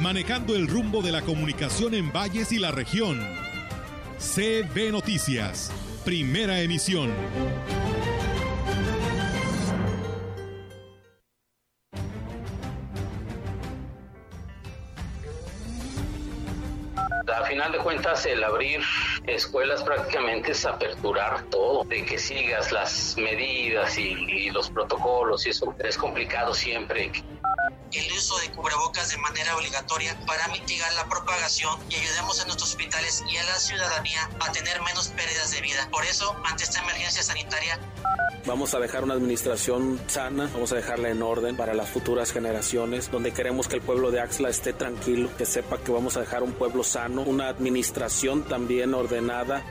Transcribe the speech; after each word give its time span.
manejando 0.00 0.54
el 0.54 0.66
rumbo 0.66 1.02
de 1.02 1.12
la 1.12 1.22
comunicación 1.22 1.94
en 1.94 2.12
valles 2.12 2.52
y 2.52 2.58
la 2.58 2.70
región. 2.70 3.20
CB 4.18 4.90
Noticias, 4.90 5.70
primera 6.04 6.60
emisión. 6.60 7.12
A 17.26 17.46
final 17.46 17.72
de 17.72 17.78
cuentas, 17.78 18.26
el 18.26 18.42
abrir 18.42 18.80
escuelas 19.26 19.82
prácticamente 19.82 20.52
es 20.52 20.64
aperturar 20.66 21.44
todo, 21.44 21.84
de 21.84 22.04
que 22.04 22.18
sigas 22.18 22.72
las 22.72 23.16
medidas 23.16 23.96
y, 23.98 24.50
los 24.50 24.70
protocolos 24.70 25.46
y 25.46 25.50
eso 25.50 25.74
es 25.82 25.96
complicado 25.96 26.54
siempre 26.54 27.10
el 27.98 28.12
uso 28.12 28.38
de 28.38 28.50
cubrebocas 28.50 29.10
de 29.10 29.16
manera 29.18 29.56
obligatoria 29.56 30.18
para 30.26 30.48
mitigar 30.48 30.92
la 30.94 31.08
propagación 31.08 31.78
y 31.88 31.96
ayudemos 31.96 32.40
a 32.40 32.44
nuestros 32.44 32.70
hospitales 32.70 33.22
y 33.28 33.36
a 33.36 33.44
la 33.44 33.58
ciudadanía 33.58 34.28
a 34.40 34.52
tener 34.52 34.80
menos 34.82 35.08
pérdidas 35.08 35.50
de 35.52 35.60
vida. 35.60 35.88
Por 35.90 36.04
eso, 36.04 36.36
ante 36.44 36.64
esta 36.64 36.80
emergencia 36.80 37.22
sanitaria, 37.22 37.78
Vamos 38.46 38.74
a 38.74 38.78
dejar 38.78 39.04
una 39.04 39.14
administración 39.14 39.98
sana, 40.06 40.50
vamos 40.52 40.70
a 40.72 40.76
dejarla 40.76 41.08
en 41.08 41.22
orden 41.22 41.56
para 41.56 41.72
las 41.72 41.88
futuras 41.88 42.30
generaciones, 42.30 43.10
donde 43.10 43.32
queremos 43.32 43.68
que 43.68 43.76
el 43.76 43.82
pueblo 43.82 44.10
de 44.10 44.20
Axla 44.20 44.50
esté 44.50 44.74
tranquilo, 44.74 45.30
que 45.38 45.46
sepa 45.46 45.78
que 45.78 45.90
vamos 45.90 46.18
a 46.18 46.20
dejar 46.20 46.42
un 46.42 46.52
pueblo 46.52 46.84
sano, 46.84 47.22
una 47.22 47.48
administración 47.48 48.42
también 48.46 48.92
ordenada. 48.92 49.62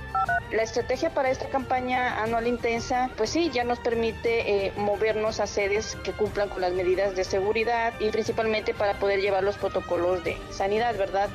La 0.52 0.64
estrategia 0.64 1.14
para 1.14 1.30
esta 1.30 1.50
campaña 1.50 2.22
anual 2.22 2.48
intensa, 2.48 3.12
pues 3.16 3.30
sí, 3.30 3.52
ya 3.52 3.64
nos 3.64 3.80
permite 3.80 4.68
eh, 4.68 4.74
movernos 4.78 5.40
a 5.40 5.48
sedes 5.48 5.96
que 6.04 6.12
cumplan 6.12 6.50
con 6.50 6.62
las 6.62 6.74
medidas 6.74 7.16
de 7.16 7.24
seguridad 7.24 7.94
y 8.00 8.10
principalmente 8.14 8.74
para 8.74 9.00
poder 9.00 9.20
llevar 9.20 9.44
los 9.44 9.58
protocolos 9.58 10.24
de 10.24 10.38
sanidad, 10.52 10.96
¿verdad? 10.98 11.30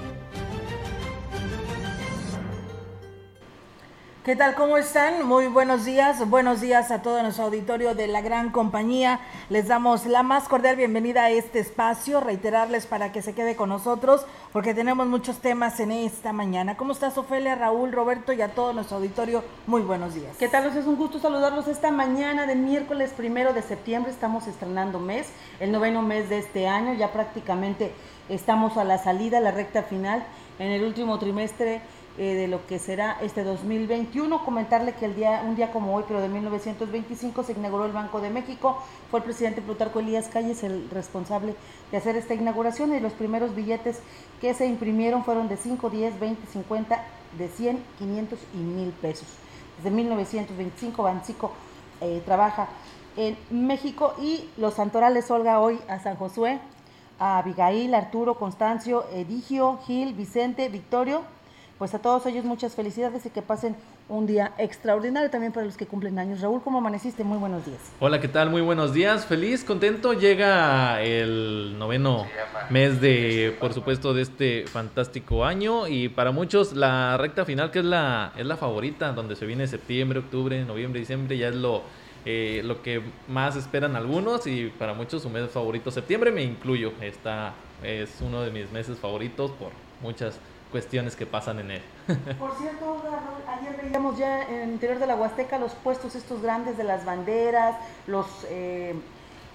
¿Qué 4.25 4.37
tal? 4.37 4.57
¿Cómo 4.57 4.77
están? 4.77 5.27
Muy 5.27 5.47
buenos 5.47 5.85
días. 5.85 6.29
Buenos 6.29 6.61
días 6.61 6.91
a 6.91 7.01
todo 7.03 7.23
nuestro 7.23 7.45
auditorio 7.45 7.95
de 7.95 8.09
la 8.09 8.21
gran 8.21 8.51
compañía. 8.51 9.21
Les 9.49 9.69
damos 9.69 10.05
la 10.07 10.23
más 10.23 10.49
cordial 10.49 10.77
bienvenida 10.77 11.23
a 11.23 11.31
este 11.31 11.61
espacio. 11.61 12.21
Reiterarles 12.21 12.87
para 12.87 13.11
que 13.11 13.23
se 13.23 13.33
quede 13.33 13.57
con 13.57 13.71
nosotros 13.71 14.27
porque 14.53 14.75
tenemos 14.75 15.07
muchos 15.07 15.39
temas 15.39 15.81
en 15.81 15.93
esta 15.93 16.33
mañana. 16.33 16.77
¿Cómo 16.77 16.93
estás, 16.93 17.17
Ofelia, 17.17 17.55
Raúl, 17.55 17.93
Roberto 17.93 18.33
y 18.33 18.43
a 18.43 18.49
todo 18.49 18.75
nuestro 18.75 18.97
auditorio? 18.99 19.45
Muy 19.67 19.83
buenos 19.83 20.15
días. 20.15 20.37
¿Qué 20.37 20.49
tal? 20.49 20.67
Es 20.77 20.87
un 20.87 20.97
gusto 20.97 21.21
saludarlos 21.21 21.69
esta 21.69 21.91
mañana 21.91 22.47
de 22.47 22.57
miércoles 22.57 23.15
primero 23.17 23.55
de 23.55 23.63
septiembre. 23.63 24.11
Estamos 24.11 24.47
estrenando 24.47 24.99
mes, 24.99 25.29
el 25.61 25.73
noveno 25.73 26.03
mes 26.03 26.29
de 26.29 26.39
este 26.39 26.69
año. 26.69 26.93
Ya 26.95 27.13
prácticamente 27.13 27.95
estamos 28.29 28.77
a 28.77 28.85
la 28.85 28.99
salida, 28.99 29.41
la 29.41 29.53
recta 29.53 29.85
final. 29.85 30.27
En 30.59 30.73
el 30.73 30.85
último 30.85 31.21
trimestre 31.21 31.81
eh, 32.19 32.35
de 32.35 32.49
lo 32.49 32.67
que 32.67 32.81
será 32.81 33.17
este 33.23 33.45
2021. 33.45 34.45
Comentarle 34.45 34.93
que 34.95 35.05
el 35.05 35.15
día, 35.15 35.41
un 35.47 35.55
día 35.55 35.71
como 35.71 35.95
hoy, 35.95 36.03
pero 36.09 36.21
de 36.21 36.29
1925, 36.29 37.45
se 37.45 37.53
inauguró 37.53 37.85
el 37.85 37.93
Banco 37.93 38.21
de 38.21 38.29
México. 38.29 38.83
Fue 39.09 39.21
el 39.21 39.25
presidente 39.25 39.63
Plutarco 39.63 40.01
Elías 40.01 40.27
Calles 40.27 40.65
el 40.65 40.91
responsable 40.91 41.55
de 41.93 41.97
hacer 41.97 42.17
esta 42.17 42.35
inauguración 42.35 42.93
y 42.93 42.99
los 42.99 43.13
primeros 43.13 43.55
billetes 43.55 44.01
que 44.41 44.53
se 44.53 44.67
imprimieron 44.67 45.25
fueron 45.25 45.49
de 45.49 45.57
5, 45.57 45.91
10, 45.91 46.19
20, 46.19 46.47
50, 46.49 47.05
de 47.39 47.49
100, 47.49 47.85
500 47.99 48.39
y 48.53 48.57
1000 48.57 48.91
pesos. 48.95 49.29
Desde 49.77 49.91
1925 49.93 51.03
Bancico 51.05 51.53
eh, 52.01 52.21
trabaja 52.25 52.67
en 53.17 53.37
México 53.51 54.15
y 54.21 54.51
los 54.57 54.75
santorales 54.75 55.31
Olga 55.31 55.61
hoy 55.61 55.79
a 55.89 56.01
San 56.01 56.17
Josué, 56.17 56.59
a 57.21 57.39
Abigail, 57.39 57.95
Arturo, 57.95 58.35
Constancio, 58.35 59.07
Edigio, 59.13 59.79
Gil, 59.87 60.15
Vicente, 60.15 60.69
Victorio 60.69 61.23
pues 61.79 61.95
a 61.95 62.01
todos 62.01 62.27
ellos 62.27 62.45
muchas 62.45 62.75
felicidades 62.75 63.25
y 63.25 63.31
que 63.31 63.41
pasen 63.41 63.77
un 64.09 64.27
día 64.27 64.53
extraordinario 64.59 65.31
también 65.31 65.53
para 65.53 65.65
los 65.65 65.77
que 65.77 65.87
cumplen 65.87 66.19
años. 66.19 66.41
Raúl, 66.41 66.61
¿cómo 66.63 66.79
amaneciste? 66.79 67.23
Muy 67.23 67.39
buenos 67.39 67.65
días. 67.65 67.79
Hola, 68.01 68.21
¿qué 68.21 68.27
tal? 68.27 68.51
Muy 68.51 68.63
buenos 68.63 68.93
días. 68.93 69.27
Feliz, 69.27 69.63
contento. 69.63 70.13
Llega 70.13 71.01
el 71.03 71.79
noveno 71.79 72.27
mes 72.69 73.01
de, 73.01 73.57
por 73.61 73.73
supuesto, 73.75 74.13
de 74.13 74.23
este 74.23 74.67
fantástico 74.67 75.45
año 75.45 75.87
y 75.87 76.09
para 76.09 76.33
muchos 76.33 76.73
la 76.73 77.17
recta 77.17 77.45
final 77.45 77.71
que 77.71 77.79
es 77.79 77.85
la, 77.85 78.33
es 78.37 78.45
la 78.45 78.57
favorita, 78.57 79.13
donde 79.13 79.37
se 79.37 79.47
viene 79.47 79.69
septiembre, 79.69 80.19
octubre, 80.19 80.65
noviembre, 80.65 80.99
diciembre, 80.99 81.39
ya 81.39 81.49
es 81.49 81.55
lo, 81.55 81.83
eh, 82.25 82.63
lo 82.65 82.83
que 82.83 83.03
más 83.29 83.55
esperan 83.55 83.95
algunos 83.95 84.49
y 84.49 84.67
para 84.79 84.95
muchos 84.95 85.23
su 85.23 85.31
mes 85.31 85.49
favorito 85.51 85.93
septiembre, 85.93 86.33
me 86.33 86.43
incluyo. 86.43 86.93
Esta 87.01 87.55
es 87.85 88.21
uno 88.21 88.43
de 88.43 88.51
mis 88.51 88.73
meses 88.73 88.99
favoritos 88.99 89.53
por 89.53 89.71
muchas 90.03 90.41
cuestiones 90.71 91.17
que 91.17 91.27
pasan 91.27 91.59
en 91.61 91.71
él. 91.73 91.83
Por 92.39 92.57
cierto, 92.57 93.03
ayer 93.49 93.81
veíamos 93.83 94.19
ya 94.19 94.43
en 94.45 94.61
el 94.61 94.71
interior 94.71 94.99
de 94.99 95.07
la 95.07 95.17
Huasteca 95.17 95.59
los 95.59 95.73
puestos 95.73 96.15
estos 96.15 96.43
grandes 96.43 96.77
de 96.77 96.85
las 96.85 97.05
banderas, 97.05 97.77
los 98.07 98.27
eh, 98.49 98.95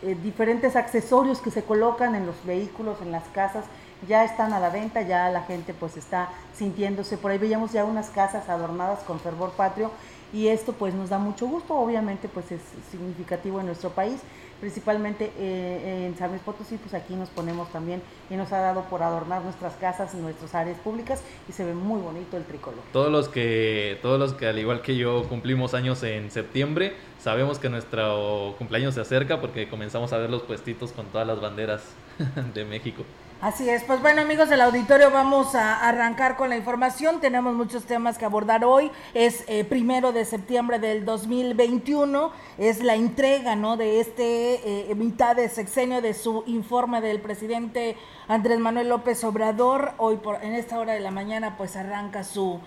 eh, 0.01 0.17
diferentes 0.21 0.75
accesorios 0.75 1.39
que 1.39 1.51
se 1.51 1.63
colocan 1.63 2.15
en 2.15 2.25
los 2.25 2.43
vehículos, 2.45 2.97
en 3.01 3.11
las 3.11 3.23
casas, 3.29 3.65
ya 4.07 4.25
están 4.25 4.51
a 4.53 4.59
la 4.59 4.69
venta, 4.69 5.01
ya 5.01 5.29
la 5.29 5.43
gente 5.43 5.73
pues 5.73 5.97
está 5.97 6.29
sintiéndose, 6.53 7.17
por 7.17 7.31
ahí 7.31 7.37
veíamos 7.37 7.71
ya 7.71 7.85
unas 7.85 8.09
casas 8.09 8.49
adornadas 8.49 8.99
con 9.03 9.19
fervor 9.19 9.51
patrio 9.51 9.91
y 10.33 10.47
esto 10.47 10.73
pues 10.73 10.93
nos 10.93 11.09
da 11.09 11.19
mucho 11.19 11.47
gusto, 11.47 11.75
obviamente 11.75 12.27
pues 12.27 12.51
es 12.51 12.61
significativo 12.91 13.59
en 13.59 13.67
nuestro 13.67 13.91
país 13.91 14.19
principalmente 14.63 15.29
eh, 15.37 16.05
en 16.07 16.17
San 16.17 16.29
Luis 16.29 16.41
Potosí, 16.41 16.77
pues 16.77 16.93
aquí 16.93 17.15
nos 17.15 17.27
ponemos 17.27 17.69
también 17.73 18.01
y 18.29 18.35
nos 18.35 18.53
ha 18.53 18.59
dado 18.59 18.83
por 18.83 19.03
adornar 19.03 19.41
nuestras 19.41 19.73
casas 19.73 20.13
y 20.13 20.17
nuestras 20.17 20.55
áreas 20.55 20.79
públicas 20.79 21.21
y 21.49 21.51
se 21.51 21.65
ve 21.65 21.73
muy 21.73 21.99
bonito 21.99 22.37
el 22.37 22.45
tricolor. 22.45 22.79
Todos 22.93 23.11
los 23.11 23.27
que, 23.27 23.99
todos 24.01 24.17
los 24.17 24.31
que 24.31 24.47
al 24.47 24.57
igual 24.57 24.81
que 24.81 24.95
yo 24.95 25.23
cumplimos 25.27 25.73
años 25.73 26.01
en 26.03 26.31
septiembre, 26.31 26.93
sabemos 27.19 27.59
que 27.59 27.67
nuestro 27.67 28.55
cumpleaños 28.57 28.93
se 28.93 29.01
acerca 29.01 29.41
porque 29.41 29.67
comenzamos 29.67 30.13
a 30.13 30.17
ver 30.17 30.29
los 30.29 30.43
puestitos 30.43 30.93
con 30.93 31.07
todas 31.07 31.27
las 31.27 31.41
banderas 31.41 31.83
de 32.53 32.63
México. 32.63 33.03
Así 33.41 33.69
es, 33.69 33.83
pues 33.83 34.01
bueno 34.01 34.21
amigos 34.21 34.47
del 34.47 34.61
auditorio, 34.61 35.11
vamos 35.11 35.53
a 35.53 35.87
arrancar 35.87 36.37
con 36.37 36.49
la 36.49 36.55
información. 36.55 37.19
Tenemos 37.19 37.53
muchos 37.53 37.83
temas 37.83 38.17
que 38.17 38.23
abordar 38.23 38.63
hoy. 38.63 38.89
Es 39.13 39.43
eh, 39.47 39.65
primero 39.65 40.13
de 40.13 40.23
septiembre 40.23 40.79
del 40.79 41.03
2021, 41.03 42.31
es 42.57 42.81
la 42.81 42.95
entrega 42.95 43.57
¿no? 43.57 43.75
de 43.75 43.99
este 43.99 44.89
eh, 44.91 44.95
mitad 44.95 45.35
de 45.35 45.49
sexenio 45.49 46.01
de 46.01 46.13
su 46.13 46.43
informe 46.47 47.01
del 47.01 47.19
presidente 47.19 47.97
Andrés 48.29 48.59
Manuel 48.59 48.87
López 48.87 49.21
Obrador. 49.25 49.91
Hoy 49.97 50.15
por, 50.15 50.41
en 50.41 50.53
esta 50.53 50.79
hora 50.79 50.93
de 50.93 51.01
la 51.01 51.11
mañana 51.11 51.57
pues 51.57 51.75
arranca 51.75 52.23
su 52.23 52.61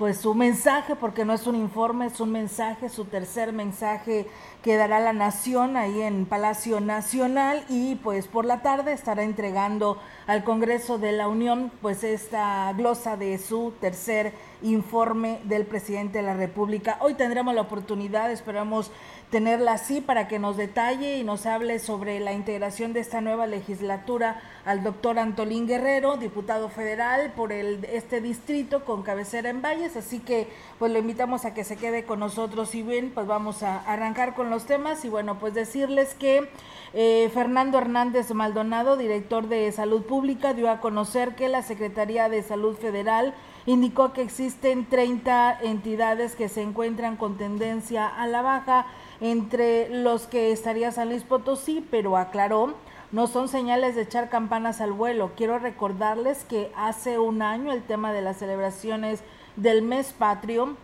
pues 0.00 0.16
su 0.16 0.34
mensaje, 0.34 0.96
porque 0.96 1.26
no 1.26 1.34
es 1.34 1.46
un 1.46 1.56
informe, 1.56 2.06
es 2.06 2.20
un 2.20 2.32
mensaje, 2.32 2.88
su 2.88 3.04
tercer 3.04 3.52
mensaje 3.52 4.26
que 4.62 4.76
dará 4.76 4.98
la 4.98 5.12
nación 5.12 5.76
ahí 5.76 6.00
en 6.00 6.24
Palacio 6.24 6.80
Nacional. 6.80 7.66
Y 7.68 7.96
pues 7.96 8.26
por 8.26 8.46
la 8.46 8.62
tarde 8.62 8.94
estará 8.94 9.24
entregando 9.24 9.98
al 10.26 10.42
Congreso 10.42 10.96
de 10.96 11.12
la 11.12 11.28
Unión 11.28 11.70
pues 11.82 12.02
esta 12.02 12.72
glosa 12.72 13.18
de 13.18 13.36
su 13.36 13.74
tercer 13.78 14.32
informe 14.62 15.40
del 15.44 15.66
presidente 15.66 16.18
de 16.18 16.24
la 16.24 16.34
República. 16.34 16.98
Hoy 17.00 17.14
tendremos 17.14 17.54
la 17.54 17.62
oportunidad, 17.62 18.30
esperamos 18.30 18.90
tenerla 19.30 19.74
así 19.74 20.00
para 20.00 20.26
que 20.26 20.38
nos 20.38 20.56
detalle 20.56 21.18
y 21.18 21.24
nos 21.24 21.46
hable 21.46 21.78
sobre 21.78 22.18
la 22.20 22.32
integración 22.32 22.92
de 22.92 23.00
esta 23.00 23.20
nueva 23.20 23.46
legislatura 23.46 24.40
al 24.64 24.82
doctor 24.82 25.18
Antolín 25.18 25.66
Guerrero, 25.66 26.16
diputado 26.16 26.68
federal 26.68 27.32
por 27.34 27.52
el, 27.52 27.84
este 27.84 28.20
distrito 28.20 28.84
con 28.84 29.02
cabecera 29.02 29.50
en 29.50 29.62
Valles, 29.62 29.96
así 29.96 30.18
que 30.18 30.48
pues 30.78 30.92
lo 30.92 30.98
invitamos 30.98 31.44
a 31.44 31.54
que 31.54 31.64
se 31.64 31.76
quede 31.76 32.04
con 32.04 32.20
nosotros. 32.20 32.74
Y 32.74 32.82
bien, 32.82 33.12
pues 33.14 33.26
vamos 33.26 33.62
a 33.62 33.78
arrancar 33.80 34.34
con 34.34 34.50
los 34.50 34.66
temas. 34.66 35.04
Y 35.04 35.08
bueno, 35.08 35.38
pues 35.38 35.54
decirles 35.54 36.14
que 36.14 36.48
eh, 36.92 37.30
Fernando 37.32 37.78
Hernández 37.78 38.32
Maldonado, 38.32 38.96
director 38.96 39.48
de 39.48 39.70
Salud 39.72 40.02
Pública, 40.02 40.54
dio 40.54 40.70
a 40.70 40.80
conocer 40.80 41.34
que 41.34 41.48
la 41.48 41.62
Secretaría 41.62 42.28
de 42.28 42.42
Salud 42.42 42.76
Federal 42.76 43.34
indicó 43.66 44.12
que 44.12 44.22
existen 44.22 44.86
30 44.86 45.60
entidades 45.62 46.34
que 46.34 46.48
se 46.48 46.62
encuentran 46.62 47.16
con 47.16 47.36
tendencia 47.36 48.06
a 48.06 48.26
la 48.26 48.42
baja, 48.42 48.86
entre 49.20 49.88
los 49.90 50.26
que 50.26 50.52
estaría 50.52 50.92
San 50.92 51.08
Luis 51.08 51.24
Potosí, 51.24 51.86
pero 51.90 52.16
aclaró, 52.16 52.74
no 53.12 53.26
son 53.26 53.48
señales 53.48 53.94
de 53.94 54.02
echar 54.02 54.28
campanas 54.30 54.80
al 54.80 54.92
vuelo. 54.92 55.32
Quiero 55.36 55.58
recordarles 55.58 56.44
que 56.44 56.72
hace 56.76 57.18
un 57.18 57.42
año 57.42 57.72
el 57.72 57.82
tema 57.82 58.12
de 58.12 58.22
las 58.22 58.38
celebraciones 58.38 59.20
del 59.56 59.82
mes 59.82 60.12
patrio 60.12 60.76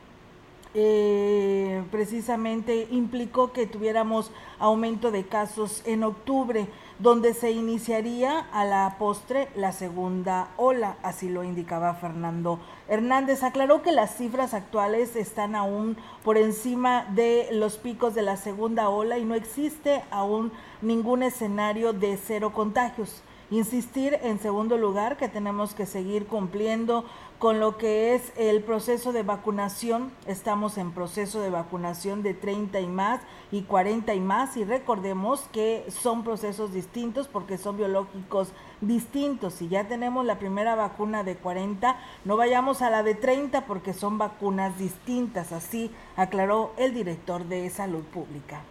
eh, 0.78 1.82
precisamente 1.90 2.86
implicó 2.90 3.50
que 3.50 3.66
tuviéramos 3.66 4.30
aumento 4.58 5.10
de 5.10 5.24
casos 5.24 5.80
en 5.86 6.04
octubre, 6.04 6.66
donde 6.98 7.34
se 7.34 7.50
iniciaría 7.50 8.46
a 8.52 8.64
la 8.64 8.96
postre 8.98 9.48
la 9.54 9.72
segunda 9.72 10.48
ola, 10.56 10.96
así 11.02 11.28
lo 11.28 11.44
indicaba 11.44 11.94
Fernando 11.94 12.58
Hernández. 12.88 13.42
Aclaró 13.42 13.82
que 13.82 13.92
las 13.92 14.16
cifras 14.16 14.54
actuales 14.54 15.14
están 15.14 15.54
aún 15.54 15.96
por 16.24 16.38
encima 16.38 17.04
de 17.14 17.48
los 17.52 17.76
picos 17.76 18.14
de 18.14 18.22
la 18.22 18.36
segunda 18.36 18.88
ola 18.88 19.18
y 19.18 19.24
no 19.24 19.34
existe 19.34 20.02
aún 20.10 20.52
ningún 20.80 21.22
escenario 21.22 21.92
de 21.92 22.16
cero 22.16 22.52
contagios. 22.52 23.22
Insistir 23.50 24.18
en 24.22 24.40
segundo 24.40 24.76
lugar 24.76 25.16
que 25.16 25.28
tenemos 25.28 25.72
que 25.72 25.86
seguir 25.86 26.26
cumpliendo 26.26 27.04
con 27.38 27.60
lo 27.60 27.76
que 27.76 28.14
es 28.14 28.32
el 28.36 28.62
proceso 28.62 29.12
de 29.12 29.22
vacunación. 29.22 30.10
Estamos 30.26 30.78
en 30.78 30.92
proceso 30.92 31.40
de 31.40 31.50
vacunación 31.50 32.22
de 32.22 32.34
30 32.34 32.80
y 32.80 32.86
más 32.86 33.20
y 33.52 33.62
40 33.62 34.14
y 34.14 34.20
más 34.20 34.56
y 34.56 34.64
recordemos 34.64 35.42
que 35.52 35.84
son 35.90 36.24
procesos 36.24 36.72
distintos 36.72 37.28
porque 37.28 37.58
son 37.58 37.76
biológicos 37.76 38.48
distintos. 38.80 39.54
Si 39.54 39.68
ya 39.68 39.86
tenemos 39.86 40.24
la 40.24 40.38
primera 40.38 40.74
vacuna 40.74 41.24
de 41.24 41.36
40, 41.36 41.96
no 42.24 42.36
vayamos 42.36 42.82
a 42.82 42.90
la 42.90 43.02
de 43.02 43.14
30 43.14 43.66
porque 43.66 43.92
son 43.92 44.18
vacunas 44.18 44.78
distintas, 44.78 45.52
así 45.52 45.90
aclaró 46.16 46.72
el 46.76 46.94
director 46.94 47.44
de 47.44 47.68
Salud 47.70 48.04
Pública. 48.04 48.62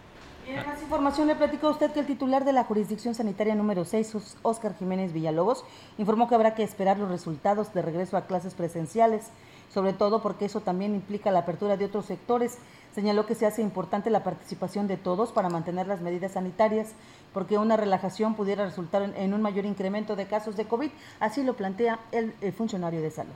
En 0.47 0.63
más 0.63 0.80
información, 0.80 1.27
le 1.27 1.36
platicó 1.36 1.68
a 1.68 1.71
usted 1.71 1.92
que 1.92 2.01
el 2.01 2.06
titular 2.06 2.45
de 2.45 2.53
la 2.53 2.65
jurisdicción 2.65 3.15
sanitaria 3.15 3.56
número 3.56 3.83
6, 3.83 4.38
Óscar 4.44 4.77
Jiménez 4.77 5.12
Villalobos, 5.12 5.65
informó 5.97 6.30
que 6.30 6.36
habrá 6.36 6.53
que 6.53 6.62
esperar 6.62 7.00
los 7.00 7.09
resultados 7.09 7.74
de 7.74 7.81
regreso 7.81 8.15
a 8.15 8.27
clases 8.27 8.53
presenciales, 8.53 9.31
sobre 9.74 9.94
todo 9.94 10.21
porque 10.21 10.45
eso 10.45 10.62
también 10.62 10.94
implica 10.94 11.31
la 11.31 11.39
apertura 11.39 11.77
de 11.77 11.86
otros 11.86 12.06
sectores. 12.06 12.59
Señaló 12.94 13.25
que 13.25 13.33
se 13.33 13.47
hace 13.47 13.63
importante 13.63 14.12
la 14.12 14.24
participación 14.24 14.88
de 14.88 14.97
todos 14.97 15.31
para 15.31 15.50
mantener 15.50 15.88
las 15.88 16.01
medidas 16.01 16.33
sanitarias, 16.33 16.94
porque 17.33 17.57
una 17.57 17.75
relajación 17.75 18.36
pudiera 18.36 18.65
resultar 18.65 19.01
en 19.01 19.33
un 19.33 19.42
mayor 19.42 19.65
incremento 19.65 20.15
de 20.15 20.27
casos 20.27 20.56
de 20.56 20.68
COVID, 20.68 20.92
así 21.19 21.42
lo 21.42 21.56
plantea 21.56 22.00
el, 22.12 22.33
funcionario 22.53 23.01
de 23.01 23.09
salud. 23.09 23.33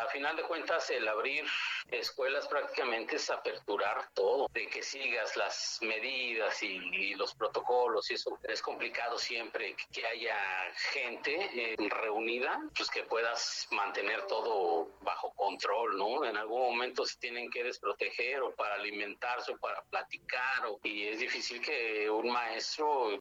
A 0.00 0.08
final 0.10 0.36
de 0.36 0.42
cuentas, 0.44 0.88
el 0.90 1.08
abrir 1.08 1.44
escuelas 1.92 2.46
prácticamente 2.48 3.16
es 3.16 3.30
aperturar 3.30 4.08
todo, 4.14 4.48
de 4.52 4.66
que 4.68 4.82
sigas 4.82 5.36
las 5.36 5.78
medidas 5.82 6.62
y, 6.62 7.14
los 7.14 7.34
protocolos 7.34 8.10
y 8.10 8.14
eso. 8.14 8.38
Es 8.44 8.62
complicado 8.62 9.18
siempre 9.18 9.76
que 9.92 10.06
haya 10.06 10.36
gente 10.92 11.50
eh, 11.54 11.76
reunida, 11.88 12.60
pues 12.76 12.90
que 12.90 13.02
puedas 13.02 13.66
mantener 13.72 14.26
todo 14.26 14.88
bajo 15.02 15.32
control, 15.34 15.98
¿no? 15.98 16.24
En 16.24 16.36
algún 16.36 16.60
momento 16.60 17.04
se 17.04 17.18
tienen 17.18 17.50
que 17.50 17.64
desproteger 17.64 18.42
o 18.42 18.54
para 18.54 18.74
alimentarse 18.76 19.52
o 19.52 19.58
para 19.58 19.82
platicar 19.82 20.66
o, 20.68 20.78
y 20.82 21.08
es 21.08 21.20
difícil 21.20 21.60
que 21.60 22.08
un 22.10 22.32
maestro... 22.32 23.20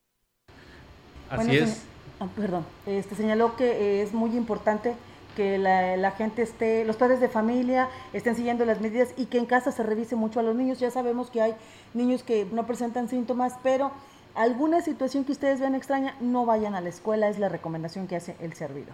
Así 1.30 1.58
es. 1.58 1.86
Ah, 2.20 2.28
perdón, 2.36 2.66
este 2.86 3.16
señaló 3.16 3.56
que 3.56 4.02
es 4.02 4.12
muy 4.12 4.36
importante 4.36 4.96
que 5.40 5.58
la, 5.58 6.12
gente 6.18 6.42
esté, 6.42 6.84
los 6.84 6.98
padres 6.98 7.22
de 7.22 7.30
familia 7.30 7.88
estén 8.12 8.36
siguiendo 8.36 8.66
las 8.66 8.82
medidas 8.82 9.14
y 9.16 9.28
que 9.28 9.38
en 9.38 9.46
casa 9.46 9.72
se 9.72 9.84
revise 9.84 10.18
mucho 10.18 10.42
a 10.42 10.44
los 10.44 10.54
niños. 10.54 10.82
Ya 10.82 10.92
sabemos 10.92 11.30
que 11.30 11.42
hay 11.42 11.54
niños 11.94 12.24
que 12.24 12.46
no 12.52 12.68
presentan 12.68 13.08
síntomas, 13.08 13.54
pero 13.64 13.90
alguna 14.36 14.82
situación 14.82 15.24
que 15.24 15.32
ustedes 15.32 15.62
vean 15.62 15.76
extraña, 15.76 16.14
no 16.20 16.46
vayan 16.46 16.76
a 16.76 16.82
la 16.82 16.90
escuela, 16.90 17.30
es 17.30 17.40
la 17.40 17.48
recomendación 17.48 18.06
que 18.06 18.18
hace 18.18 18.36
el 18.42 18.52
servidor. 18.52 18.92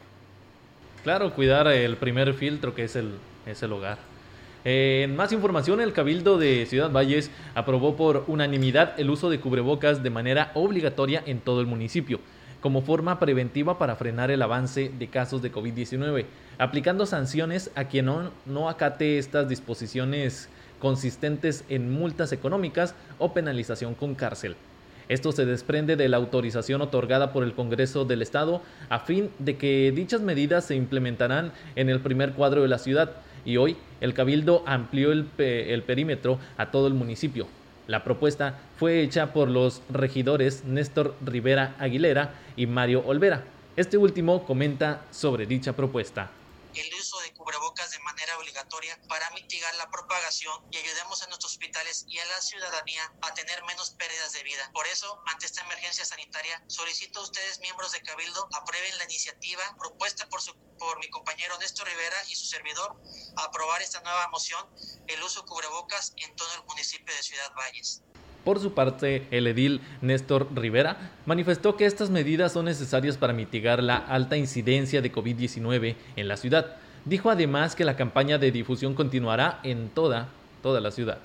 Claro, 1.02 1.34
cuidar 1.34 1.66
el 1.66 1.98
primer 1.98 2.32
filtro 2.36 2.76
que 2.76 2.84
es 2.84 2.96
el, 2.96 3.16
es 3.48 3.64
el 3.64 3.74
hogar. 3.74 3.98
En 4.66 5.16
más 5.16 5.32
información, 5.32 5.82
el 5.82 5.94
Cabildo 5.94 6.38
de 6.38 6.68
Ciudad 6.68 6.92
Valles 6.92 7.32
aprobó 7.56 7.96
por 7.96 8.24
unanimidad 8.28 9.00
el 9.00 9.10
uso 9.10 9.32
de 9.32 9.40
cubrebocas 9.40 10.04
de 10.04 10.12
manera 10.12 10.52
obligatoria 10.54 11.24
en 11.26 11.40
todo 11.40 11.60
el 11.60 11.66
municipio 11.66 12.20
como 12.66 12.82
forma 12.82 13.20
preventiva 13.20 13.78
para 13.78 13.96
frenar 13.96 14.32
el 14.32 14.42
avance 14.42 14.92
de 14.98 15.08
casos 15.08 15.44
de 15.44 15.52
COVID-19, 15.52 16.26
aplicando 16.58 17.06
sanciones 17.06 17.70
a 17.76 17.84
quien 17.84 18.08
no, 18.08 18.70
acate 18.70 19.20
estas 19.20 19.48
disposiciones 19.48 20.50
consistentes 20.80 21.64
en 21.70 21.92
multas 21.92 22.32
económicas 22.32 22.96
o 23.20 23.34
penalización 23.34 23.94
con 23.94 24.16
cárcel. 24.16 24.56
Esto 25.10 25.32
se 25.32 25.46
desprende 25.46 25.96
de 25.96 26.10
la 26.10 26.18
autorización 26.18 26.82
otorgada 26.82 27.32
por 27.34 27.44
el 27.44 27.54
Congreso 27.54 28.04
del 28.04 28.24
Estado 28.24 28.64
a 28.90 28.98
fin 28.98 29.30
de 29.38 29.58
que 29.58 29.94
dichas 29.96 30.22
medidas 30.22 30.66
se 30.66 30.74
implementarán 30.74 31.52
en 31.76 31.90
el 31.90 32.00
primer 32.00 32.34
cuadro 32.34 32.64
de 32.64 32.68
la 32.68 32.80
ciudad 32.80 33.12
y 33.46 33.58
hoy 33.58 33.78
el 34.02 34.16
Cabildo 34.16 34.64
amplió 34.66 35.12
el, 35.12 35.28
el 35.38 35.84
perímetro 35.84 36.40
a 36.58 36.72
todo 36.72 36.88
el 36.88 36.96
municipio, 36.96 37.46
la 37.88 38.04
propuesta 38.04 38.60
fue 38.78 39.02
hecha 39.02 39.34
por 39.34 39.50
los 39.50 39.82
regidores 39.90 40.64
Néstor 40.66 41.16
Rivera 41.24 41.76
Aguilera 41.80 42.34
y 42.56 42.68
Mario 42.68 43.04
Olvera. 43.06 43.44
Este 43.76 43.98
último 43.98 44.46
comenta 44.46 45.02
sobre 45.12 45.46
dicha 45.46 45.74
propuesta 45.74 46.30
el 46.76 46.94
uso 46.94 47.20
de 47.20 47.34
cubrebocas 47.34 47.92
de 47.92 48.00
manera 48.00 48.38
obligatoria 48.38 49.00
para 49.08 49.30
mitigar 49.32 49.74
la 49.76 49.90
propagación 49.90 50.68
y 50.72 50.78
ayudemos 50.78 51.22
a 51.24 51.28
nuestros 51.28 51.54
hospitales 51.54 52.06
y 52.08 52.20
a 52.20 52.26
la 52.26 52.42
ciudadanía 52.42 53.14
a 53.22 53.34
tener 53.34 53.64
menos 53.64 53.92
pérdidas 53.92 54.34
de 54.34 54.44
vida. 54.44 54.70
Por 54.74 54.86
eso, 54.88 55.22
ante 55.28 55.46
esta 55.46 55.62
emergencia 55.62 56.06
sanitaria, 56.06 56.64
solicito 56.68 57.20
a 57.20 57.24
ustedes, 57.24 57.60
miembros 57.60 57.92
de 57.92 58.02
Cabildo, 58.02 58.48
aprueben 58.54 58.98
la 58.98 59.06
iniciativa 59.06 59.64
propuesta 59.78 60.28
por, 60.30 61.00
mi 61.00 61.10
compañero 61.10 61.58
Néstor 61.58 61.88
Rivera 61.88 62.18
y 62.28 62.36
su 62.36 62.46
servidor, 62.46 62.96
aprobar 63.38 63.82
esta 63.82 64.02
nueva 64.02 64.28
moción, 64.30 64.70
el 65.08 65.24
uso 65.24 65.42
de 65.42 65.48
cubrebocas 65.48 66.14
en 66.18 66.36
todo 66.36 66.54
el 66.56 66.66
municipio 66.66 67.14
de 67.16 67.24
Ciudad 67.24 67.52
Valles. 67.56 68.04
Por 68.46 68.60
su 68.60 68.74
parte, 68.74 69.28
el 69.32 69.48
edil 69.48 69.82
Néstor 70.02 70.48
Rivera 70.54 71.12
manifestó 71.26 71.76
que 71.76 71.88
estas 71.88 72.12
medidas 72.12 72.54
son 72.54 72.66
necesarias 72.66 73.18
para 73.18 73.34
mitigar 73.34 73.82
la 73.82 73.98
alta 73.98 74.38
incidencia 74.38 75.02
de 75.02 75.12
COVID-19 75.12 75.96
en 76.16 76.28
la 76.28 76.38
ciudad. 76.38 76.76
Dijo 77.06 77.32
además 77.32 77.76
que 77.76 77.86
la 77.86 77.98
campaña 77.98 78.38
de 78.38 78.52
difusión 78.52 78.94
continuará 78.94 79.60
en 79.64 79.90
toda, 79.90 80.28
toda 80.62 80.80
la 80.80 80.92
ciudad. 80.92 81.18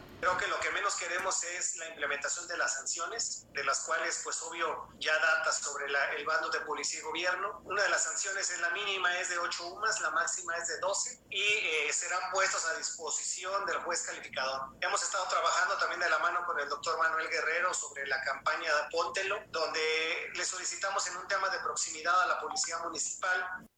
Menos 0.91 0.97
queremos 0.97 1.45
es 1.45 1.77
la 1.77 1.89
implementación 1.89 2.49
de 2.49 2.57
las 2.57 2.75
sanciones, 2.75 3.47
de 3.53 3.65
las 3.65 3.81
cuales, 3.81 4.21
pues 4.25 4.43
obvio, 4.43 4.89
ya 4.99 5.13
data 5.19 5.53
sobre 5.53 5.87
el 5.87 6.25
bando 6.27 6.49
de 6.51 6.61
policía 6.61 7.01
y 7.01 7.03
gobierno. 7.03 7.61
Una 7.65 7.83
de 7.83 7.89
las 7.91 8.05
sanciones 8.05 8.51
es 8.51 8.61
la 8.61 8.71
mínima, 8.71 9.17
es 9.19 9.29
de 9.29 9.39
8 9.39 9.69
UMAS, 9.69 10.01
la 10.01 10.11
máxima 10.11 10.57
es 10.57 10.67
de 10.69 10.79
12 10.79 11.23
y 11.31 11.43
eh, 11.43 11.93
serán 11.93 12.21
puestos 12.33 12.67
a 12.67 12.75
disposición 12.77 13.67
del 13.67 13.79
juez 13.79 14.03
calificador. 14.03 14.71
Hemos 14.81 15.03
estado 15.03 15.27
trabajando 15.29 15.77
también 15.79 16.01
de 16.01 16.11
la 16.11 16.19
mano 16.19 16.45
con 16.47 16.59
el 16.59 16.69
doctor 16.69 16.99
Manuel 16.99 17.29
Guerrero 17.29 17.73
sobre 17.75 18.07
la 18.07 18.21
campaña 18.23 18.75
de 18.75 18.91
Póntelo, 18.91 19.39
donde 19.51 19.81
le 20.35 20.45
solicitamos 20.45 21.07
en 21.09 21.17
un 21.19 21.29
tema 21.29 21.49
de 21.51 21.59
proximidad 21.61 22.23
a 22.23 22.27
la 22.27 22.41
policía 22.41 22.79
municipal. 22.79 23.69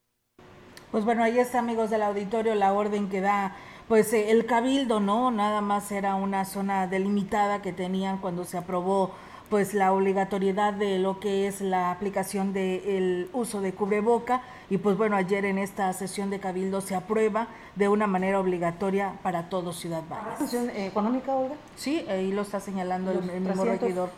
Pues 0.91 1.05
bueno, 1.05 1.25
ahí 1.25 1.39
está, 1.39 1.59
amigos 1.59 1.91
del 1.91 2.03
auditorio, 2.03 2.55
la 2.55 2.73
orden 2.73 3.11
que 3.11 3.21
da 3.21 3.57
pues 3.93 4.15
eh, 4.15 4.31
el 4.31 4.47
cabildo, 4.47 5.01
¿no? 5.01 5.31
Nada 5.31 5.61
más 5.61 5.93
era 5.93 6.15
una 6.15 6.47
zona 6.47 6.87
delimitada 6.87 7.61
que 7.61 7.75
tenían 7.75 8.17
cuando 8.17 8.47
se 8.47 8.57
aprobó 8.57 9.11
pues 9.51 9.75
la 9.75 9.93
obligatoriedad 9.93 10.73
de 10.73 10.99
lo 10.99 11.21
que 11.21 11.47
es 11.47 11.61
la 11.61 11.91
aplicación 11.91 12.55
del 12.55 13.29
uso 13.35 13.61
de 13.61 13.75
cubreboca 13.75 14.41
y 14.71 14.79
pues 14.79 14.97
bueno, 14.97 15.15
ayer 15.17 15.45
en 15.45 15.59
esta 15.59 15.93
sesión 15.93 16.31
de 16.31 16.41
Cabildo 16.41 16.81
se 16.81 16.95
aprueba 16.95 17.49
de 17.77 17.89
una 17.89 18.07
manera 18.07 18.41
obligatoria 18.41 19.13
para 19.23 19.51
todo 19.51 19.75
Ciudad 19.75 20.05
Valles. 20.09 20.39
¿Sanción 20.39 20.71
económica, 20.71 21.35
Olga? 21.35 21.57
Sí, 21.77 22.07
ahí 22.09 22.33
lo 22.33 22.41
está 22.41 22.61
señalando 22.61 23.11
el, 23.11 23.43
mismo 23.43 23.63
regidor. 23.63 24.09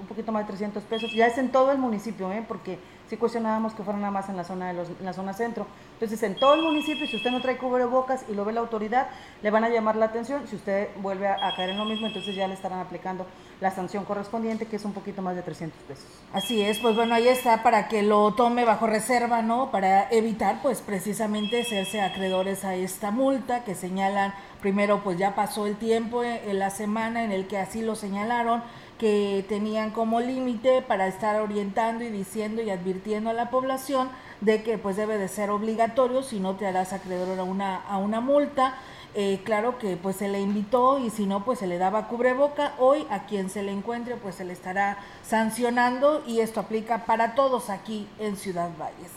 Un 0.00 0.06
poquito 0.06 0.30
más 0.30 0.44
de 0.44 0.46
300 0.46 0.80
pesos, 0.84 1.12
ya 1.12 1.26
es 1.26 1.36
en 1.38 1.50
todo 1.50 1.72
el 1.72 1.78
municipio, 1.78 2.30
¿eh? 2.30 2.44
porque 2.46 2.78
sí 3.12 3.18
cuestionábamos 3.18 3.74
que 3.74 3.82
fuera 3.82 3.98
nada 3.98 4.10
más 4.10 4.30
en 4.30 4.38
la 4.38 4.44
zona 4.44 4.68
de 4.68 4.72
los, 4.72 4.88
la 5.02 5.12
zona 5.12 5.34
centro. 5.34 5.66
Entonces, 5.92 6.22
en 6.22 6.34
todo 6.34 6.54
el 6.54 6.62
municipio, 6.62 7.06
si 7.06 7.16
usted 7.16 7.30
no 7.30 7.42
trae 7.42 7.58
cubrebocas 7.58 8.24
y 8.26 8.32
lo 8.32 8.46
ve 8.46 8.54
la 8.54 8.60
autoridad, 8.60 9.08
le 9.42 9.50
van 9.50 9.64
a 9.64 9.68
llamar 9.68 9.96
la 9.96 10.06
atención. 10.06 10.48
Si 10.48 10.56
usted 10.56 10.88
vuelve 10.96 11.28
a, 11.28 11.54
caer 11.54 11.70
en 11.70 11.76
lo 11.76 11.84
mismo, 11.84 12.06
entonces 12.06 12.34
ya 12.34 12.48
le 12.48 12.54
estarán 12.54 12.78
aplicando 12.78 13.26
la 13.60 13.70
sanción 13.70 14.06
correspondiente, 14.06 14.64
que 14.64 14.76
es 14.76 14.84
un 14.86 14.94
poquito 14.94 15.20
más 15.20 15.36
de 15.36 15.42
300 15.42 15.78
pesos. 15.82 16.06
Así 16.32 16.62
es, 16.62 16.78
pues 16.78 16.96
bueno, 16.96 17.14
ahí 17.14 17.28
está 17.28 17.62
para 17.62 17.86
que 17.86 18.02
lo 18.02 18.32
tome 18.32 18.64
bajo 18.64 18.86
reserva, 18.86 19.42
¿no? 19.42 19.70
Para 19.70 20.08
evitar, 20.10 20.62
pues 20.62 20.80
precisamente, 20.80 21.64
serse 21.64 22.00
acreedores 22.00 22.64
a 22.64 22.74
esta 22.76 23.10
multa 23.10 23.62
que 23.62 23.74
señalan, 23.74 24.32
primero, 24.62 25.04
pues 25.04 25.18
ya 25.18 25.34
pasó 25.34 25.66
el 25.66 25.76
tiempo 25.76 26.24
en 26.24 26.58
la 26.58 26.70
semana 26.70 27.24
en 27.24 27.30
el 27.30 27.46
que 27.46 27.58
así 27.58 27.82
lo 27.82 27.94
señalaron 27.94 28.62
que 29.02 29.44
tenían 29.48 29.90
como 29.90 30.20
límite 30.20 30.80
para 30.80 31.08
estar 31.08 31.40
orientando 31.40 32.04
y 32.04 32.08
diciendo 32.08 32.62
y 32.62 32.70
advirtiendo 32.70 33.30
a 33.30 33.32
la 33.32 33.50
población 33.50 34.08
de 34.40 34.62
que 34.62 34.78
pues 34.78 34.94
debe 34.94 35.18
de 35.18 35.26
ser 35.26 35.50
obligatorio, 35.50 36.22
si 36.22 36.38
no 36.38 36.54
te 36.54 36.68
harás 36.68 36.92
acreedor 36.92 37.36
a 37.36 37.42
una, 37.42 37.78
a 37.78 37.98
una 37.98 38.20
multa. 38.20 38.76
Eh, 39.16 39.40
claro 39.42 39.76
que 39.76 39.96
pues 39.96 40.14
se 40.14 40.28
le 40.28 40.40
invitó 40.40 41.00
y 41.00 41.10
si 41.10 41.26
no 41.26 41.44
pues 41.44 41.58
se 41.58 41.66
le 41.66 41.78
daba 41.78 42.06
cubreboca. 42.06 42.74
Hoy 42.78 43.04
a 43.10 43.26
quien 43.26 43.50
se 43.50 43.64
le 43.64 43.72
encuentre 43.72 44.14
pues 44.14 44.36
se 44.36 44.44
le 44.44 44.52
estará 44.52 44.98
sancionando 45.24 46.22
y 46.24 46.38
esto 46.38 46.60
aplica 46.60 47.04
para 47.04 47.34
todos 47.34 47.70
aquí 47.70 48.08
en 48.20 48.36
Ciudad 48.36 48.70
Valles. 48.78 49.10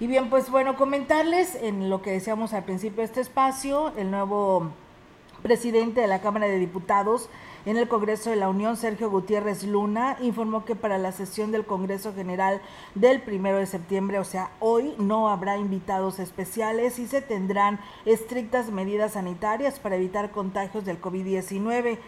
Y 0.00 0.06
bien, 0.06 0.30
pues 0.30 0.48
bueno, 0.48 0.76
comentarles 0.76 1.56
en 1.56 1.90
lo 1.90 2.00
que 2.00 2.12
decíamos 2.12 2.54
al 2.54 2.64
principio 2.64 3.02
de 3.02 3.04
este 3.04 3.20
espacio, 3.20 3.92
el 3.98 4.10
nuevo 4.10 4.70
presidente 5.42 6.00
de 6.00 6.06
la 6.06 6.22
Cámara 6.22 6.46
de 6.46 6.58
Diputados 6.58 7.28
en 7.66 7.76
el 7.76 7.88
Congreso 7.88 8.30
de 8.30 8.36
la 8.36 8.48
Unión, 8.48 8.76
Sergio 8.76 9.10
Gutiérrez 9.10 9.64
Luna, 9.64 10.16
informó 10.20 10.64
que 10.64 10.76
para 10.76 10.98
la 10.98 11.10
sesión 11.10 11.50
del 11.50 11.66
Congreso 11.66 12.14
General 12.14 12.62
del 12.94 13.20
primero 13.20 13.58
de 13.58 13.66
septiembre, 13.66 14.20
o 14.20 14.24
sea, 14.24 14.52
hoy, 14.60 14.94
no 14.98 15.28
habrá 15.28 15.58
invitados 15.58 16.20
especiales 16.20 17.00
y 17.00 17.08
se 17.08 17.22
tendrán 17.22 17.80
estrictas 18.04 18.70
medidas 18.70 19.14
sanitarias 19.14 19.80
para 19.80 19.96
evitar 19.96 20.30
contagios 20.30 20.84
del 20.84 21.00
COVID-19. 21.00 21.98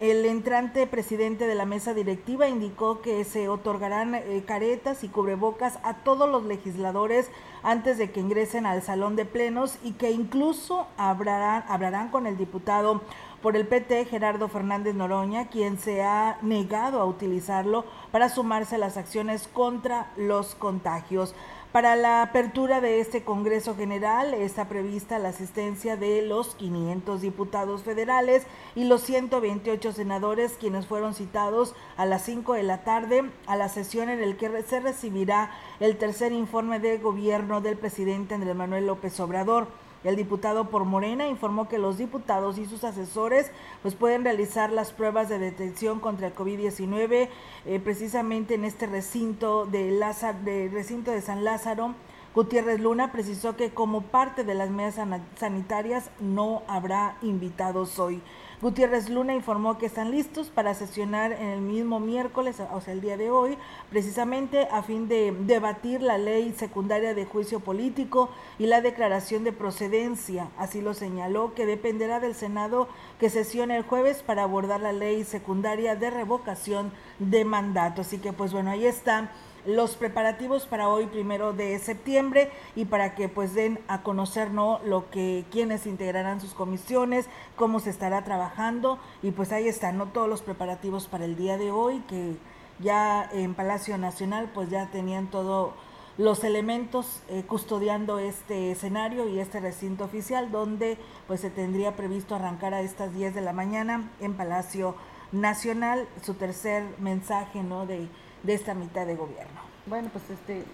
El 0.00 0.24
entrante 0.26 0.86
presidente 0.86 1.48
de 1.48 1.56
la 1.56 1.66
mesa 1.66 1.92
directiva 1.92 2.46
indicó 2.46 3.00
que 3.00 3.24
se 3.24 3.48
otorgarán 3.48 4.14
eh, 4.14 4.44
caretas 4.46 5.02
y 5.02 5.08
cubrebocas 5.08 5.80
a 5.82 5.94
todos 6.04 6.30
los 6.30 6.44
legisladores 6.44 7.28
antes 7.64 7.98
de 7.98 8.12
que 8.12 8.20
ingresen 8.20 8.64
al 8.64 8.80
salón 8.82 9.16
de 9.16 9.24
plenos 9.24 9.76
y 9.82 9.94
que 9.94 10.12
incluso 10.12 10.86
hablarán, 10.96 11.64
hablarán 11.66 12.10
con 12.10 12.28
el 12.28 12.36
diputado 12.36 13.00
por 13.42 13.56
el 13.56 13.66
PT 13.66 14.04
Gerardo 14.06 14.48
Fernández 14.48 14.94
Noroña, 14.94 15.48
quien 15.48 15.78
se 15.78 16.02
ha 16.02 16.38
negado 16.42 17.00
a 17.00 17.06
utilizarlo 17.06 17.84
para 18.10 18.28
sumarse 18.28 18.74
a 18.74 18.78
las 18.78 18.96
acciones 18.96 19.48
contra 19.52 20.10
los 20.16 20.54
contagios. 20.54 21.34
Para 21.72 21.96
la 21.96 22.22
apertura 22.22 22.80
de 22.80 22.98
este 22.98 23.24
Congreso 23.24 23.76
General 23.76 24.32
está 24.32 24.68
prevista 24.70 25.18
la 25.18 25.28
asistencia 25.28 25.98
de 25.98 26.22
los 26.22 26.54
500 26.54 27.20
diputados 27.20 27.82
federales 27.82 28.46
y 28.74 28.84
los 28.84 29.02
128 29.02 29.92
senadores 29.92 30.56
quienes 30.58 30.86
fueron 30.86 31.12
citados 31.12 31.74
a 31.98 32.06
las 32.06 32.22
5 32.22 32.54
de 32.54 32.62
la 32.62 32.84
tarde 32.84 33.30
a 33.46 33.54
la 33.54 33.68
sesión 33.68 34.08
en 34.08 34.22
el 34.22 34.38
que 34.38 34.62
se 34.62 34.80
recibirá 34.80 35.50
el 35.78 35.98
tercer 35.98 36.32
informe 36.32 36.80
de 36.80 36.96
gobierno 36.96 37.60
del 37.60 37.76
presidente 37.76 38.34
Andrés 38.34 38.56
Manuel 38.56 38.86
López 38.86 39.20
Obrador. 39.20 39.68
El 40.04 40.16
diputado 40.16 40.70
por 40.70 40.84
Morena 40.84 41.26
informó 41.26 41.68
que 41.68 41.78
los 41.78 41.98
diputados 41.98 42.58
y 42.58 42.66
sus 42.66 42.84
asesores 42.84 43.50
pues 43.82 43.94
pueden 43.94 44.24
realizar 44.24 44.70
las 44.70 44.92
pruebas 44.92 45.28
de 45.28 45.38
detención 45.38 45.98
contra 45.98 46.28
el 46.28 46.34
COVID-19 46.34 47.28
eh, 47.66 47.80
precisamente 47.80 48.54
en 48.54 48.64
este 48.64 48.86
recinto 48.86 49.66
de, 49.66 49.90
Lázaro, 49.90 50.38
de 50.44 50.68
recinto 50.72 51.10
de 51.10 51.20
San 51.20 51.44
Lázaro. 51.44 51.94
Gutiérrez 52.38 52.78
Luna 52.78 53.10
precisó 53.10 53.56
que 53.56 53.70
como 53.70 54.02
parte 54.02 54.44
de 54.44 54.54
las 54.54 54.70
medidas 54.70 54.94
sanitarias 55.40 56.08
no 56.20 56.62
habrá 56.68 57.16
invitados 57.20 57.98
hoy. 57.98 58.22
Gutiérrez 58.62 59.08
Luna 59.08 59.34
informó 59.34 59.76
que 59.76 59.86
están 59.86 60.12
listos 60.12 60.48
para 60.48 60.72
sesionar 60.74 61.32
en 61.32 61.48
el 61.48 61.60
mismo 61.60 61.98
miércoles, 61.98 62.62
o 62.72 62.80
sea, 62.80 62.92
el 62.92 63.00
día 63.00 63.16
de 63.16 63.32
hoy, 63.32 63.58
precisamente 63.90 64.68
a 64.70 64.84
fin 64.84 65.08
de 65.08 65.32
debatir 65.32 66.00
la 66.00 66.16
ley 66.16 66.54
secundaria 66.56 67.12
de 67.12 67.24
juicio 67.24 67.58
político 67.58 68.30
y 68.56 68.66
la 68.66 68.82
declaración 68.82 69.42
de 69.42 69.52
procedencia. 69.52 70.48
Así 70.58 70.80
lo 70.80 70.94
señaló, 70.94 71.54
que 71.54 71.66
dependerá 71.66 72.20
del 72.20 72.36
Senado 72.36 72.86
que 73.18 73.30
sesione 73.30 73.76
el 73.76 73.82
jueves 73.82 74.22
para 74.22 74.44
abordar 74.44 74.80
la 74.80 74.92
ley 74.92 75.24
secundaria 75.24 75.96
de 75.96 76.10
revocación 76.10 76.92
de 77.18 77.44
mandato. 77.44 78.02
Así 78.02 78.18
que, 78.18 78.32
pues 78.32 78.52
bueno, 78.52 78.70
ahí 78.70 78.86
está 78.86 79.32
los 79.68 79.96
preparativos 79.96 80.64
para 80.64 80.88
hoy 80.88 81.04
primero 81.06 81.52
de 81.52 81.78
septiembre 81.78 82.50
y 82.74 82.86
para 82.86 83.14
que 83.14 83.28
pues 83.28 83.52
den 83.54 83.78
a 83.86 84.02
conocer 84.02 84.50
no 84.50 84.80
lo 84.82 85.10
que 85.10 85.44
quienes 85.50 85.86
integrarán 85.86 86.40
sus 86.40 86.54
comisiones 86.54 87.26
cómo 87.54 87.78
se 87.78 87.90
estará 87.90 88.24
trabajando 88.24 88.98
y 89.22 89.30
pues 89.30 89.52
ahí 89.52 89.68
están 89.68 89.98
no 89.98 90.06
todos 90.06 90.26
los 90.26 90.40
preparativos 90.40 91.06
para 91.06 91.26
el 91.26 91.36
día 91.36 91.58
de 91.58 91.70
hoy 91.70 92.02
que 92.08 92.36
ya 92.78 93.28
en 93.30 93.54
Palacio 93.54 93.98
Nacional 93.98 94.50
pues 94.54 94.70
ya 94.70 94.90
tenían 94.90 95.26
todos 95.26 95.72
los 96.16 96.44
elementos 96.44 97.20
eh, 97.28 97.44
custodiando 97.46 98.18
este 98.18 98.70
escenario 98.70 99.28
y 99.28 99.38
este 99.38 99.60
recinto 99.60 100.04
oficial 100.04 100.50
donde 100.50 100.96
pues 101.26 101.42
se 101.42 101.50
tendría 101.50 101.94
previsto 101.94 102.34
arrancar 102.34 102.72
a 102.72 102.80
estas 102.80 103.12
10 103.12 103.34
de 103.34 103.42
la 103.42 103.52
mañana 103.52 104.08
en 104.20 104.32
Palacio 104.32 104.94
Nacional 105.30 106.08
su 106.24 106.32
tercer 106.32 106.84
mensaje 107.00 107.62
no 107.62 107.84
de 107.84 108.08
de 108.42 108.54
esta 108.54 108.74
mitad 108.74 109.06
de 109.06 109.16
gobierno. 109.16 109.60
Bueno, 109.86 110.08
pues 110.12 110.28
este, 110.30 110.64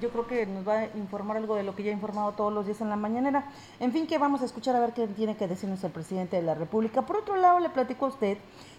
yo 0.00 0.10
creo 0.10 0.26
que 0.26 0.46
nos 0.46 0.66
va 0.66 0.80
a 0.80 0.96
informar 0.96 1.36
algo 1.36 1.56
de 1.56 1.62
lo 1.62 1.74
que 1.74 1.82
ya 1.82 1.90
ha 1.90 1.94
informado 1.94 2.32
todos 2.32 2.52
los 2.52 2.66
días 2.66 2.80
en 2.80 2.88
la 2.88 2.96
mañanera. 2.96 3.50
En 3.80 3.92
fin, 3.92 4.06
que 4.06 4.18
vamos 4.18 4.42
a 4.42 4.44
escuchar 4.44 4.76
a 4.76 4.80
ver 4.80 4.92
qué 4.92 5.06
tiene 5.08 5.36
que 5.36 5.48
decirnos 5.48 5.82
el 5.82 5.90
presidente 5.90 6.36
de 6.36 6.42
la 6.42 6.54
República. 6.54 7.02
Por 7.02 7.16
otro 7.16 7.36
lado, 7.36 7.58
le 7.58 7.70
platico 7.70 8.06
a 8.06 8.08
usted 8.08 8.38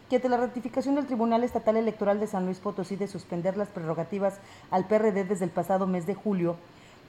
que 0.09 0.17
ante 0.17 0.29
la 0.29 0.37
ratificación 0.37 0.95
del 0.95 1.05
Tribunal 1.05 1.43
Estatal 1.43 1.77
Electoral 1.77 2.19
de 2.19 2.27
San 2.27 2.45
Luis 2.45 2.59
Potosí 2.59 2.95
de 2.97 3.07
suspender 3.07 3.55
las 3.55 3.69
prerrogativas 3.69 4.39
al 4.69 4.85
PRD 4.85 5.23
desde 5.23 5.45
el 5.45 5.51
pasado 5.51 5.87
mes 5.87 6.05
de 6.05 6.15
julio, 6.15 6.57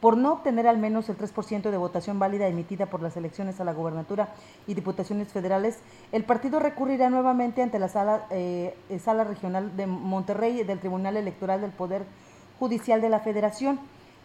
por 0.02 0.16
no 0.16 0.32
obtener 0.32 0.66
al 0.66 0.78
menos 0.78 1.08
el 1.08 1.16
3% 1.16 1.70
de 1.70 1.76
votación 1.76 2.18
válida 2.18 2.48
emitida 2.48 2.86
por 2.86 3.02
las 3.02 3.16
elecciones 3.16 3.60
a 3.60 3.64
la 3.64 3.72
gobernatura 3.72 4.30
y 4.66 4.74
diputaciones 4.74 5.28
federales, 5.28 5.78
el 6.10 6.24
partido 6.24 6.58
recurrirá 6.58 7.08
nuevamente 7.08 7.62
ante 7.62 7.78
la 7.78 7.86
sala, 7.86 8.26
eh, 8.30 8.74
regional 9.28 9.76
de 9.76 9.86
Monterrey 9.86 10.64
del 10.64 10.80
Tribunal 10.80 11.16
Electoral 11.16 11.60
del 11.60 11.70
Poder 11.70 12.02
Judicial 12.58 13.00
de 13.00 13.10
la 13.10 13.20
Federación. 13.20 13.78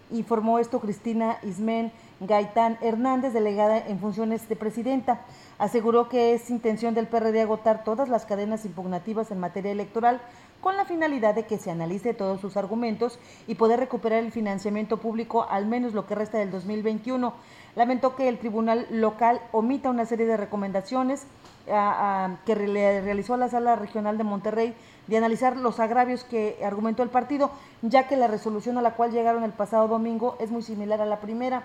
Informó 0.09 0.57
esto 0.57 0.79
Cristina 0.79 1.37
Ismén 1.43 1.91
Gaitán 2.21 2.79
Hernández, 2.81 3.33
delegada 3.33 3.77
en 3.77 3.99
funciones 3.99 4.49
de 4.49 4.55
presidenta. 4.55 5.21
Aseguró 5.59 6.09
que 6.09 6.33
es 6.33 6.49
intención 6.49 6.95
del 6.95 7.05
PRD 7.05 7.41
agotar 7.41 7.83
todas 7.83 8.09
las 8.09 8.25
cadenas 8.25 8.65
impugnativas 8.65 9.29
en 9.29 9.39
materia 9.39 9.73
electoral 9.73 10.21
con 10.61 10.75
la 10.75 10.85
finalidad 10.85 11.35
de 11.35 11.45
que 11.45 11.57
se 11.57 11.71
analice 11.71 12.13
todos 12.13 12.41
sus 12.41 12.57
argumentos 12.57 13.19
y 13.47 13.55
poder 13.55 13.79
recuperar 13.79 14.23
el 14.23 14.31
financiamiento 14.31 14.97
público 14.97 15.47
al 15.49 15.65
menos 15.67 15.93
lo 15.93 16.05
que 16.05 16.15
resta 16.15 16.37
del 16.37 16.51
2021. 16.51 17.33
Lamentó 17.75 18.15
que 18.15 18.27
el 18.27 18.39
tribunal 18.39 18.87
local 18.89 19.39
omita 19.51 19.89
una 19.89 20.05
serie 20.05 20.25
de 20.25 20.35
recomendaciones 20.35 21.27
que 21.65 22.55
realizó 22.55 23.37
la 23.37 23.49
sala 23.49 23.75
regional 23.75 24.17
de 24.17 24.23
Monterrey 24.23 24.73
de 25.07 25.17
analizar 25.17 25.57
los 25.57 25.79
agravios 25.79 26.23
que 26.23 26.59
argumentó 26.65 27.03
el 27.03 27.09
partido, 27.09 27.51
ya 27.81 28.07
que 28.07 28.17
la 28.17 28.27
resolución 28.27 28.77
a 28.77 28.81
la 28.81 28.95
cual 28.95 29.11
llegaron 29.11 29.43
el 29.43 29.51
pasado 29.51 29.87
domingo 29.87 30.37
es 30.39 30.49
muy 30.49 30.63
similar 30.63 31.01
a 31.01 31.05
la 31.05 31.19
primera. 31.19 31.63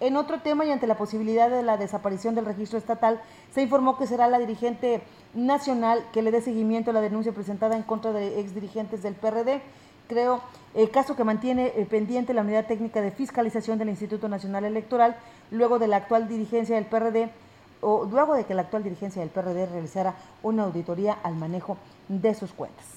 En 0.00 0.16
otro 0.16 0.40
tema 0.40 0.64
y 0.64 0.70
ante 0.70 0.86
la 0.86 0.96
posibilidad 0.96 1.48
de 1.48 1.62
la 1.62 1.76
desaparición 1.76 2.34
del 2.34 2.46
registro 2.46 2.78
estatal, 2.78 3.20
se 3.54 3.62
informó 3.62 3.96
que 3.96 4.06
será 4.06 4.26
la 4.26 4.38
dirigente 4.38 5.02
nacional 5.34 6.04
que 6.12 6.22
le 6.22 6.32
dé 6.32 6.40
seguimiento 6.40 6.90
a 6.90 6.94
la 6.94 7.00
denuncia 7.00 7.32
presentada 7.32 7.76
en 7.76 7.82
contra 7.84 8.12
de 8.12 8.40
exdirigentes 8.40 9.02
del 9.02 9.14
PRD. 9.14 9.62
Creo, 10.08 10.40
el 10.74 10.90
caso 10.90 11.16
que 11.16 11.24
mantiene 11.24 11.72
eh, 11.76 11.86
pendiente 11.88 12.34
la 12.34 12.42
unidad 12.42 12.66
técnica 12.66 13.00
de 13.00 13.12
fiscalización 13.12 13.78
del 13.78 13.88
Instituto 13.88 14.28
Nacional 14.28 14.64
Electoral, 14.64 15.16
luego 15.50 15.78
de 15.78 15.86
la 15.86 15.96
actual 15.96 16.28
dirigencia 16.28 16.74
del 16.74 16.86
PRD, 16.86 17.30
o 17.80 18.04
luego 18.04 18.34
de 18.34 18.44
que 18.44 18.54
la 18.54 18.62
actual 18.62 18.82
dirigencia 18.82 19.20
del 19.20 19.30
PRD 19.30 19.66
realizara 19.66 20.14
una 20.42 20.64
auditoría 20.64 21.18
al 21.22 21.36
manejo 21.36 21.76
de 22.08 22.34
sus 22.34 22.52
cuentas. 22.52 22.93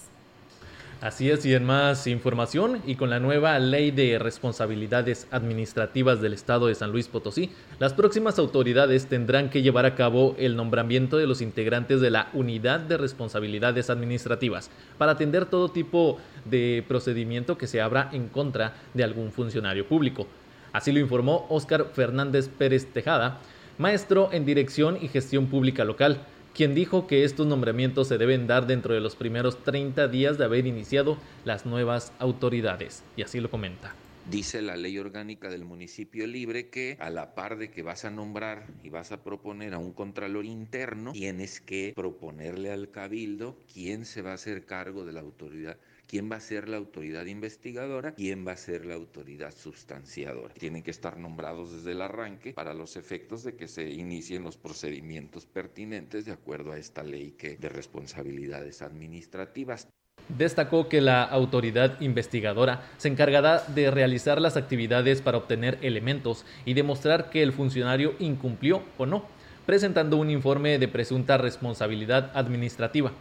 Así 0.99 1.29
es, 1.29 1.45
y 1.45 1.53
en 1.53 1.63
más 1.63 2.07
información, 2.07 2.81
y 2.87 2.95
con 2.95 3.11
la 3.11 3.19
nueva 3.19 3.59
ley 3.59 3.91
de 3.91 4.17
responsabilidades 4.17 5.27
administrativas 5.29 6.21
del 6.21 6.33
Estado 6.33 6.65
de 6.65 6.73
San 6.73 6.91
Luis 6.91 7.07
Potosí, 7.07 7.51
las 7.77 7.93
próximas 7.93 8.39
autoridades 8.39 9.05
tendrán 9.05 9.51
que 9.51 9.61
llevar 9.61 9.85
a 9.85 9.93
cabo 9.93 10.35
el 10.39 10.55
nombramiento 10.55 11.17
de 11.17 11.27
los 11.27 11.41
integrantes 11.41 12.01
de 12.01 12.09
la 12.09 12.29
Unidad 12.33 12.79
de 12.79 12.97
Responsabilidades 12.97 13.91
Administrativas 13.91 14.71
para 14.97 15.11
atender 15.11 15.45
todo 15.45 15.69
tipo 15.69 16.17
de 16.45 16.83
procedimiento 16.87 17.59
que 17.59 17.67
se 17.67 17.79
abra 17.79 18.09
en 18.11 18.27
contra 18.27 18.73
de 18.95 19.03
algún 19.03 19.31
funcionario 19.31 19.87
público. 19.87 20.25
Así 20.73 20.91
lo 20.91 20.99
informó 20.99 21.45
Óscar 21.49 21.91
Fernández 21.93 22.49
Pérez 22.49 22.91
Tejada, 22.91 23.37
maestro 23.77 24.29
en 24.31 24.45
Dirección 24.45 24.97
y 24.99 25.09
Gestión 25.09 25.45
Pública 25.45 25.85
Local 25.85 26.21
quien 26.57 26.73
dijo 26.73 27.05
que 27.05 27.23
estos 27.23 27.45
nombramientos 27.45 28.07
se 28.07 28.17
deben 28.17 28.47
dar 28.47 28.65
dentro 28.65 28.95
de 28.95 28.99
los 28.99 29.15
primeros 29.15 29.63
30 29.63 30.07
días 30.07 30.39
de 30.39 30.45
haber 30.45 30.65
iniciado 30.65 31.19
las 31.45 31.67
nuevas 31.67 32.11
autoridades. 32.17 33.03
Y 33.15 33.21
así 33.21 33.39
lo 33.39 33.51
comenta. 33.51 33.93
Dice 34.27 34.63
la 34.63 34.75
ley 34.75 34.97
orgánica 34.97 35.49
del 35.49 35.65
municipio 35.65 36.25
libre 36.25 36.69
que 36.69 36.97
a 36.99 37.11
la 37.11 37.35
par 37.35 37.57
de 37.59 37.69
que 37.69 37.83
vas 37.83 38.05
a 38.05 38.09
nombrar 38.09 38.65
y 38.83 38.89
vas 38.89 39.11
a 39.11 39.23
proponer 39.23 39.75
a 39.75 39.77
un 39.77 39.93
contralor 39.93 40.45
interno, 40.45 41.11
tienes 41.11 41.61
que 41.61 41.93
proponerle 41.95 42.71
al 42.71 42.89
cabildo 42.89 43.55
quién 43.71 44.03
se 44.03 44.23
va 44.23 44.31
a 44.31 44.33
hacer 44.33 44.65
cargo 44.65 45.05
de 45.05 45.13
la 45.13 45.19
autoridad 45.19 45.77
quién 46.07 46.31
va 46.31 46.37
a 46.37 46.39
ser 46.39 46.69
la 46.69 46.77
autoridad 46.77 47.25
investigadora, 47.25 48.13
quién 48.13 48.47
va 48.47 48.53
a 48.53 48.57
ser 48.57 48.85
la 48.85 48.95
autoridad 48.95 49.53
sustanciadora. 49.53 50.53
Tienen 50.53 50.83
que 50.83 50.91
estar 50.91 51.17
nombrados 51.17 51.73
desde 51.73 51.91
el 51.91 52.01
arranque 52.01 52.53
para 52.53 52.73
los 52.73 52.95
efectos 52.95 53.43
de 53.43 53.55
que 53.55 53.67
se 53.67 53.89
inicien 53.89 54.43
los 54.43 54.57
procedimientos 54.57 55.45
pertinentes 55.45 56.25
de 56.25 56.31
acuerdo 56.31 56.71
a 56.71 56.77
esta 56.77 57.03
ley 57.03 57.31
que, 57.31 57.57
de 57.57 57.69
responsabilidades 57.69 58.81
administrativas. 58.81 59.87
Destacó 60.29 60.89
que 60.89 60.99
la 60.99 61.23
autoridad 61.23 62.01
investigadora 62.01 62.83
se 62.97 63.07
encargará 63.07 63.63
de 63.63 63.91
realizar 63.91 64.41
las 64.41 64.57
actividades 64.57 65.21
para 65.21 65.37
obtener 65.37 65.77
elementos 65.81 66.45
y 66.65 66.73
demostrar 66.73 67.29
que 67.29 67.43
el 67.43 67.53
funcionario 67.53 68.13
incumplió 68.19 68.83
o 68.97 69.05
no, 69.05 69.25
presentando 69.65 70.17
un 70.17 70.29
informe 70.29 70.79
de 70.79 70.87
presunta 70.87 71.37
responsabilidad 71.37 72.31
administrativa. 72.33 73.13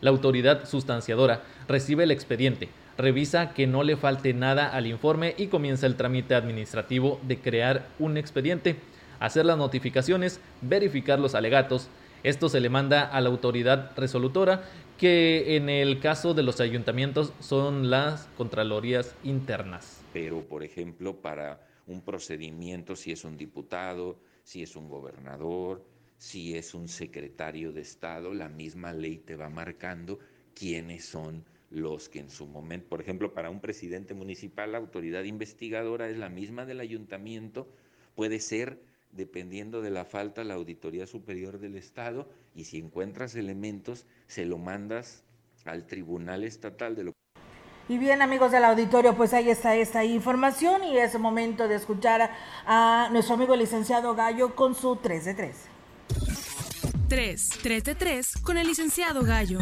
La 0.00 0.10
autoridad 0.10 0.68
sustanciadora 0.68 1.42
recibe 1.66 2.04
el 2.04 2.10
expediente, 2.10 2.68
revisa 2.96 3.54
que 3.54 3.66
no 3.66 3.82
le 3.82 3.96
falte 3.96 4.34
nada 4.34 4.68
al 4.68 4.86
informe 4.86 5.34
y 5.38 5.46
comienza 5.46 5.86
el 5.86 5.96
trámite 5.96 6.34
administrativo 6.34 7.20
de 7.22 7.38
crear 7.38 7.86
un 7.98 8.16
expediente, 8.16 8.76
hacer 9.20 9.46
las 9.46 9.58
notificaciones, 9.58 10.40
verificar 10.60 11.18
los 11.18 11.34
alegatos. 11.34 11.88
Esto 12.22 12.48
se 12.48 12.60
le 12.60 12.68
manda 12.68 13.02
a 13.02 13.20
la 13.20 13.28
autoridad 13.28 13.92
resolutora, 13.96 14.62
que 14.98 15.56
en 15.56 15.68
el 15.68 16.00
caso 16.00 16.34
de 16.34 16.42
los 16.42 16.60
ayuntamientos 16.60 17.32
son 17.40 17.90
las 17.90 18.28
contralorías 18.36 19.14
internas. 19.22 20.02
Pero, 20.12 20.40
por 20.42 20.64
ejemplo, 20.64 21.20
para 21.20 21.60
un 21.86 22.02
procedimiento, 22.02 22.96
si 22.96 23.12
es 23.12 23.24
un 23.24 23.36
diputado, 23.36 24.18
si 24.42 24.62
es 24.62 24.74
un 24.74 24.88
gobernador, 24.88 25.84
si 26.18 26.56
es 26.56 26.74
un 26.74 26.88
secretario 26.88 27.72
de 27.72 27.80
Estado, 27.80 28.34
la 28.34 28.48
misma 28.48 28.92
ley 28.92 29.18
te 29.18 29.36
va 29.36 29.48
marcando 29.48 30.18
quiénes 30.54 31.04
son 31.04 31.44
los 31.70 32.08
que 32.08 32.18
en 32.18 32.30
su 32.30 32.46
momento, 32.46 32.88
por 32.88 33.00
ejemplo, 33.00 33.32
para 33.32 33.50
un 33.50 33.60
presidente 33.60 34.14
municipal, 34.14 34.72
la 34.72 34.78
autoridad 34.78 35.22
investigadora 35.24 36.08
es 36.08 36.16
la 36.16 36.28
misma 36.28 36.66
del 36.66 36.80
ayuntamiento, 36.80 37.68
puede 38.14 38.40
ser, 38.40 38.80
dependiendo 39.12 39.80
de 39.80 39.90
la 39.90 40.04
falta, 40.04 40.44
la 40.44 40.54
Auditoría 40.54 41.06
Superior 41.06 41.58
del 41.58 41.76
Estado, 41.76 42.28
y 42.54 42.64
si 42.64 42.78
encuentras 42.78 43.34
elementos, 43.36 44.06
se 44.26 44.44
lo 44.44 44.58
mandas 44.58 45.24
al 45.64 45.86
Tribunal 45.86 46.42
Estatal 46.42 46.96
de 46.96 47.04
lo 47.04 47.12
y 47.90 47.96
bien, 47.96 48.20
amigos 48.20 48.52
del 48.52 48.64
auditorio, 48.64 49.16
pues 49.16 49.32
ahí 49.32 49.48
está 49.48 49.74
esta 49.74 50.04
información 50.04 50.84
y 50.84 50.98
es 50.98 51.18
momento 51.18 51.68
de 51.68 51.76
escuchar 51.76 52.30
a 52.66 53.08
nuestro 53.12 53.36
amigo 53.36 53.56
licenciado 53.56 54.14
Gallo 54.14 54.54
con 54.54 54.74
su 54.74 54.96
3 54.96 55.24
de 55.24 55.34
3. 55.34 55.77
3, 57.08 57.48
3 57.62 57.84
de 57.84 57.94
3 57.94 58.32
con 58.42 58.58
el 58.58 58.66
licenciado 58.66 59.22
Gallo. 59.22 59.60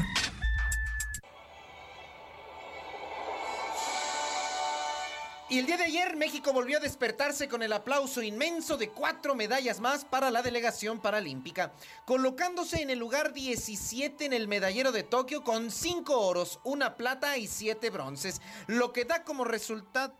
Y 5.48 5.60
el 5.60 5.66
día 5.66 5.76
de 5.76 5.84
ayer 5.84 6.16
México 6.16 6.52
volvió 6.52 6.78
a 6.78 6.80
despertarse 6.80 7.46
con 7.46 7.62
el 7.62 7.72
aplauso 7.72 8.20
inmenso 8.20 8.76
de 8.76 8.88
cuatro 8.88 9.36
medallas 9.36 9.78
más 9.78 10.04
para 10.04 10.32
la 10.32 10.42
delegación 10.42 10.98
paralímpica, 10.98 11.72
colocándose 12.04 12.82
en 12.82 12.90
el 12.90 12.98
lugar 12.98 13.32
17 13.32 14.24
en 14.24 14.32
el 14.32 14.48
medallero 14.48 14.90
de 14.90 15.04
Tokio 15.04 15.44
con 15.44 15.70
cinco 15.70 16.18
oros, 16.18 16.58
una 16.64 16.96
plata 16.96 17.38
y 17.38 17.46
siete 17.46 17.90
bronces, 17.90 18.40
lo 18.66 18.92
que 18.92 19.04
da 19.04 19.22
como 19.22 19.44
resultado 19.44 20.16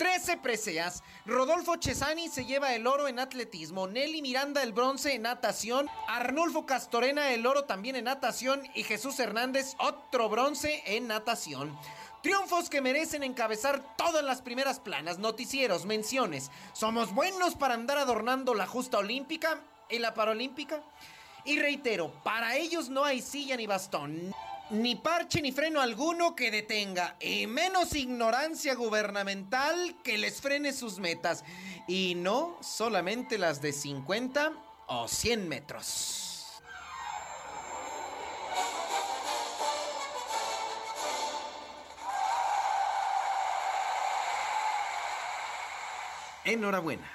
13 0.00 0.38
preseas. 0.38 1.02
Rodolfo 1.26 1.76
Chesani 1.76 2.28
se 2.28 2.46
lleva 2.46 2.74
el 2.74 2.86
oro 2.86 3.06
en 3.06 3.18
atletismo, 3.18 3.86
Nelly 3.86 4.22
Miranda 4.22 4.62
el 4.62 4.72
bronce 4.72 5.12
en 5.12 5.20
natación, 5.20 5.90
Arnulfo 6.08 6.64
Castorena 6.64 7.32
el 7.32 7.44
oro 7.44 7.64
también 7.64 7.96
en 7.96 8.04
natación 8.04 8.62
y 8.74 8.82
Jesús 8.82 9.20
Hernández 9.20 9.74
otro 9.78 10.30
bronce 10.30 10.82
en 10.86 11.06
natación. 11.06 11.78
Triunfos 12.22 12.70
que 12.70 12.80
merecen 12.80 13.22
encabezar 13.22 13.94
todas 13.98 14.24
las 14.24 14.40
primeras 14.40 14.80
planas, 14.80 15.18
noticieros, 15.18 15.84
menciones. 15.84 16.50
Somos 16.72 17.12
buenos 17.12 17.54
para 17.54 17.74
andar 17.74 17.98
adornando 17.98 18.54
la 18.54 18.66
justa 18.66 18.96
olímpica 18.96 19.60
y 19.90 19.98
la 19.98 20.14
paralímpica. 20.14 20.82
Y 21.44 21.58
reitero, 21.58 22.10
para 22.24 22.56
ellos 22.56 22.88
no 22.88 23.04
hay 23.04 23.20
silla 23.20 23.54
ni 23.58 23.66
bastón, 23.66 24.34
ni 24.70 24.96
parche 24.96 25.42
ni 25.42 25.52
freno 25.52 25.80
alguno 25.80 26.34
que 26.34 26.50
detenga, 26.50 27.16
y 27.20 27.46
menos 27.46 27.94
ignorancia 27.94 28.74
gubernamental 28.74 29.96
que 30.02 30.18
les 30.18 30.40
frene 30.40 30.72
sus 30.72 30.98
metas. 30.98 31.44
Y 31.86 32.14
no 32.16 32.56
solamente 32.62 33.38
las 33.38 33.60
de 33.60 33.72
50 33.72 34.52
o 34.86 35.08
100 35.08 35.48
metros. 35.48 36.26
Enhorabuena. 46.44 47.06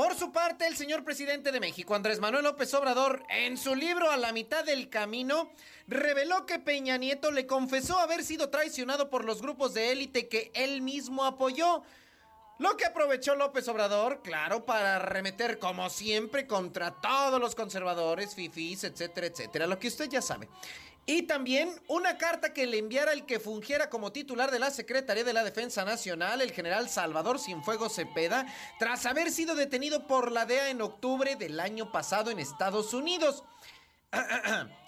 Por 0.00 0.14
su 0.14 0.32
parte, 0.32 0.66
el 0.66 0.78
señor 0.78 1.04
presidente 1.04 1.52
de 1.52 1.60
México, 1.60 1.94
Andrés 1.94 2.20
Manuel 2.20 2.44
López 2.44 2.72
Obrador, 2.72 3.22
en 3.28 3.58
su 3.58 3.74
libro 3.74 4.10
A 4.10 4.16
la 4.16 4.32
mitad 4.32 4.64
del 4.64 4.88
camino, 4.88 5.52
reveló 5.86 6.46
que 6.46 6.58
Peña 6.58 6.96
Nieto 6.96 7.30
le 7.30 7.46
confesó 7.46 7.98
haber 7.98 8.24
sido 8.24 8.48
traicionado 8.48 9.10
por 9.10 9.26
los 9.26 9.42
grupos 9.42 9.74
de 9.74 9.92
élite 9.92 10.26
que 10.26 10.52
él 10.54 10.80
mismo 10.80 11.26
apoyó. 11.26 11.82
Lo 12.58 12.78
que 12.78 12.86
aprovechó 12.86 13.34
López 13.34 13.68
Obrador, 13.68 14.22
claro, 14.22 14.64
para 14.64 15.00
remeter 15.00 15.58
como 15.58 15.90
siempre 15.90 16.46
contra 16.46 16.98
todos 17.02 17.38
los 17.38 17.54
conservadores, 17.54 18.34
fifís, 18.34 18.84
etcétera, 18.84 19.26
etcétera, 19.26 19.66
lo 19.66 19.78
que 19.78 19.88
usted 19.88 20.08
ya 20.08 20.22
sabe. 20.22 20.48
Y 21.10 21.22
también 21.22 21.74
una 21.88 22.18
carta 22.18 22.52
que 22.52 22.68
le 22.68 22.78
enviara 22.78 23.12
el 23.12 23.26
que 23.26 23.40
fungiera 23.40 23.90
como 23.90 24.12
titular 24.12 24.52
de 24.52 24.60
la 24.60 24.70
Secretaría 24.70 25.24
de 25.24 25.32
la 25.32 25.42
Defensa 25.42 25.84
Nacional, 25.84 26.40
el 26.40 26.52
general 26.52 26.88
Salvador 26.88 27.40
Cienfuegos 27.40 27.96
Cepeda, 27.96 28.46
tras 28.78 29.06
haber 29.06 29.32
sido 29.32 29.56
detenido 29.56 30.06
por 30.06 30.30
la 30.30 30.46
DEA 30.46 30.70
en 30.70 30.80
octubre 30.80 31.34
del 31.34 31.58
año 31.58 31.90
pasado 31.90 32.30
en 32.30 32.38
Estados 32.38 32.94
Unidos. 32.94 33.42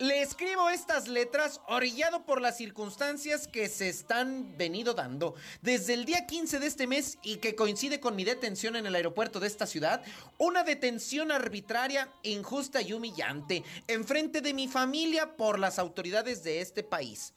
Le 0.00 0.22
escribo 0.22 0.70
estas 0.70 1.06
letras 1.06 1.60
orillado 1.68 2.24
por 2.24 2.40
las 2.40 2.56
circunstancias 2.56 3.46
que 3.46 3.68
se 3.68 3.88
están 3.88 4.58
venido 4.58 4.92
dando. 4.92 5.36
Desde 5.62 5.94
el 5.94 6.04
día 6.04 6.26
15 6.26 6.58
de 6.58 6.66
este 6.66 6.88
mes 6.88 7.16
y 7.22 7.36
que 7.36 7.54
coincide 7.54 8.00
con 8.00 8.16
mi 8.16 8.24
detención 8.24 8.74
en 8.74 8.86
el 8.86 8.96
aeropuerto 8.96 9.38
de 9.38 9.46
esta 9.46 9.66
ciudad, 9.66 10.02
una 10.36 10.64
detención 10.64 11.30
arbitraria, 11.30 12.08
injusta 12.24 12.82
y 12.82 12.92
humillante, 12.92 13.62
enfrente 13.86 14.40
de 14.40 14.52
mi 14.52 14.66
familia 14.66 15.36
por 15.36 15.60
las 15.60 15.78
autoridades 15.78 16.42
de 16.42 16.60
este 16.60 16.82
país. 16.82 17.32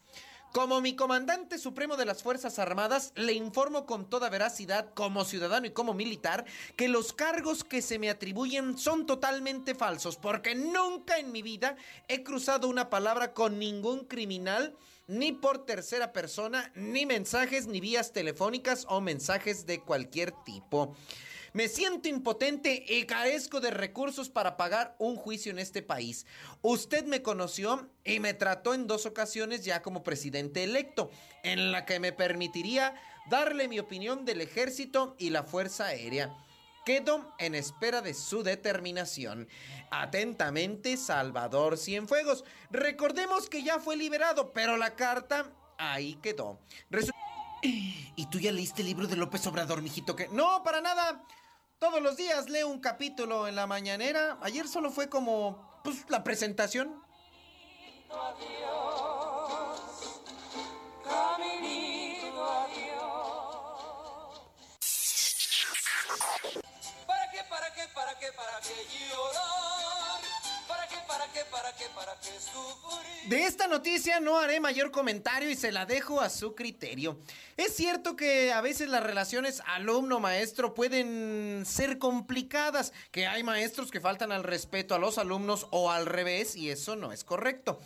Como 0.53 0.81
mi 0.81 0.95
comandante 0.95 1.59
supremo 1.59 1.97
de 1.97 2.05
las 2.05 2.23
Fuerzas 2.23 2.57
Armadas, 2.57 3.11
le 3.15 3.33
informo 3.33 3.85
con 3.85 4.09
toda 4.09 4.29
veracidad, 4.29 4.93
como 4.93 5.25
ciudadano 5.25 5.67
y 5.67 5.71
como 5.71 5.93
militar, 5.93 6.45
que 6.75 6.87
los 6.87 7.13
cargos 7.13 7.63
que 7.63 7.81
se 7.81 7.99
me 7.99 8.09
atribuyen 8.09 8.77
son 8.77 9.05
totalmente 9.05 9.75
falsos, 9.75 10.15
porque 10.15 10.55
nunca 10.55 11.19
en 11.19 11.31
mi 11.31 11.41
vida 11.41 11.75
he 12.07 12.23
cruzado 12.23 12.67
una 12.69 12.89
palabra 12.89 13.33
con 13.33 13.59
ningún 13.59 14.05
criminal, 14.05 14.75
ni 15.05 15.31
por 15.31 15.65
tercera 15.65 16.11
persona, 16.11 16.71
ni 16.75 17.05
mensajes, 17.05 17.67
ni 17.67 17.79
vías 17.79 18.11
telefónicas 18.11 18.85
o 18.89 18.99
mensajes 18.99 19.65
de 19.65 19.81
cualquier 19.81 20.31
tipo. 20.43 20.95
Me 21.57 21.69
siento 21.69 22.07
impotente 22.07 22.85
y 22.87 23.05
carezco 23.07 23.59
de 23.59 23.71
recursos 23.71 24.29
para 24.29 24.57
pagar 24.57 24.95
un 24.99 25.15
juicio 25.15 25.51
en 25.51 25.57
este 25.57 25.81
país. 25.81 26.27
Usted 26.61 27.05
me 27.05 27.23
conoció 27.23 27.89
y 28.03 28.19
me 28.19 28.35
trató 28.35 28.75
en 28.75 28.85
dos 28.85 29.07
ocasiones 29.07 29.65
ya 29.65 29.81
como 29.81 30.03
presidente 30.03 30.63
electo, 30.63 31.09
en 31.41 31.71
la 31.71 31.83
que 31.85 31.99
me 31.99 32.11
permitiría 32.11 32.93
darle 33.27 33.67
mi 33.67 33.79
opinión 33.79 34.23
del 34.23 34.41
ejército 34.41 35.15
y 35.17 35.31
la 35.31 35.41
Fuerza 35.41 35.87
Aérea. 35.87 36.31
Quedo 36.85 37.33
en 37.39 37.55
espera 37.55 38.03
de 38.03 38.13
su 38.13 38.43
determinación. 38.43 39.47
Atentamente, 39.89 40.95
Salvador 40.95 41.79
Cienfuegos. 41.79 42.45
Recordemos 42.69 43.49
que 43.49 43.63
ya 43.63 43.79
fue 43.79 43.97
liberado, 43.97 44.53
pero 44.53 44.77
la 44.77 44.95
carta 44.95 45.51
ahí 45.79 46.19
quedó. 46.21 46.59
¿Y 47.63 48.27
tú 48.29 48.39
ya 48.39 48.51
leíste 48.51 48.83
el 48.83 48.89
libro 48.89 49.07
de 49.07 49.15
López 49.15 49.47
Obrador, 49.47 49.81
mijito? 49.81 50.15
Que 50.15 50.27
no, 50.27 50.61
para 50.63 50.81
nada. 50.81 51.23
Todos 51.79 52.01
los 52.01 52.17
días 52.17 52.49
leo 52.49 52.69
un 52.69 52.79
capítulo 52.79 53.47
en 53.47 53.55
la 53.55 53.67
mañanera. 53.67 54.39
Ayer 54.41 54.67
solo 54.67 54.89
fue 54.89 55.09
como 55.09 55.79
pues, 55.83 56.05
la 56.09 56.23
presentación. 56.23 57.03
¿Para 58.09 58.33
qué, 71.37 71.49
para 71.51 71.71
qué? 71.73 71.85
De 73.27 73.43
esta 73.43 73.67
noticia 73.67 74.19
no 74.19 74.39
haré 74.39 74.59
mayor 74.59 74.91
comentario 74.91 75.49
y 75.49 75.55
se 75.55 75.71
la 75.71 75.85
dejo 75.85 76.21
a 76.21 76.29
su 76.29 76.55
criterio. 76.55 77.19
Es 77.57 77.75
cierto 77.75 78.15
que 78.15 78.53
a 78.53 78.61
veces 78.61 78.87
las 78.89 79.03
relaciones 79.03 79.61
alumno-maestro 79.65 80.73
pueden 80.73 81.63
ser 81.65 81.97
complicadas, 81.97 82.93
que 83.11 83.27
hay 83.27 83.43
maestros 83.43 83.91
que 83.91 83.99
faltan 83.99 84.31
al 84.31 84.43
respeto 84.43 84.95
a 84.95 84.99
los 84.99 85.17
alumnos 85.17 85.67
o 85.71 85.91
al 85.91 86.05
revés 86.05 86.55
y 86.55 86.69
eso 86.69 86.95
no 86.95 87.11
es 87.11 87.23
correcto. 87.23 87.79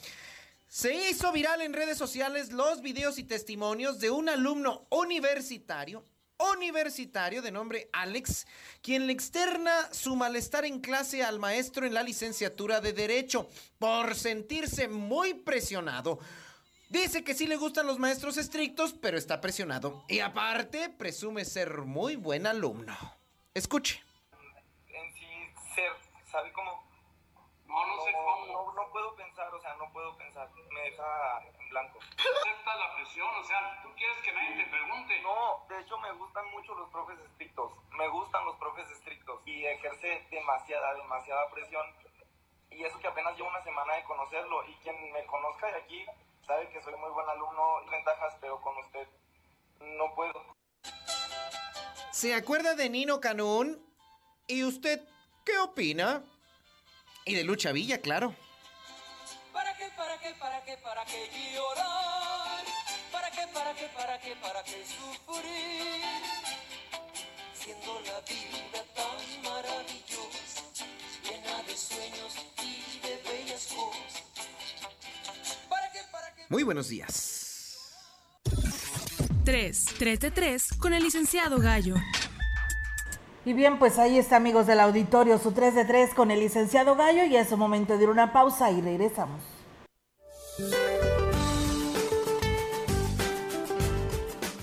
Se 0.68 1.10
hizo 1.10 1.32
viral 1.32 1.62
en 1.62 1.74
redes 1.74 1.98
sociales 1.98 2.52
los 2.52 2.82
videos 2.82 3.18
y 3.18 3.24
testimonios 3.24 4.00
de 4.00 4.12
un 4.12 4.30
alumno 4.30 4.86
universitario 4.90 6.06
universitario 6.54 7.42
de 7.42 7.52
nombre 7.52 7.90
Alex, 7.94 8.48
quien 8.82 9.08
le 9.08 9.14
externa 9.14 9.92
su 9.94 10.16
malestar 10.16 10.66
en 10.66 10.80
clase 10.80 11.24
al 11.24 11.40
maestro 11.40 11.86
en 11.86 11.94
la 11.94 12.04
licenciatura 12.04 12.82
de 12.82 12.94
Derecho 12.94 13.50
por 13.80 14.16
sentirse 14.16 14.88
muy 14.88 15.34
presionado. 15.34 16.20
Dice 16.90 17.24
que 17.24 17.34
sí 17.34 17.48
le 17.48 17.56
gustan 17.56 17.88
los 17.88 18.00
maestros 18.00 18.36
estrictos, 18.38 18.94
pero 18.94 19.18
está 19.18 19.40
presionado. 19.40 20.04
Y 20.10 20.20
aparte, 20.20 20.90
presume 20.90 21.46
ser 21.46 21.84
muy 21.84 22.18
buen 22.18 22.46
alumno. 22.46 22.98
Escuche. 23.54 24.04
En 24.90 25.14
sí, 25.14 25.26
ser, 25.74 25.92
¿sabe 26.30 26.52
cómo? 26.52 26.84
No, 27.66 27.86
no 27.88 28.04
sé 28.04 28.12
cómo. 28.12 28.46
No, 28.48 28.74
no 28.74 28.92
puedo 28.92 29.16
pensar, 29.16 29.54
o 29.54 29.62
sea, 29.62 29.74
no 29.76 29.92
puedo 29.94 30.18
pensar. 30.18 30.50
Me 30.74 30.82
deja 30.82 31.42
blanco. 31.72 32.00
Acepta 32.18 32.76
la 32.76 32.96
presión, 32.96 33.28
o 33.36 33.44
sea, 33.44 33.82
tú 33.82 33.90
quieres 33.96 34.18
que 34.24 34.32
nadie 34.34 34.64
te 34.64 34.70
pregunte. 34.70 35.22
No, 35.22 35.66
de 35.68 35.82
hecho 35.82 35.98
me 36.00 36.12
gustan 36.14 36.52
mucho 36.52 36.76
los 36.76 36.90
profes 36.90 37.20
estrictos. 37.20 37.72
Me 37.98 38.08
gustan 38.10 38.46
los 38.46 38.56
profes 38.58 38.90
estrictos. 38.92 39.42
Y 39.46 39.66
ejerce 39.66 40.28
demasiada, 40.30 40.94
demasiada 40.94 41.50
presión. 41.50 41.86
Y 42.70 42.84
eso 42.84 43.00
que 43.00 43.08
apenas 43.08 43.36
llevo 43.36 43.50
una 43.50 43.64
semana 43.64 43.96
de 43.96 44.04
conocerlo. 44.04 44.64
Y 44.68 44.76
quien 44.76 45.12
me 45.12 45.26
conozca 45.26 45.68
de 45.68 45.78
aquí 45.78 46.06
sabe 46.46 46.70
que 46.70 46.82
soy 46.82 46.96
muy 46.96 47.10
buen 47.12 47.28
alumno, 47.30 47.86
ventajas, 47.90 48.38
pero 48.40 48.62
con 48.62 48.78
usted 48.78 49.08
no 49.80 50.14
puedo. 50.14 50.46
¿Se 52.12 52.36
acuerda 52.36 52.76
de 52.76 52.90
Nino 52.90 53.20
Canún? 53.20 53.84
¿Y 54.48 54.64
usted 54.64 55.02
qué 55.46 55.58
opina? 55.60 56.24
Y 57.26 57.36
de 57.36 57.44
Lucha 57.44 57.72
Villa, 57.72 58.02
claro. 58.02 58.36
¿Para 60.02 60.18
qué, 60.18 60.34
para 60.40 60.64
qué, 60.64 60.78
para 60.78 61.06
qué, 61.06 61.30
llorar? 61.54 62.66
¿Para 63.12 63.30
qué, 63.30 63.48
para 63.54 63.74
qué, 63.76 63.88
para 63.96 64.20
qué, 64.20 64.36
para 64.42 64.64
qué 64.64 64.84
sufrir? 64.84 66.02
Siendo 67.54 68.02
la 68.02 68.20
vida 68.22 68.82
tan 68.96 69.44
maravillosa, 69.44 70.64
llena 71.24 71.62
de 71.68 71.78
sueños 71.78 72.36
y 72.64 73.00
de 73.00 73.22
bellas 73.30 73.68
cosas. 73.68 74.24
¿Para 75.70 75.92
qué, 75.92 76.00
para 76.12 76.34
qué? 76.34 76.46
Muy 76.50 76.64
buenos 76.64 76.90
días. 76.90 77.78
3. 79.46 79.86
3 80.00 80.20
de 80.20 80.32
3 80.32 80.68
con 80.80 80.96
el 80.96 81.04
licenciado 81.04 81.60
Gallo. 81.60 81.94
Y 83.46 83.54
bien, 83.54 83.78
pues 83.78 84.00
ahí 84.00 84.18
está, 84.18 84.38
amigos 84.38 84.66
del 84.66 84.80
auditorio, 84.80 85.38
su 85.38 85.52
3 85.52 85.76
de 85.76 85.86
3 85.86 86.16
con 86.16 86.32
el 86.32 86.40
licenciado 86.40 86.96
Gallo. 86.96 87.24
Y 87.26 87.36
es 87.36 87.52
un 87.52 87.60
momento 87.60 87.96
de 87.96 88.04
ir 88.04 88.10
a 88.10 88.12
una 88.14 88.34
pausa 88.34 88.72
y 88.72 88.82
regresamos. 88.82 89.61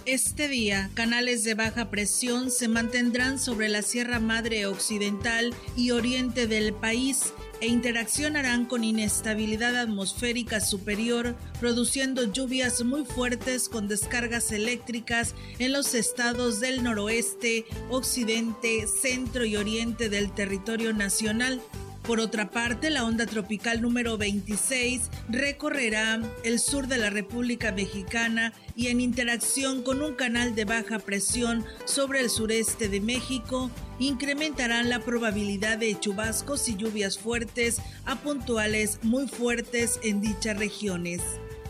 Este 0.09 0.49
día, 0.49 0.91
canales 0.95 1.45
de 1.45 1.53
baja 1.55 1.91
presión 1.91 2.51
se 2.51 2.67
mantendrán 2.67 3.39
sobre 3.39 3.69
la 3.69 3.83
Sierra 3.83 4.21
Madre 4.21 4.65
Occidental 4.65 5.55
y 5.77 5.91
Oriente 5.91 6.47
del 6.47 6.73
país 6.73 7.35
e 7.61 7.67
interaccionarán 7.67 8.65
con 8.65 8.85
inestabilidad 8.85 9.77
atmosférica 9.77 10.61
superior, 10.61 11.37
produciendo 11.61 12.23
lluvias 12.33 12.83
muy 12.85 13.05
fuertes 13.05 13.69
con 13.69 13.87
descargas 13.87 14.51
eléctricas 14.53 15.35
en 15.59 15.73
los 15.73 15.95
estados 15.95 16.59
del 16.59 16.83
noroeste, 16.83 17.67
occidente, 17.91 18.87
centro 18.87 19.45
y 19.45 19.57
oriente 19.57 20.09
del 20.09 20.33
territorio 20.33 20.93
nacional. 20.93 21.61
Por 22.09 22.21
otra 22.21 22.51
parte, 22.51 22.89
la 22.89 23.05
onda 23.05 23.27
tropical 23.27 23.83
número 23.83 24.17
26 24.17 25.11
recorrerá 25.29 26.23
el 26.43 26.59
sur 26.59 26.87
de 26.87 26.97
la 26.97 27.11
República 27.11 27.71
Mexicana 27.71 28.55
y 28.75 28.87
en 28.87 29.03
interacción 29.03 29.83
con 29.83 30.01
un 30.01 30.15
canal 30.15 30.55
de 30.55 30.65
baja 30.65 31.01
presión 31.01 31.67
sobre 31.85 32.21
el 32.21 32.31
sureste 32.31 32.89
de 32.89 33.03
México, 33.03 33.71
incrementarán 33.99 34.89
la 34.89 35.01
probabilidad 35.01 35.77
de 35.77 36.01
chubascos 36.01 36.71
y 36.71 36.77
lluvias 36.77 37.19
fuertes 37.19 37.83
a 38.07 38.17
puntuales 38.17 39.01
muy 39.03 39.29
fuertes 39.29 40.01
en 40.03 40.23
dichas 40.23 40.57
regiones. 40.57 41.21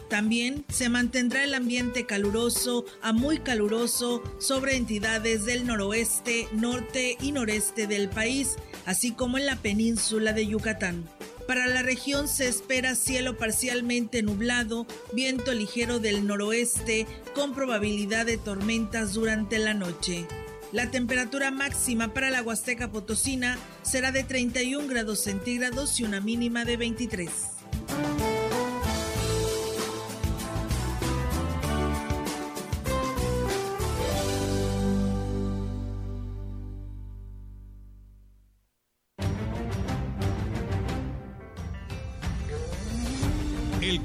También 0.09 0.64
se 0.68 0.88
mantendrá 0.88 1.44
el 1.44 1.55
ambiente 1.55 2.07
caluroso 2.07 2.85
a 3.03 3.12
muy 3.12 3.38
caluroso 3.38 4.23
sobre 4.38 4.77
entidades 4.77 5.44
del 5.44 5.66
noroeste, 5.66 6.49
norte 6.53 7.18
y 7.21 7.33
noreste 7.33 7.87
del 7.87 8.09
país, 8.09 8.57
así 8.87 9.12
como 9.12 9.37
en 9.37 9.47
la 9.47 9.57
península 9.57 10.33
de 10.33 10.47
Yucatán. 10.47 11.05
Para 11.47 11.66
la 11.66 11.83
región 11.83 12.29
se 12.29 12.49
espera 12.49 12.94
cielo 12.94 13.38
parcialmente 13.38 14.23
nublado, 14.23 14.87
viento 15.12 15.53
ligero 15.55 15.99
del 15.99 16.27
noroeste 16.27 17.07
con 17.35 17.55
probabilidad 17.55 18.27
de 18.27 18.37
tormentas 18.37 19.14
durante 19.14 19.59
la 19.59 19.73
noche. 19.75 20.27
La 20.73 20.90
temperatura 20.90 21.51
máxima 21.51 22.12
para 22.12 22.31
la 22.31 22.42
Huasteca 22.42 22.90
Potosina 22.90 23.59
será 23.83 24.12
de 24.12 24.25
31 24.25 24.87
grados 24.87 25.21
centígrados 25.21 25.99
y 26.01 26.05
una 26.05 26.21
mínima 26.21 26.66
de 26.66 26.77
23. 26.77 27.31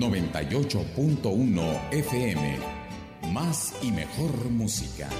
98.1 0.00 1.92
FM. 1.92 2.58
Más 3.32 3.74
y 3.82 3.92
mejor 3.92 4.48
música. 4.48 5.10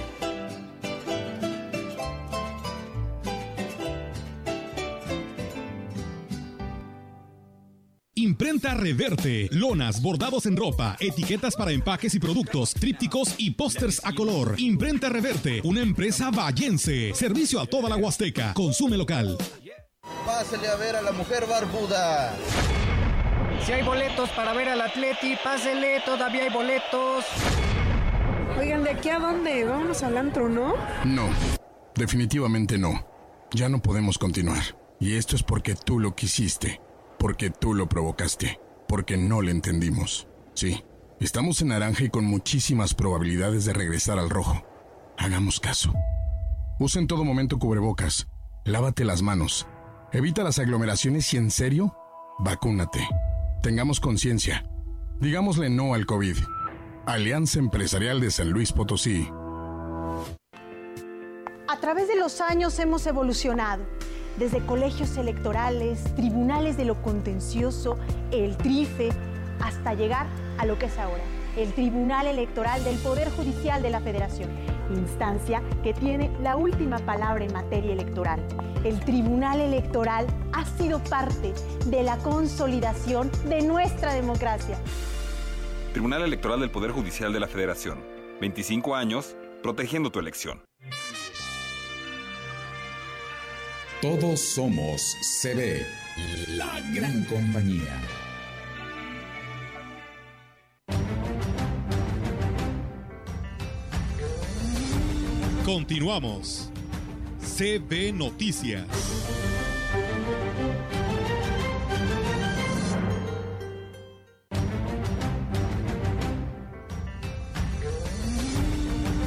Imprenta 8.14 8.72
Reverte, 8.74 9.48
lonas, 9.52 10.00
bordados 10.00 10.46
en 10.46 10.56
ropa, 10.56 10.96
etiquetas 10.98 11.56
para 11.56 11.72
empaques 11.72 12.14
y 12.14 12.18
productos, 12.18 12.72
trípticos 12.72 13.34
y 13.36 13.50
pósters 13.50 14.00
a 14.04 14.14
color. 14.14 14.54
Imprenta 14.58 15.10
Reverte, 15.10 15.60
una 15.64 15.82
empresa 15.82 16.30
vallense. 16.30 17.12
Servicio 17.14 17.60
a 17.60 17.66
toda 17.66 17.90
la 17.90 17.96
Huasteca. 17.96 18.54
Consume 18.54 18.96
local. 18.96 19.36
Pásele 20.24 20.68
a 20.68 20.76
ver 20.76 20.96
a 20.96 21.02
la 21.02 21.12
mujer 21.12 21.44
barbuda. 21.46 22.34
Si 23.64 23.72
hay 23.72 23.82
boletos 23.82 24.30
para 24.30 24.52
ver 24.52 24.68
al 24.68 24.80
Atleti, 24.80 25.36
pásele, 25.42 26.00
todavía 26.04 26.44
hay 26.44 26.50
boletos. 26.50 27.24
Oigan, 28.58 28.82
¿de 28.82 28.90
aquí 28.90 29.10
a 29.10 29.18
dónde? 29.18 29.64
Vamos 29.64 30.02
al 30.02 30.16
antro, 30.16 30.48
¿no? 30.48 30.74
No, 31.04 31.28
definitivamente 31.94 32.78
no. 32.78 33.06
Ya 33.52 33.68
no 33.68 33.80
podemos 33.80 34.18
continuar. 34.18 34.62
Y 34.98 35.16
esto 35.16 35.36
es 35.36 35.42
porque 35.42 35.74
tú 35.74 35.98
lo 35.98 36.14
quisiste, 36.14 36.80
porque 37.18 37.50
tú 37.50 37.74
lo 37.74 37.88
provocaste, 37.88 38.60
porque 38.88 39.16
no 39.16 39.42
le 39.42 39.50
entendimos. 39.50 40.26
Sí, 40.54 40.84
estamos 41.20 41.60
en 41.62 41.68
naranja 41.68 42.04
y 42.04 42.10
con 42.10 42.24
muchísimas 42.24 42.94
probabilidades 42.94 43.64
de 43.64 43.72
regresar 43.72 44.18
al 44.18 44.30
rojo. 44.30 44.62
Hagamos 45.16 45.60
caso. 45.60 45.92
Usa 46.78 47.00
en 47.00 47.06
todo 47.06 47.24
momento 47.24 47.58
cubrebocas. 47.58 48.26
Lávate 48.64 49.04
las 49.04 49.22
manos. 49.22 49.66
Evita 50.12 50.42
las 50.42 50.58
aglomeraciones 50.58 51.32
y 51.34 51.36
en 51.36 51.50
serio, 51.50 51.94
vacúnate. 52.38 53.06
Tengamos 53.62 54.00
conciencia. 54.00 54.64
Digámosle 55.20 55.68
no 55.68 55.92
al 55.92 56.06
COVID. 56.06 56.34
Alianza 57.04 57.58
Empresarial 57.58 58.18
de 58.18 58.30
San 58.30 58.50
Luis 58.50 58.72
Potosí. 58.72 59.28
A 61.68 61.76
través 61.78 62.08
de 62.08 62.16
los 62.16 62.40
años 62.40 62.78
hemos 62.78 63.06
evolucionado, 63.06 63.84
desde 64.38 64.64
colegios 64.64 65.14
electorales, 65.18 66.02
tribunales 66.16 66.78
de 66.78 66.86
lo 66.86 67.02
contencioso, 67.02 67.98
el 68.30 68.56
TRIFE, 68.56 69.10
hasta 69.60 69.92
llegar 69.92 70.26
a 70.56 70.64
lo 70.64 70.78
que 70.78 70.86
es 70.86 70.98
ahora, 70.98 71.22
el 71.58 71.74
Tribunal 71.74 72.28
Electoral 72.28 72.82
del 72.82 72.96
Poder 72.96 73.30
Judicial 73.30 73.82
de 73.82 73.90
la 73.90 74.00
Federación, 74.00 74.48
instancia 74.94 75.62
que 75.82 75.94
tiene 75.94 76.30
la 76.40 76.56
última 76.56 76.98
palabra 76.98 77.44
en 77.44 77.52
materia 77.52 77.92
electoral. 77.92 78.40
El 78.84 78.98
Tribunal 79.00 79.60
Electoral 79.60 80.26
ha 80.52 80.64
sido 80.64 81.02
parte 81.04 81.52
de 81.86 82.02
la 82.02 82.16
consolidación 82.18 83.30
de 83.48 83.62
nuestra 83.62 84.14
democracia. 84.14 84.78
Tribunal 85.92 86.22
Electoral 86.22 86.60
del 86.60 86.70
Poder 86.70 86.92
Judicial 86.92 87.32
de 87.32 87.40
la 87.40 87.48
Federación. 87.48 87.98
25 88.40 88.94
años 88.94 89.36
protegiendo 89.62 90.10
tu 90.10 90.18
elección. 90.18 90.62
Todos 94.00 94.40
somos 94.40 95.14
CB, 95.42 95.84
la 96.56 96.80
gran 96.94 97.22
compañía. 97.24 98.00
Continuamos. 105.72 106.68
CB 107.40 108.12
Noticias. 108.12 108.84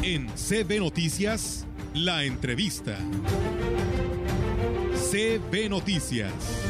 En 0.01 0.27
CB 0.35 0.79
Noticias, 0.81 1.65
la 1.93 2.25
entrevista. 2.25 2.97
CB 5.09 5.69
Noticias. 5.69 6.62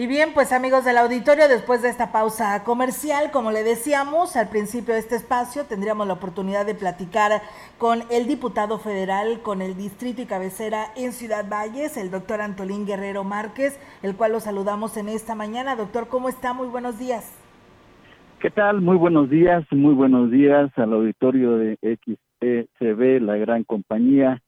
Y 0.00 0.06
bien, 0.06 0.28
pues 0.32 0.52
amigos 0.52 0.84
del 0.84 0.96
auditorio, 0.96 1.48
después 1.48 1.82
de 1.82 1.88
esta 1.88 2.12
pausa 2.12 2.62
comercial, 2.62 3.32
como 3.32 3.50
le 3.50 3.64
decíamos 3.64 4.36
al 4.36 4.48
principio 4.48 4.94
de 4.94 5.00
este 5.00 5.16
espacio, 5.16 5.64
tendríamos 5.64 6.06
la 6.06 6.12
oportunidad 6.12 6.64
de 6.64 6.76
platicar 6.76 7.42
con 7.78 8.02
el 8.08 8.28
diputado 8.28 8.78
federal, 8.78 9.40
con 9.42 9.60
el 9.60 9.76
distrito 9.76 10.22
y 10.22 10.26
cabecera 10.26 10.84
en 10.94 11.10
Ciudad 11.10 11.48
Valles, 11.50 11.96
el 11.96 12.12
doctor 12.12 12.40
Antolín 12.40 12.86
Guerrero 12.86 13.24
Márquez, 13.24 13.76
el 14.04 14.14
cual 14.14 14.30
lo 14.30 14.38
saludamos 14.38 14.96
en 14.96 15.08
esta 15.08 15.34
mañana. 15.34 15.74
Doctor, 15.74 16.06
¿cómo 16.06 16.28
está? 16.28 16.52
Muy 16.52 16.68
buenos 16.68 16.96
días. 17.00 17.36
¿Qué 18.38 18.50
tal? 18.50 18.80
Muy 18.80 18.96
buenos 18.96 19.28
días, 19.28 19.64
muy 19.72 19.94
buenos 19.94 20.30
días 20.30 20.70
al 20.76 20.92
auditorio 20.92 21.56
de 21.56 21.76
XCB, 22.40 23.20
la 23.20 23.36
gran 23.36 23.64
compañía, 23.64 24.40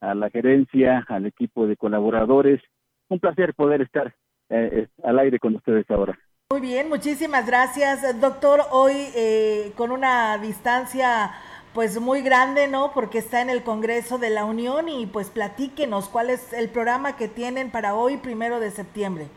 a 0.00 0.14
la 0.14 0.30
gerencia, 0.30 1.04
al 1.08 1.26
equipo 1.26 1.66
de 1.66 1.76
colaboradores. 1.76 2.62
Un 3.08 3.18
placer 3.18 3.52
poder 3.54 3.82
estar 3.82 4.14
eh, 4.52 4.88
al 5.02 5.18
aire 5.18 5.38
con 5.38 5.56
ustedes 5.56 5.90
ahora. 5.90 6.18
Muy 6.50 6.60
bien, 6.60 6.88
muchísimas 6.88 7.46
gracias, 7.46 8.20
doctor. 8.20 8.60
Hoy 8.70 8.92
eh, 9.16 9.72
con 9.76 9.90
una 9.90 10.36
distancia 10.38 11.32
pues 11.72 11.98
muy 11.98 12.20
grande, 12.20 12.68
¿no? 12.68 12.90
Porque 12.92 13.18
está 13.18 13.40
en 13.40 13.48
el 13.48 13.62
Congreso 13.62 14.18
de 14.18 14.28
la 14.28 14.44
Unión 14.44 14.88
y 14.88 15.06
pues 15.06 15.30
platíquenos 15.30 16.08
cuál 16.08 16.28
es 16.28 16.52
el 16.52 16.68
programa 16.68 17.16
que 17.16 17.28
tienen 17.28 17.70
para 17.70 17.94
hoy, 17.94 18.18
primero 18.18 18.60
de 18.60 18.70
septiembre. 18.70 19.28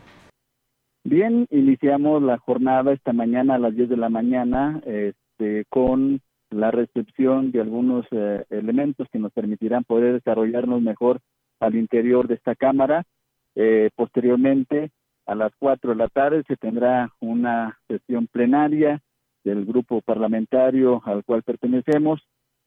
Bien, 1.04 1.46
iniciamos 1.50 2.22
la 2.22 2.36
jornada 2.36 2.92
esta 2.92 3.12
mañana 3.12 3.54
a 3.54 3.58
las 3.58 3.74
10 3.74 3.88
de 3.88 3.96
la 3.96 4.10
mañana 4.10 4.82
este, 4.84 5.64
con 5.70 6.20
la 6.50 6.70
recepción 6.70 7.52
de 7.52 7.60
algunos 7.60 8.06
eh, 8.10 8.44
elementos 8.50 9.08
que 9.10 9.18
nos 9.18 9.32
permitirán 9.32 9.84
poder 9.84 10.14
desarrollarnos 10.14 10.82
mejor 10.82 11.20
al 11.60 11.76
interior 11.76 12.28
de 12.28 12.34
esta 12.34 12.54
Cámara. 12.54 13.04
Eh, 13.54 13.90
posteriormente, 13.94 14.90
a 15.26 15.34
las 15.34 15.52
4 15.58 15.90
de 15.90 15.96
la 15.96 16.08
tarde 16.08 16.44
se 16.46 16.56
tendrá 16.56 17.12
una 17.20 17.78
sesión 17.88 18.26
plenaria 18.28 19.02
del 19.44 19.64
grupo 19.64 20.00
parlamentario 20.00 21.02
al 21.04 21.24
cual 21.24 21.42
pertenecemos 21.42 22.20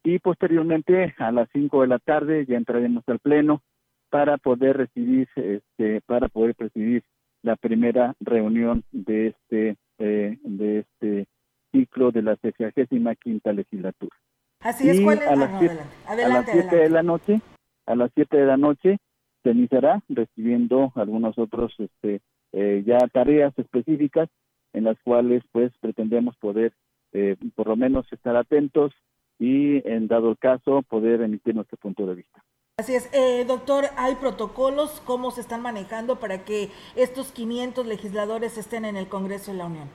y 0.03 0.19
posteriormente 0.19 1.13
a 1.17 1.31
las 1.31 1.49
5 1.53 1.81
de 1.81 1.87
la 1.87 1.99
tarde 1.99 2.45
ya 2.45 2.57
entraremos 2.57 3.03
al 3.07 3.19
pleno 3.19 3.61
para 4.09 4.37
poder 4.37 4.77
recibir 4.77 5.27
este 5.35 6.01
para 6.05 6.27
poder 6.29 6.55
presidir 6.55 7.03
la 7.41 7.55
primera 7.55 8.15
reunión 8.19 8.83
de 8.91 9.27
este 9.27 9.77
eh, 9.99 10.37
de 10.43 10.79
este 10.79 11.27
ciclo 11.71 12.11
de 12.11 12.21
la 12.21 12.35
65 12.37 13.11
quinta 13.21 13.53
legislatura. 13.53 14.15
Así 14.61 14.89
es, 14.89 14.99
¿cuál 15.01 15.19
es? 15.19 15.27
A 15.27 15.35
las, 15.35 15.49
adelante, 15.49 15.71
adelante, 16.07 16.21
a 16.25 16.29
las 16.29 16.45
7 16.51 16.75
de 16.75 16.89
la 16.89 17.03
noche, 17.03 17.41
a 17.85 17.95
las 17.95 18.11
7 18.15 18.37
de 18.37 18.45
la 18.45 18.57
noche 18.57 18.97
se 19.43 19.51
iniciará 19.51 20.01
recibiendo 20.09 20.91
algunos 20.95 21.37
otros 21.37 21.73
este 21.77 22.21
eh, 22.51 22.83
ya 22.85 22.97
tareas 23.11 23.57
específicas 23.57 24.29
en 24.73 24.85
las 24.85 24.99
cuales 25.03 25.43
pues 25.51 25.71
pretendemos 25.79 26.35
poder 26.37 26.73
eh, 27.11 27.35
por 27.55 27.67
lo 27.67 27.75
menos 27.75 28.11
estar 28.11 28.35
atentos 28.35 28.93
y 29.39 29.87
en 29.87 30.07
dado 30.07 30.29
el 30.31 30.37
caso 30.37 30.81
poder 30.83 31.21
emitir 31.21 31.55
nuestro 31.55 31.77
punto 31.77 32.05
de 32.05 32.15
vista. 32.15 32.43
Así 32.77 32.95
es, 32.95 33.09
eh, 33.13 33.45
doctor, 33.45 33.85
¿hay 33.97 34.15
protocolos? 34.15 35.01
¿Cómo 35.05 35.31
se 35.31 35.41
están 35.41 35.61
manejando 35.61 36.19
para 36.19 36.45
que 36.45 36.69
estos 36.95 37.31
500 37.31 37.85
legisladores 37.85 38.57
estén 38.57 38.85
en 38.85 38.95
el 38.95 39.07
Congreso 39.07 39.51
de 39.51 39.57
la 39.57 39.65
Unión? 39.65 39.89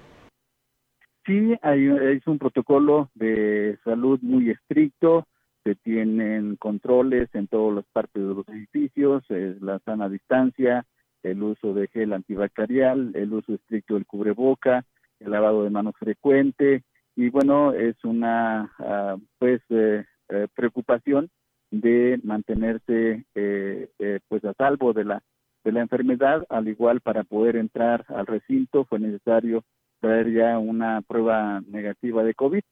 Sí, 1.25 1.55
hay, 1.62 1.87
es 1.87 2.27
un 2.27 2.38
protocolo 2.38 3.11
de 3.14 3.79
salud 3.85 4.19
muy 4.21 4.51
estricto, 4.51 5.27
se 5.62 5.75
tienen 5.77 6.57
controles 6.57 7.31
en 7.35 7.47
todas 7.47 7.77
las 7.77 7.85
partes 7.87 8.23
de 8.23 8.35
los 8.35 8.47
edificios, 8.49 9.25
la 9.31 9.79
sana 9.79 10.11
distancia, 10.11 10.85
el 11.24 11.42
uso 11.42 11.74
de 11.74 11.88
gel 11.88 12.12
antibacterial, 12.12 13.10
el 13.14 13.32
uso 13.32 13.54
estricto 13.54 13.94
del 13.94 14.06
cubreboca, 14.06 14.84
el 15.18 15.32
lavado 15.32 15.64
de 15.64 15.70
manos 15.70 15.94
frecuente 15.98 16.84
y 17.16 17.30
bueno, 17.30 17.72
es 17.72 17.96
una 18.04 18.72
ah, 18.78 19.16
pues 19.38 19.60
eh, 19.70 20.04
eh, 20.28 20.46
preocupación 20.54 21.30
de 21.70 22.20
mantenerse 22.22 23.24
eh, 23.34 24.20
pues 24.28 24.44
a 24.44 24.52
salvo 24.54 24.92
de 24.92 25.04
la 25.04 25.22
de 25.64 25.72
la 25.72 25.80
enfermedad, 25.80 26.44
al 26.50 26.68
igual 26.68 27.00
para 27.00 27.24
poder 27.24 27.56
entrar 27.56 28.04
al 28.08 28.26
recinto 28.26 28.84
fue 28.84 28.98
necesario 28.98 29.64
traer 29.98 30.30
ya 30.30 30.58
una 30.58 31.00
prueba 31.00 31.62
negativa 31.66 32.22
de 32.22 32.34
COVID. 32.34 32.62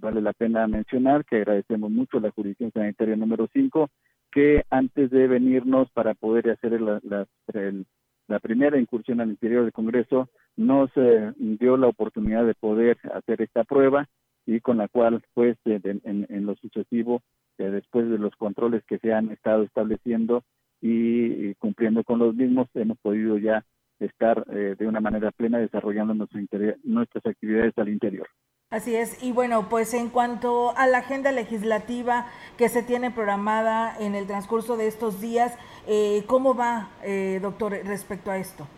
vale 0.00 0.20
la 0.20 0.32
pena 0.32 0.68
mencionar 0.68 1.24
que 1.24 1.38
agradecemos 1.38 1.90
mucho 1.90 2.20
la 2.20 2.30
jurisdicción 2.30 2.70
sanitaria 2.70 3.16
número 3.16 3.48
5 3.52 3.90
que 4.30 4.64
antes 4.70 5.10
de 5.10 5.26
venirnos 5.26 5.90
para 5.90 6.14
poder 6.14 6.50
hacer 6.50 6.80
la, 6.80 7.26
primera 8.40 8.78
incursión 8.78 9.20
al 9.20 9.30
interior 9.30 9.64
del 9.64 9.72
Congreso, 9.72 10.28
nos 10.56 10.90
dio 11.36 11.76
la 11.76 11.88
oportunidad 11.88 12.46
de 12.46 12.54
poder 12.54 12.98
hacer 13.14 13.42
esta 13.42 13.64
prueba 13.64 14.08
y 14.46 14.60
con 14.60 14.78
la 14.78 14.88
cual, 14.88 15.22
pues, 15.34 15.56
en, 15.64 16.46
lo 16.46 16.54
sucesivo, 16.56 17.22
eh, 17.58 17.64
después 17.64 18.08
de 18.08 18.18
los 18.18 18.34
controles 18.36 18.82
que 18.86 18.98
se 18.98 19.12
han 19.12 19.30
estado 19.30 19.62
estableciendo 19.62 20.44
y, 20.80 21.54
cumpliendo 21.56 22.04
con 22.04 22.18
los 22.18 22.34
mismos, 22.34 22.68
hemos 22.74 22.98
podido 22.98 23.36
ya 23.38 23.64
estar 23.98 24.44
eh, 24.50 24.76
de 24.78 24.86
una 24.86 25.00
manera 25.00 25.30
plena 25.30 25.58
desarrollando 25.58 26.14
nuestro 26.14 26.40
nuestras 26.84 27.26
actividades 27.26 27.76
al 27.76 27.90
interior. 27.90 28.28
Así 28.70 28.94
es, 28.94 29.20
y 29.20 29.32
bueno, 29.32 29.68
pues 29.68 29.94
en 29.94 30.10
cuanto 30.10 30.76
a 30.76 30.86
la 30.86 30.98
agenda 30.98 31.32
legislativa 31.32 32.26
que 32.56 32.68
se 32.68 32.84
tiene 32.84 33.10
programada 33.10 33.96
en 33.98 34.14
el 34.14 34.28
transcurso 34.28 34.76
de 34.76 34.86
estos 34.86 35.20
días, 35.20 35.58
eh, 35.88 36.22
¿cómo 36.28 36.54
va, 36.54 36.88
eh, 37.02 37.40
doctor, 37.42 37.72
respecto 37.84 38.30
a 38.30 38.38
esto? 38.38 38.68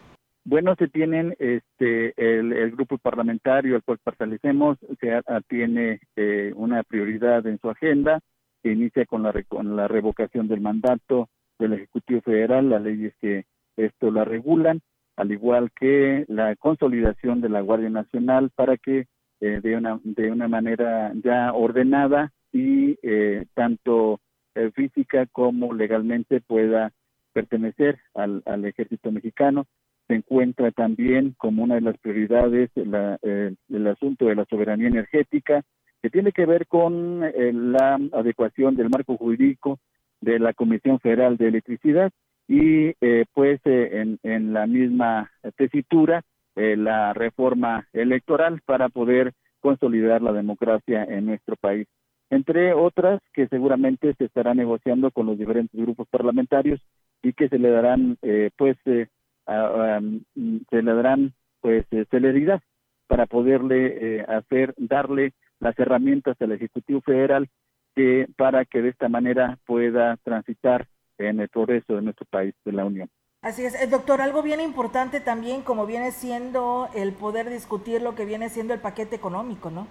Bueno, 0.46 0.74
se 0.76 0.88
tienen 0.88 1.36
este 1.38 2.14
el, 2.16 2.70
grupo 2.70 2.96
parlamentario 2.96 3.76
al 3.76 3.82
cual 3.82 3.98
pertenecemos, 4.02 4.78
que 4.98 5.20
tiene 5.46 6.00
eh, 6.16 6.54
una 6.56 6.82
prioridad 6.84 7.46
en 7.46 7.60
su 7.60 7.68
agenda, 7.68 8.20
que 8.62 8.72
inicia 8.72 9.04
con 9.04 9.22
la, 9.22 9.34
con 9.46 9.76
la 9.76 9.88
revocación 9.88 10.48
del 10.48 10.62
mandato 10.62 11.28
del 11.58 11.74
Ejecutivo 11.74 12.22
Federal, 12.22 12.70
las 12.70 12.80
leyes 12.80 13.12
que 13.20 13.44
esto 13.76 14.10
la 14.10 14.24
regulan, 14.24 14.80
al 15.16 15.32
igual 15.32 15.70
que 15.78 16.24
la 16.28 16.56
consolidación 16.56 17.42
de 17.42 17.50
la 17.50 17.60
Guardia 17.60 17.90
Nacional 17.90 18.48
para 18.56 18.78
que 18.78 19.06
eh, 19.44 19.58
de, 19.60 19.76
una, 19.76 19.98
de 20.04 20.30
una 20.30 20.46
manera 20.46 21.10
ya 21.16 21.52
ordenada 21.52 22.32
y 22.52 22.96
eh, 23.02 23.44
tanto 23.54 24.20
eh, 24.54 24.70
física 24.72 25.26
como 25.32 25.74
legalmente 25.74 26.40
pueda 26.40 26.92
pertenecer 27.32 27.98
al, 28.14 28.44
al, 28.46 28.64
ejército 28.66 29.10
mexicano. 29.10 29.66
Se 30.06 30.14
encuentra 30.14 30.70
también 30.70 31.34
como 31.38 31.64
una 31.64 31.74
de 31.74 31.80
las 31.80 31.98
prioridades 31.98 32.70
la, 32.76 33.18
el 33.22 33.86
asunto 33.88 34.26
de 34.26 34.36
la 34.36 34.44
soberanía 34.44 34.86
energética, 34.86 35.62
que 36.00 36.10
tiene 36.10 36.30
que 36.30 36.46
ver 36.46 36.68
con 36.68 37.20
la 37.20 37.98
adecuación 38.12 38.76
del 38.76 38.90
marco 38.90 39.16
jurídico 39.16 39.80
de 40.20 40.38
la 40.38 40.52
Comisión 40.52 41.00
Federal 41.00 41.36
de 41.36 41.48
Electricidad 41.48 42.12
y 42.46 42.92
pues 43.34 43.60
en, 43.64 44.20
en 44.22 44.52
la 44.52 44.68
misma 44.68 45.32
tesitura 45.56 46.22
eh, 46.56 46.76
la 46.76 47.12
reforma 47.12 47.88
electoral 47.92 48.60
para 48.64 48.88
poder 48.88 49.32
consolidar 49.60 50.22
la 50.22 50.32
democracia 50.32 51.04
en 51.04 51.26
nuestro 51.26 51.56
país. 51.56 51.86
Entre 52.30 52.72
otras 52.74 53.20
que 53.32 53.48
seguramente 53.48 54.14
se 54.14 54.24
estará 54.24 54.54
negociando 54.54 55.10
con 55.10 55.26
los 55.26 55.38
diferentes 55.38 55.78
grupos 55.80 56.08
parlamentarios 56.08 56.80
y 57.22 57.32
que 57.32 57.48
se 57.48 57.58
le 57.58 57.70
darán, 57.70 58.16
eh, 58.22 58.50
pues, 58.56 58.76
eh, 58.86 59.08
se 59.46 60.82
le 60.82 60.94
darán, 60.94 61.32
pues, 61.60 61.86
celeridad 62.10 62.60
para 63.06 63.26
poderle 63.26 64.24
hacer, 64.28 64.74
darle 64.78 65.32
las 65.60 65.78
herramientas 65.78 66.36
al 66.40 66.52
Ejecutivo 66.52 67.00
Federal 67.02 67.48
que, 67.94 68.26
para 68.36 68.64
que 68.64 68.82
de 68.82 68.88
esta 68.88 69.08
manera 69.08 69.58
pueda 69.66 70.16
transitar 70.24 70.86
en 71.18 71.40
el 71.40 71.48
progreso 71.48 71.94
de 71.94 72.02
nuestro 72.02 72.26
país, 72.30 72.54
de 72.64 72.72
la 72.72 72.84
Unión. 72.84 73.08
Así 73.42 73.64
es, 73.64 73.74
eh, 73.74 73.88
doctor, 73.88 74.20
algo 74.20 74.42
bien 74.42 74.60
importante 74.60 75.20
también, 75.20 75.62
como 75.62 75.84
viene 75.84 76.12
siendo 76.12 76.88
el 76.94 77.12
poder 77.12 77.50
discutir 77.50 78.00
lo 78.00 78.14
que 78.14 78.24
viene 78.24 78.48
siendo 78.48 78.72
el 78.72 78.80
paquete 78.80 79.16
económico, 79.16 79.68
¿no? 79.68 79.88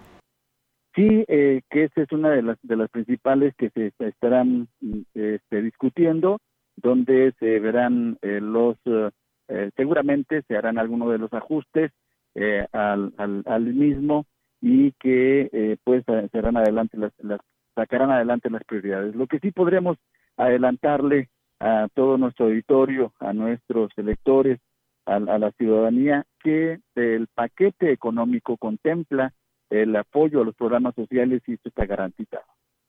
Sí, 0.96 1.26
eh, 1.28 1.62
que 1.70 1.84
esa 1.86 2.02
es 2.02 2.12
una 2.14 2.30
de 2.30 2.42
las 2.42 2.58
de 2.64 2.76
las 2.78 2.90
principales 2.90 3.54
que 3.58 3.70
se 3.70 3.94
estarán 4.00 4.70
este, 5.14 5.62
discutiendo, 5.62 6.40
donde 6.78 7.34
se 7.40 7.60
verán 7.60 8.18
eh, 8.22 8.40
los, 8.42 8.78
seguramente 9.76 10.44
se 10.48 10.56
harán 10.56 10.78
algunos 10.78 11.12
de 11.12 11.18
los 11.18 11.34
ajustes 11.34 11.92
al, 12.72 13.14
al, 13.18 13.44
al, 13.46 13.62
mismo 13.74 14.26
y 14.62 14.94
que 14.94 15.50
eh, 15.52 15.78
pues 15.84 16.06
serán 16.32 16.56
adelante 16.56 16.98
las, 16.98 17.12
las 17.20 17.42
sacarán 17.76 18.12
adelante 18.12 18.50
las 18.50 18.64
prioridades. 18.64 19.16
Lo 19.16 19.28
que 19.28 19.40
sí 19.40 19.52
podríamos 19.52 19.98
adelantarle 20.38 21.30
a 21.62 21.88
todo 21.94 22.18
nuestro 22.18 22.48
auditorio, 22.48 23.14
a 23.20 23.34
nuestros 23.34 23.92
electores, 23.96 24.60
a, 25.06 25.20
la 25.20 25.52
ciudadanía, 25.52 26.26
que 26.44 26.80
el 26.96 27.28
paquete 27.28 27.92
económico 27.92 28.58
contempla 28.58 29.34
el 29.70 29.96
apoyo 29.96 30.42
a 30.42 30.46
los 30.46 30.56
programas 30.56 30.96
sociales 30.96 31.42
y 31.46 31.54
esto 31.54 31.70
está 31.70 31.86
garantizado. 31.86 32.46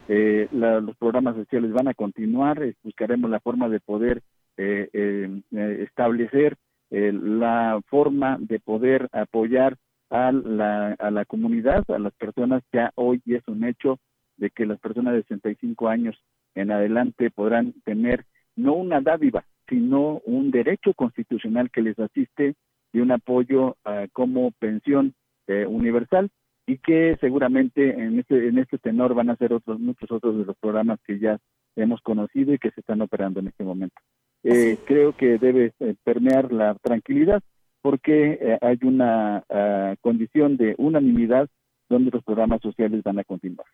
Eh, 0.09 0.49
los 0.51 0.97
programas 0.97 1.37
sociales 1.37 1.73
van 1.73 1.89
a 1.89 1.95
continuar, 1.95 2.63
eh, 2.63 2.75
buscaremos 2.83 3.31
la 3.31 3.41
forma 3.41 3.69
de 3.69 3.81
poder 3.81 4.23
eh, 4.57 5.43
establecer 5.51 6.57
la 6.91 7.81
forma 7.89 8.37
de 8.39 8.61
poder 8.61 9.09
apoyar 9.13 9.77
a 10.11 10.31
la, 10.31 10.93
a 10.93 11.11
la 11.11 11.25
comunidad, 11.25 11.91
a 11.91 11.99
las 11.99 12.13
personas, 12.15 12.63
ya 12.71 12.93
hoy 12.97 13.23
es 13.27 13.43
un 13.49 13.65
hecho 13.65 13.99
de 14.37 14.51
que 14.51 14.67
las 14.67 14.79
personas 14.79 15.15
de 15.15 15.23
65 15.23 15.89
años 15.89 16.23
en 16.55 16.71
adelante 16.71 17.31
podrán 17.31 17.73
tener 17.85 18.27
no 18.57 18.75
una 18.75 19.01
dádiva, 19.01 19.45
sino 19.69 20.21
un 20.25 20.51
derecho 20.51 20.95
constitucional 20.95 21.71
que 21.71 21.83
les 21.83 21.99
asiste 21.99 22.55
y 22.93 23.01
un 23.01 23.11
apoyo 23.11 23.77
como 24.13 24.51
pensión 24.53 25.15
eh, 25.49 25.67
universal 25.67 26.31
y 26.69 26.79
que 26.79 27.17
seguramente 27.21 27.91
en 27.91 28.21
este 28.21 28.47
en 28.47 28.59
este 28.59 28.79
tenor 28.79 29.13
van 29.13 29.29
a 29.29 29.37
ser 29.37 29.53
otros 29.53 29.81
muchos 29.81 30.09
otros 30.09 30.39
de 30.39 30.45
los 30.45 30.57
programas 30.57 31.01
que 31.05 31.19
ya 31.19 31.41
hemos 31.75 32.01
conocido 32.01 32.55
y 32.55 32.59
que 32.59 32.71
se 32.71 32.79
están 32.79 33.01
operando 33.01 33.41
en 33.41 33.49
este 33.49 33.65
momento. 33.65 33.97
Eh, 34.45 34.79
creo 34.87 35.17
que 35.17 35.39
debe 35.39 35.73
eh, 35.81 35.95
permear 36.05 36.53
la 36.53 36.77
tranquilidad 36.77 37.43
porque 37.81 38.57
hay 38.61 38.79
una 38.83 39.43
ah, 39.51 39.97
condición 40.01 40.57
de 40.57 40.77
unanimidad 40.79 41.49
donde 41.89 42.13
los 42.13 42.23
programas 42.23 42.63
sociales 42.63 43.03
van 43.03 43.19
a 43.19 43.25
continuar. 43.25 43.67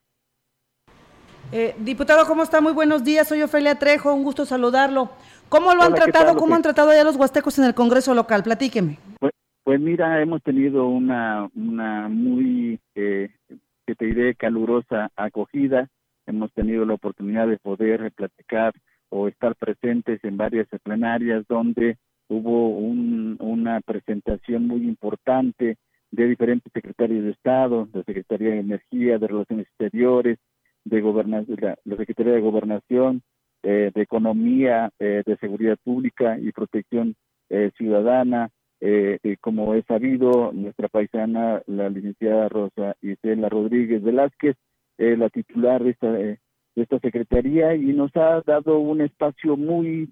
Eh, 1.50 1.74
diputado, 1.78 2.26
¿cómo 2.26 2.42
está? 2.42 2.61
Muy 2.61 2.72
buenos 2.72 3.04
días. 3.04 3.26
Soy 3.26 3.40
Ofelia 3.40 3.76
Trejo, 3.76 4.12
un 4.12 4.22
gusto 4.22 4.44
saludarlo. 4.44 5.11
¿Cómo 5.48 5.74
lo 5.74 5.82
han 5.82 5.94
tratado? 5.94 6.37
¿Cómo 6.37 6.54
han 6.54 6.62
tratado 6.62 6.92
ya 6.92 7.04
los 7.04 7.16
huastecos 7.16 7.58
en 7.58 7.64
el 7.64 7.74
Congreso 7.74 8.14
local? 8.14 8.42
Platíqueme. 8.42 8.98
Pues, 9.18 9.32
pues 9.64 9.80
mira, 9.80 10.20
hemos 10.20 10.42
tenido 10.42 10.87
una, 10.87 11.48
una 11.56 12.08
muy, 12.08 12.78
eh, 12.94 13.30
que 13.87 13.94
te 13.94 14.04
diré, 14.04 14.34
calurosa 14.34 15.11
acogida. 15.16 15.88
Hemos 16.26 16.52
tenido 16.52 16.84
la 16.84 16.94
oportunidad 16.94 17.48
de 17.48 17.56
poder 17.56 18.12
platicar 18.12 18.74
o 19.08 19.26
estar 19.26 19.54
presentes 19.54 20.22
en 20.24 20.37
varias 20.37 20.68
plenarias 20.82 21.46
donde 21.48 21.96
hubo 22.28 22.68
una 22.68 23.80
presentación 23.80 24.66
muy 24.66 24.82
importante 24.82 25.78
de 26.11 26.28
diferentes 26.28 26.70
secretarios 26.74 27.24
de 27.24 27.30
Estado, 27.30 27.87
de 27.87 28.04
Secretaría 28.04 28.50
de 28.50 28.61
Energía, 28.61 29.18
de 29.18 29.26
Relaciones 29.26 29.66
Exteriores, 29.68 30.38
de 30.88 31.01
gobernación, 31.01 31.59
la, 31.61 31.96
Secretaría 31.96 32.35
de 32.35 32.40
Gobernación, 32.40 33.22
eh, 33.62 33.90
de 33.94 34.03
Economía, 34.03 34.90
eh, 34.98 35.22
de 35.27 35.37
Seguridad 35.37 35.77
Pública 35.83 36.38
y 36.38 36.53
Protección 36.53 37.14
eh, 37.51 37.70
Ciudadana, 37.77 38.51
como 39.40 39.74
he 39.74 39.83
sabido, 39.83 40.53
nuestra 40.53 40.87
paisana, 40.87 41.61
la 41.66 41.88
licenciada 41.88 42.48
Rosa 42.48 42.94
Isela 43.03 43.48
Rodríguez 43.48 44.01
Velázquez, 44.01 44.55
la 44.98 45.29
titular 45.31 45.83
de 45.83 45.90
esta, 45.90 46.12
de 46.12 46.38
esta 46.77 47.01
secretaría, 47.01 47.74
y 47.74 47.87
nos 47.87 48.14
ha 48.14 48.40
dado 48.46 48.79
un 48.79 49.01
espacio 49.01 49.57
muy 49.57 50.09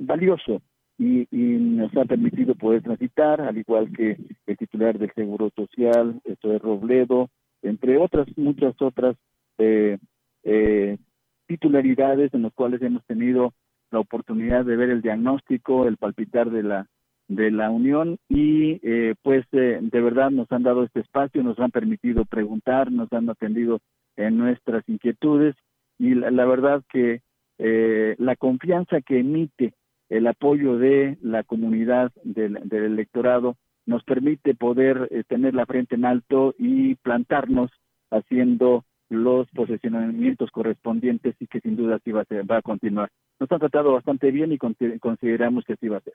valioso 0.00 0.62
y, 0.98 1.28
y, 1.30 1.58
nos 1.58 1.96
ha 1.96 2.06
permitido 2.06 2.56
poder 2.56 2.82
transitar, 2.82 3.40
al 3.40 3.56
igual 3.56 3.92
que 3.96 4.16
el 4.44 4.56
titular 4.56 4.98
del 4.98 5.12
Seguro 5.12 5.50
Social, 5.54 6.20
esto 6.24 6.56
es 6.56 6.60
Robledo, 6.60 7.30
entre 7.64 7.98
otras 7.98 8.26
muchas 8.36 8.74
otras 8.80 9.16
eh, 9.58 9.98
eh, 10.44 10.98
titularidades 11.46 12.32
en 12.34 12.42
las 12.42 12.52
cuales 12.52 12.80
hemos 12.82 13.04
tenido 13.06 13.52
la 13.90 14.00
oportunidad 14.00 14.64
de 14.64 14.76
ver 14.76 14.90
el 14.90 15.02
diagnóstico, 15.02 15.86
el 15.86 15.96
palpitar 15.96 16.50
de 16.50 16.62
la 16.62 16.86
de 17.26 17.50
la 17.50 17.70
unión 17.70 18.18
y 18.28 18.80
eh, 18.82 19.14
pues 19.22 19.46
de 19.50 19.80
verdad 19.90 20.30
nos 20.30 20.50
han 20.52 20.62
dado 20.62 20.84
este 20.84 21.00
espacio, 21.00 21.42
nos 21.42 21.58
han 21.58 21.70
permitido 21.70 22.26
preguntar, 22.26 22.92
nos 22.92 23.10
han 23.14 23.30
atendido 23.30 23.80
en 24.16 24.36
nuestras 24.36 24.86
inquietudes 24.86 25.56
y 25.98 26.14
la, 26.14 26.44
verdad 26.44 26.82
que 26.92 27.22
la 28.18 28.36
confianza 28.36 29.00
que 29.00 29.20
emite 29.20 29.72
el 30.10 30.26
apoyo 30.26 30.76
de 30.76 31.16
la 31.22 31.44
comunidad 31.44 32.12
del 32.24 32.58
electorado 32.70 33.56
nos 33.86 34.02
permite 34.04 34.54
poder 34.54 35.08
eh, 35.10 35.24
tener 35.26 35.54
la 35.54 35.66
frente 35.66 35.94
en 35.94 36.04
alto 36.04 36.54
y 36.58 36.94
plantarnos 36.96 37.70
haciendo 38.10 38.84
los 39.08 39.48
posicionamientos 39.50 40.50
correspondientes 40.50 41.34
y 41.38 41.46
que 41.46 41.60
sin 41.60 41.76
duda 41.76 41.96
así 41.96 42.10
va 42.12 42.22
a, 42.22 42.42
va 42.50 42.58
a 42.58 42.62
continuar. 42.62 43.10
Nos 43.40 43.50
han 43.50 43.58
tratado 43.58 43.92
bastante 43.92 44.30
bien 44.30 44.52
y 44.52 44.58
consideramos 44.58 45.64
que 45.64 45.74
así 45.74 45.88
va 45.88 45.98
a 45.98 46.00
ser. 46.00 46.14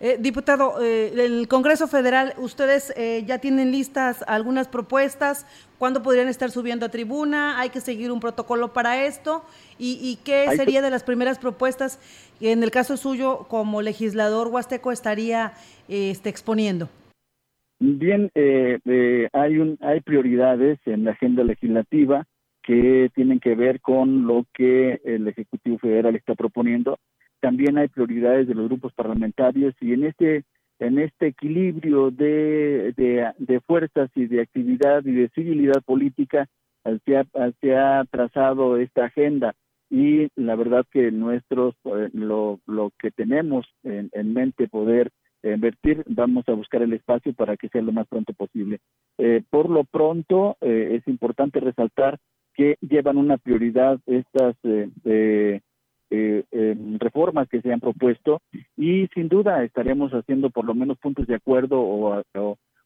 Eh, 0.00 0.16
diputado, 0.18 0.82
eh, 0.82 1.12
el 1.24 1.48
Congreso 1.48 1.86
Federal, 1.86 2.34
ustedes 2.38 2.92
eh, 2.96 3.24
ya 3.26 3.38
tienen 3.38 3.72
listas 3.72 4.24
algunas 4.26 4.68
propuestas. 4.68 5.46
¿Cuándo 5.78 6.02
podrían 6.02 6.28
estar 6.28 6.50
subiendo 6.50 6.86
a 6.86 6.88
tribuna? 6.88 7.60
¿Hay 7.60 7.68
que 7.70 7.80
seguir 7.80 8.10
un 8.10 8.20
protocolo 8.20 8.72
para 8.72 9.04
esto? 9.04 9.44
¿Y, 9.78 9.98
y 10.02 10.16
qué 10.24 10.48
sería 10.56 10.80
de 10.80 10.90
las 10.90 11.02
primeras 11.02 11.38
propuestas 11.38 11.98
que 12.40 12.52
en 12.52 12.62
el 12.62 12.70
caso 12.70 12.96
suyo 12.96 13.46
como 13.48 13.82
legislador 13.82 14.48
huasteco 14.48 14.92
estaría 14.92 15.52
este, 15.88 16.30
exponiendo? 16.30 16.88
Bien, 17.78 18.30
hay, 19.32 19.58
un, 19.58 19.78
hay 19.80 20.00
prioridades 20.00 20.78
en 20.86 21.04
la 21.04 21.10
agenda 21.12 21.44
legislativa 21.44 22.26
que 22.62 23.10
tienen 23.14 23.38
que 23.38 23.54
ver 23.54 23.80
con 23.80 24.26
lo 24.26 24.44
que 24.52 25.00
el 25.04 25.28
Ejecutivo 25.28 25.78
Federal 25.78 26.16
está 26.16 26.34
proponiendo. 26.34 26.98
También 27.40 27.78
hay 27.78 27.88
prioridades 27.88 28.48
de 28.48 28.54
los 28.54 28.66
grupos 28.66 28.92
parlamentarios 28.94 29.74
y 29.80 29.92
en 29.92 30.04
este 30.04 30.44
en 30.78 30.98
este 30.98 31.28
equilibrio 31.28 32.10
de, 32.10 32.92
de, 33.38 33.60
fuerzas 33.60 34.10
y 34.14 34.26
de 34.26 34.42
actividad 34.42 35.04
y 35.06 35.12
de 35.12 35.30
civilidad 35.30 35.82
política 35.82 36.48
se 37.04 37.16
ha, 37.16 37.24
se 37.60 37.74
ha 37.74 38.04
trazado 38.10 38.76
esta 38.76 39.06
agenda 39.06 39.54
y 39.88 40.28
la 40.36 40.54
verdad 40.54 40.84
que 40.90 41.10
nuestros 41.10 41.74
eh, 41.84 42.10
lo, 42.12 42.60
lo 42.66 42.92
que 42.98 43.10
tenemos 43.10 43.66
en, 43.84 44.10
en 44.12 44.34
mente 44.34 44.68
poder 44.68 45.10
invertir, 45.52 46.02
vamos 46.06 46.48
a 46.48 46.52
buscar 46.52 46.82
el 46.82 46.92
espacio 46.92 47.32
para 47.34 47.56
que 47.56 47.68
sea 47.68 47.82
lo 47.82 47.92
más 47.92 48.06
pronto 48.06 48.32
posible. 48.32 48.80
Eh, 49.18 49.42
por 49.50 49.70
lo 49.70 49.84
pronto, 49.84 50.56
eh, 50.60 50.96
es 50.98 51.06
importante 51.08 51.60
resaltar 51.60 52.18
que 52.54 52.76
llevan 52.80 53.18
una 53.18 53.36
prioridad 53.36 54.00
estas 54.06 54.56
eh, 54.64 55.60
eh, 56.08 56.44
em, 56.52 56.98
reformas 57.00 57.48
que 57.48 57.60
se 57.60 57.72
han 57.72 57.80
propuesto 57.80 58.40
y 58.76 59.08
sin 59.08 59.28
duda 59.28 59.64
estaremos 59.64 60.12
haciendo 60.12 60.50
por 60.50 60.64
lo 60.64 60.72
menos 60.72 60.98
puntos 60.98 61.26
de 61.26 61.34
acuerdo 61.34 61.80
o, 61.80 62.22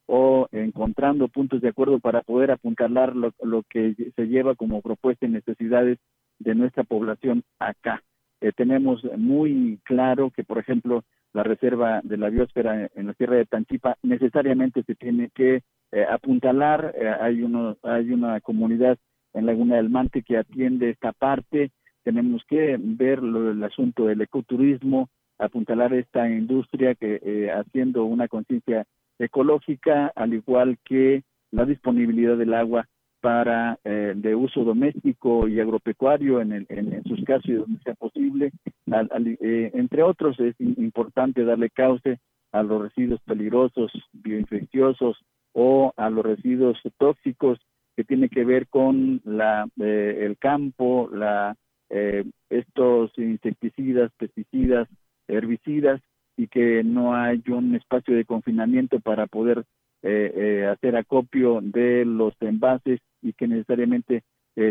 o, 0.07 0.49
encontrando 0.53 1.29
puntos 1.29 1.61
de 1.61 1.69
acuerdo 1.69 1.99
para 1.99 2.23
poder 2.23 2.51
apuntalar 2.51 3.15
lo, 3.15 3.33
lo, 3.43 3.63
que 3.69 3.95
se 4.17 4.27
lleva 4.27 4.55
como 4.55 4.81
propuesta 4.81 5.27
y 5.27 5.29
necesidades 5.29 5.99
de 6.39 6.55
nuestra 6.55 6.83
población 6.83 7.45
acá. 7.59 8.03
Eh, 8.41 8.53
tenemos 8.57 9.05
muy 9.19 9.79
claro 9.85 10.31
que, 10.31 10.43
por 10.43 10.59
ejemplo, 10.59 11.05
la 11.33 11.43
reserva 11.43 12.01
de 12.03 12.17
la 12.17 12.29
biosfera 12.29 12.89
en 12.95 13.07
la 13.07 13.15
tierra 13.15 13.37
de 13.37 13.47
Tanchipa 13.47 13.97
necesariamente 14.03 14.83
se 14.83 14.95
tiene 14.95 15.31
que 15.35 15.63
apuntalar. 16.09 16.95
hay, 17.21 17.43
uno, 17.43 17.77
hay 17.83 18.13
una 18.13 18.41
comunidad 18.41 18.99
en 19.35 19.47
Laguna 19.47 19.77
del 19.77 19.91
Mante 19.91 20.23
que 20.23 20.37
atiende 20.37 20.91
esta 20.91 21.13
parte. 21.13 21.71
Tenemos 22.03 22.43
que 22.49 22.77
ver 22.79 23.23
lo, 23.23 23.51
el 23.51 23.63
asunto 23.63 24.07
del 24.07 24.21
ecoturismo, 24.23 25.09
apuntalar 25.39 25.93
esta 25.95 26.29
industria 26.29 26.95
que 26.95 27.21
eh, 27.23 27.51
haciendo 27.51 28.05
una 28.05 28.29
conciencia 28.29 28.85
ecológica, 29.19 30.13
al 30.15 30.35
igual 30.35 30.79
que 30.85 31.23
la 31.51 31.65
disponibilidad 31.65 32.37
del 32.37 32.55
agua 32.55 32.87
para 33.21 33.79
eh, 33.85 34.15
de 34.17 34.35
uso 34.35 34.65
doméstico 34.65 35.47
y 35.49 35.61
agropecuario 35.61 36.41
en, 36.41 36.67
en, 36.69 37.05
sus 37.05 37.23
casos 37.25 37.49
y 37.49 37.55
donde 37.55 37.83
sea 37.83 37.95
posible. 37.95 38.53
Eh, 38.87 39.71
entre 39.75 40.03
otros, 40.03 40.39
es 40.41 40.55
importante 40.61 41.45
darle 41.45 41.71
cauce 41.71 42.19
a 42.53 42.63
los 42.63 42.83
residuos 42.83 43.21
peligrosos, 43.23 43.93
bioinfecciosos 44.13 45.19
o 45.53 45.93
a 45.97 46.11
los 46.11 46.25
residuos 46.25 46.79
tóxicos 46.99 47.59
que 47.97 48.05
tiene 48.05 48.29
que 48.29 48.45
ver 48.45 48.69
con 48.69 49.21
la, 49.25 49.69
eh, 49.81 50.21
el 50.23 50.39
campo, 50.39 51.09
la, 51.13 51.57
eh, 51.91 52.25
estos 52.49 53.13
insecticidas, 53.19 54.11
pesticidas, 54.17 54.89
herbicidas 55.29 56.01
y 56.37 56.49
que 56.49 56.83
no 56.83 57.15
hay 57.15 57.43
un 57.49 57.75
espacio 57.75 58.15
de 58.15 58.25
confinamiento 58.25 59.01
para 59.01 59.27
poder 59.27 59.65
eh, 60.03 60.67
hacer 60.71 60.97
acopio 60.97 61.61
de 61.63 62.05
los 62.05 62.35
envases 62.41 63.01
y 63.23 63.33
que 63.33 63.49
necesariamente 63.49 64.23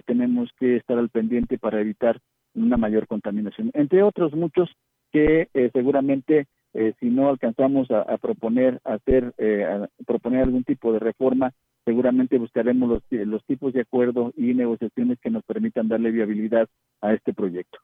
tenemos 0.06 0.52
que 0.60 0.76
estar 0.76 1.00
al 1.00 1.10
pendiente 1.10 1.58
para 1.58 1.80
evitar 1.80 2.20
una 2.54 2.78
mayor 2.78 3.08
contaminación. 3.08 3.72
Entre 3.74 4.04
otros 4.04 4.34
muchos 4.34 4.70
que 5.12 5.50
seguramente 5.74 6.48
eh, 6.74 6.94
si 7.00 7.10
no 7.10 7.30
alcanzamos 7.30 7.90
a, 7.90 8.18
proponer 8.18 8.80
hacer 8.84 9.34
eh, 9.40 9.88
proponer 10.06 10.44
algún 10.44 10.64
tipo 10.64 10.94
de 10.94 11.00
reforma 11.00 11.52
seguramente 11.84 12.38
buscaremos 12.38 12.88
los, 12.88 13.04
los 13.10 13.44
tipos 13.46 13.74
de 13.74 13.82
acuerdo 13.82 14.32
y 14.38 14.54
negociaciones 14.54 15.20
que 15.20 15.32
nos 15.32 15.44
permitan 15.46 15.88
darle 15.88 16.12
viabilidad 16.12 16.70
a 17.02 17.14
este 17.14 17.34
proyecto. 17.34 17.80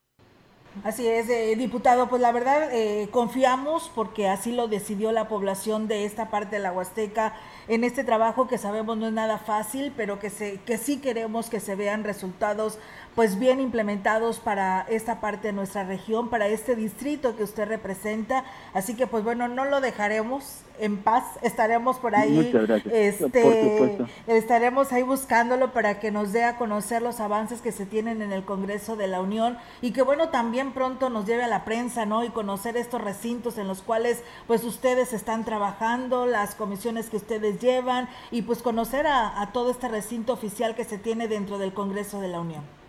Así 0.83 1.07
es, 1.07 1.29
eh, 1.29 1.55
diputado, 1.55 2.09
pues 2.09 2.21
la 2.21 2.31
verdad 2.31 2.69
eh, 2.71 3.07
confiamos 3.09 3.89
porque 3.95 4.27
así 4.27 4.51
lo 4.51 4.67
decidió 4.67 5.11
la 5.13 5.27
población 5.27 5.87
de 5.87 6.05
esta 6.05 6.29
parte 6.29 6.57
de 6.57 6.61
la 6.61 6.73
Huasteca. 6.73 7.33
En 7.67 7.83
este 7.83 8.03
trabajo 8.03 8.47
que 8.47 8.57
sabemos 8.57 8.97
no 8.97 9.07
es 9.07 9.13
nada 9.13 9.37
fácil, 9.37 9.93
pero 9.95 10.19
que, 10.19 10.29
se, 10.29 10.59
que 10.65 10.77
sí 10.77 10.97
queremos 10.97 11.49
que 11.49 11.61
se 11.61 11.75
vean 11.75 12.03
resultados 12.03 12.77
pues 13.15 13.39
bien 13.39 13.61
implementados 13.61 14.39
para 14.39 14.81
esta 14.89 15.21
parte 15.21 15.47
de 15.47 15.53
nuestra 15.53 15.85
región, 15.85 16.29
para 16.29 16.47
este 16.47 16.75
distrito 16.75 17.35
que 17.35 17.43
usted 17.43 17.67
representa. 17.67 18.43
Así 18.73 18.95
que 18.95 19.07
pues 19.07 19.23
bueno, 19.23 19.47
no 19.47 19.65
lo 19.65 19.79
dejaremos 19.81 20.61
en 20.77 20.97
paz, 20.97 21.23
estaremos 21.41 21.99
por 21.99 22.17
ahí, 22.17 22.53
este, 22.91 23.97
estaremos 24.27 24.91
ahí 24.91 25.03
buscándolo 25.03 25.71
para 25.71 26.01
que 26.01 26.11
nos 26.11 26.33
dé 26.33 26.43
a 26.43 26.57
conocer 26.57 27.01
los 27.01 27.21
avances 27.21 27.61
que 27.61 27.71
se 27.71 27.85
tienen 27.85 28.21
en 28.21 28.33
el 28.33 28.43
Congreso 28.43 28.97
de 28.97 29.07
la 29.07 29.21
Unión 29.21 29.57
y 29.81 29.91
que 29.91 30.01
bueno, 30.01 30.29
también 30.29 30.73
pronto 30.73 31.09
nos 31.09 31.25
lleve 31.25 31.45
a 31.45 31.47
la 31.47 31.63
prensa, 31.63 32.05
¿no? 32.05 32.25
Y 32.25 32.29
conocer 32.29 32.75
estos 32.75 33.01
recintos 33.01 33.57
en 33.57 33.69
los 33.69 33.81
cuales 33.81 34.21
pues 34.47 34.65
ustedes 34.65 35.13
están 35.13 35.45
trabajando, 35.45 36.25
las 36.25 36.55
comisiones 36.55 37.09
que 37.09 37.17
ustedes 37.17 37.61
llevan 37.61 38.09
y 38.29 38.41
pues 38.41 38.61
conocer 38.61 39.07
a, 39.07 39.41
a 39.41 39.53
todo 39.53 39.71
este 39.71 39.87
recinto 39.87 40.33
oficial 40.33 40.75
que 40.75 40.83
se 40.83 40.97
tiene 40.97 41.29
dentro 41.29 41.57
del 41.57 41.73
Congreso 41.73 42.19
de 42.19 42.27
la 42.27 42.41
Unión 42.41 42.84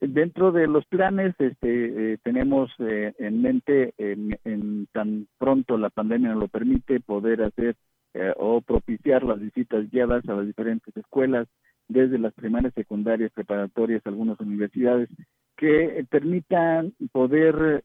dentro 0.00 0.52
de 0.52 0.66
los 0.66 0.84
planes 0.86 1.34
este, 1.38 2.12
eh, 2.12 2.18
tenemos 2.22 2.70
eh, 2.78 3.12
en 3.18 3.42
mente, 3.42 3.94
en, 3.98 4.86
tan 4.92 5.26
pronto 5.38 5.78
la 5.78 5.90
pandemia 5.90 6.30
nos 6.30 6.40
lo 6.40 6.48
permite, 6.48 7.00
poder 7.00 7.42
hacer 7.42 7.76
eh, 8.14 8.32
o 8.36 8.60
propiciar 8.60 9.22
las 9.22 9.40
visitas 9.40 9.90
guiadas 9.90 10.28
a 10.28 10.34
las 10.34 10.46
diferentes 10.46 10.94
escuelas, 10.96 11.48
desde 11.88 12.18
las 12.18 12.32
primarias, 12.34 12.74
secundarias, 12.74 13.32
preparatorias, 13.32 14.02
algunas 14.04 14.38
universidades, 14.40 15.08
que 15.56 16.06
permitan 16.08 16.92
poder 17.10 17.82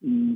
mm, 0.00 0.34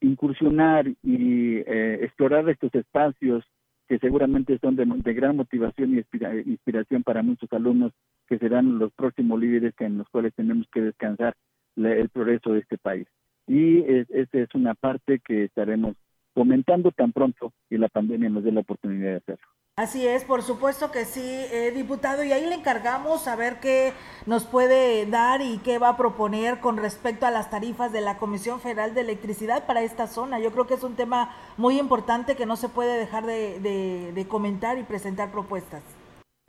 incursionar 0.00 0.86
y 1.02 1.56
explorar 1.56 2.48
estos 2.48 2.74
espacios 2.74 3.44
que 3.88 3.98
seguramente 3.98 4.58
son 4.58 4.76
de, 4.76 5.12
gran 5.14 5.36
motivación 5.36 5.94
y 5.94 6.50
inspiración 6.50 7.02
para 7.02 7.22
muchos 7.22 7.52
alumnos 7.52 7.92
que 8.32 8.38
serán 8.38 8.78
los 8.78 8.90
próximos 8.94 9.38
líderes 9.38 9.74
en 9.80 9.98
los 9.98 10.08
cuales 10.08 10.32
tenemos 10.34 10.66
que 10.72 10.80
descansar 10.80 11.36
el 11.76 12.08
progreso 12.08 12.54
de 12.54 12.60
este 12.60 12.78
país. 12.78 13.06
Y 13.46 13.80
esta 14.08 14.38
es 14.38 14.48
una 14.54 14.72
parte 14.72 15.20
que 15.22 15.44
estaremos 15.44 15.96
comentando 16.32 16.92
tan 16.92 17.12
pronto 17.12 17.52
y 17.68 17.76
la 17.76 17.88
pandemia 17.88 18.30
nos 18.30 18.42
dé 18.42 18.50
la 18.50 18.60
oportunidad 18.60 19.10
de 19.10 19.16
hacerlo. 19.16 19.46
Así 19.76 20.06
es, 20.06 20.24
por 20.24 20.42
supuesto 20.42 20.90
que 20.90 21.04
sí, 21.04 21.20
eh, 21.22 21.72
diputado, 21.74 22.24
y 22.24 22.32
ahí 22.32 22.46
le 22.46 22.54
encargamos 22.54 23.28
a 23.28 23.36
ver 23.36 23.60
qué 23.60 23.92
nos 24.24 24.44
puede 24.44 25.04
dar 25.04 25.42
y 25.42 25.58
qué 25.58 25.78
va 25.78 25.90
a 25.90 25.96
proponer 25.98 26.60
con 26.60 26.78
respecto 26.78 27.26
a 27.26 27.30
las 27.30 27.50
tarifas 27.50 27.92
de 27.92 28.00
la 28.00 28.16
Comisión 28.16 28.60
Federal 28.60 28.94
de 28.94 29.02
Electricidad 29.02 29.66
para 29.66 29.82
esta 29.82 30.06
zona. 30.06 30.38
Yo 30.40 30.52
creo 30.52 30.66
que 30.66 30.74
es 30.74 30.82
un 30.82 30.94
tema 30.94 31.34
muy 31.58 31.78
importante 31.78 32.34
que 32.34 32.46
no 32.46 32.56
se 32.56 32.70
puede 32.70 32.98
dejar 32.98 33.26
de, 33.26 34.26
comentar 34.28 34.78
y 34.78 34.84
presentar 34.84 35.30
propuestas. 35.30 35.82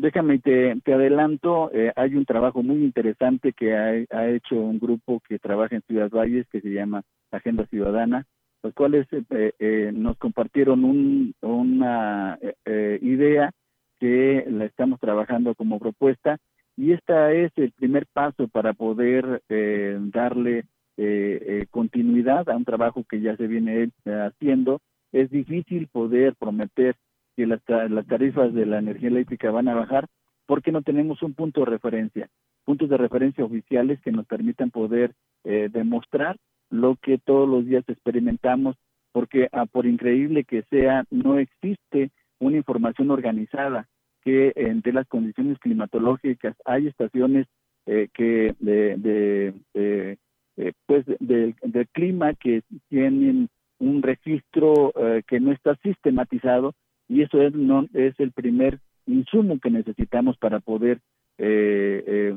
Déjame, 0.04 0.38
te, 0.40 0.76
te 0.84 0.94
adelanto, 0.94 1.72
eh, 1.74 1.92
hay 1.96 2.16
un 2.16 2.26
trabajo 2.26 2.62
muy 2.62 2.84
interesante 2.84 3.54
que 3.54 3.74
ha, 3.74 4.30
hecho 4.30 4.56
un 4.56 4.78
grupo 4.78 5.22
que 5.28 5.40
trabaja 5.40 5.76
en 5.76 5.82
Ciudad 5.84 6.12
Valles 6.12 6.46
que 6.52 6.62
se 6.62 6.70
llama 6.70 7.04
Agenda 7.32 7.66
Ciudadana 7.66 8.28
los 8.64 8.74
cuales 8.74 9.06
eh, 9.12 9.52
eh, 9.60 9.92
nos 9.94 10.18
compartieron 10.18 11.36
una 11.42 12.40
eh, 12.66 12.98
idea 13.02 13.52
que 14.00 14.46
la 14.50 14.66
estamos 14.66 15.00
trabajando 15.00 15.54
como 15.54 15.80
propuesta 15.80 16.38
y 16.78 16.94
esta 16.94 17.32
es 17.34 17.52
el 17.58 17.72
primer 17.74 18.08
paso 18.12 18.48
para 18.48 18.74
poder 18.74 19.44
darle 20.12 20.66
continuidad 21.70 22.50
a 22.50 22.58
un 22.58 22.66
trabajo 22.66 23.04
que 23.08 23.22
ya 23.22 23.38
se 23.38 23.46
viene 23.46 23.90
haciendo. 24.06 24.80
Es 25.12 25.30
difícil 25.30 25.88
poder 25.88 26.34
prometer 26.36 26.96
que 27.36 27.48
las, 27.48 27.62
las 27.68 28.06
tarifas 28.08 28.54
de 28.54 28.66
la 28.66 28.80
energía 28.80 29.10
eléctrica 29.10 29.52
van 29.52 29.68
a 29.68 29.76
bajar 29.76 30.08
porque 30.46 30.72
no 30.72 30.82
tenemos 30.82 31.22
un 31.24 31.34
punto 31.34 31.62
de 31.62 31.68
referencia, 31.68 32.30
puntos 32.66 32.90
de 32.90 32.98
referencia 32.98 33.46
oficiales 33.46 34.00
que 34.02 34.12
nos 34.12 34.26
permitan 34.26 34.72
poder 34.72 35.14
demostrar 35.44 36.38
lo 36.70 36.96
que 36.96 37.18
todos 37.18 37.48
los 37.48 37.66
días 37.66 37.84
experimentamos, 37.88 38.76
porque 39.12 39.48
ah, 39.52 39.66
por 39.66 39.86
increíble 39.86 40.44
que 40.44 40.64
sea, 40.64 41.06
no 41.12 41.38
existe 41.38 42.12
una 42.40 42.58
información 42.58 43.12
organizada 43.12 43.88
que 44.24 44.54
entre 44.56 44.94
las 44.94 45.08
condiciones 45.08 45.60
climatológicas 45.60 46.56
hay 46.66 46.88
estaciones 46.88 47.48
eh, 47.86 48.08
que 48.14 48.56
de, 48.60 49.54
eh, 49.76 50.18
pues 50.86 51.06
del 51.20 51.56
clima 51.92 52.34
que 52.34 52.64
tienen 52.90 53.50
un 53.80 54.02
registro 54.02 54.94
eh, 54.96 55.24
que 55.28 55.40
no 55.40 55.52
está 55.52 55.76
sistematizado 55.84 56.74
y 57.08 57.22
eso 57.22 57.42
es 57.42 57.54
no 57.54 57.88
es 57.94 58.20
el 58.20 58.32
primer 58.32 58.80
insumo 59.06 59.60
que 59.60 59.70
necesitamos 59.70 60.38
para 60.38 60.60
poder 60.60 61.00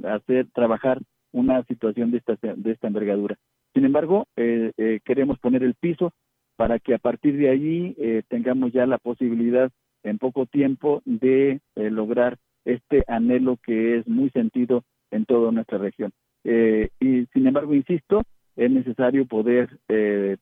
hacer 0.04 0.46
trabajar 0.54 1.00
una 1.32 1.62
situación 1.64 2.10
de 2.10 2.18
esta 2.18 2.36
de 2.40 2.72
esta 2.72 2.86
envergadura 2.86 3.36
sin 3.76 3.84
embargo, 3.84 4.26
eh, 4.36 4.72
eh, 4.78 5.00
queremos 5.04 5.38
poner 5.38 5.62
el 5.62 5.74
piso 5.74 6.14
para 6.56 6.78
que 6.78 6.94
a 6.94 6.98
partir 6.98 7.36
de 7.36 7.50
allí 7.50 7.94
eh, 7.98 8.22
tengamos 8.26 8.72
ya 8.72 8.86
la 8.86 8.96
posibilidad 8.96 9.70
en 10.02 10.16
poco 10.16 10.46
tiempo 10.46 11.02
de 11.04 11.60
lograr 11.74 12.38
este 12.64 13.04
anhelo 13.06 13.58
que 13.62 13.98
es 13.98 14.08
muy 14.08 14.30
sentido 14.30 14.82
en 15.10 15.26
toda 15.26 15.52
nuestra 15.52 15.76
región. 15.76 16.10
y 16.44 17.26
sin 17.34 17.46
embargo, 17.46 17.74
insisto, 17.74 18.22
es 18.56 18.70
necesario 18.70 19.26
poder 19.26 19.68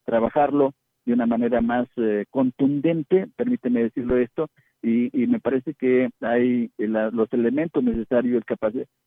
trabajarlo 0.04 0.74
de 1.04 1.12
una 1.12 1.26
manera 1.26 1.60
más 1.60 1.88
contundente, 2.30 3.28
permíteme 3.36 3.84
decirlo 3.84 4.16
esto, 4.16 4.48
y, 4.82 5.10
me 5.28 5.40
parece 5.40 5.72
que 5.74 6.10
hay 6.20 6.70
los 6.76 7.32
elementos 7.32 7.82
necesarios, 7.82 8.44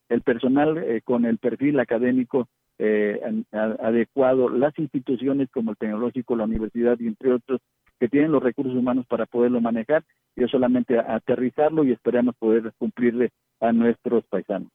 el, 0.09 0.21
personal 0.21 0.83
con 1.03 1.25
el 1.25 1.37
perfil 1.37 1.79
académico 1.79 2.47
eh, 2.79 3.21
adecuado, 3.51 4.49
las 4.49 4.77
instituciones 4.79 5.49
como 5.51 5.71
el 5.71 5.77
tecnológico, 5.77 6.35
la 6.35 6.45
universidad 6.45 6.99
y 6.99 7.07
entre 7.07 7.33
otros 7.33 7.61
que 7.99 8.07
tienen 8.07 8.31
los 8.31 8.43
recursos 8.43 8.75
humanos 8.75 9.05
para 9.07 9.25
poderlo 9.25 9.61
manejar, 9.61 10.03
y 10.37 10.47
solamente 10.47 10.99
aterrizarlo 10.99 11.83
y 11.83 11.91
esperamos 11.91 12.35
poder 12.37 12.71
cumplirle 12.77 13.31
a 13.59 13.71
nuestros 13.71 14.23
paisanos. 14.27 14.69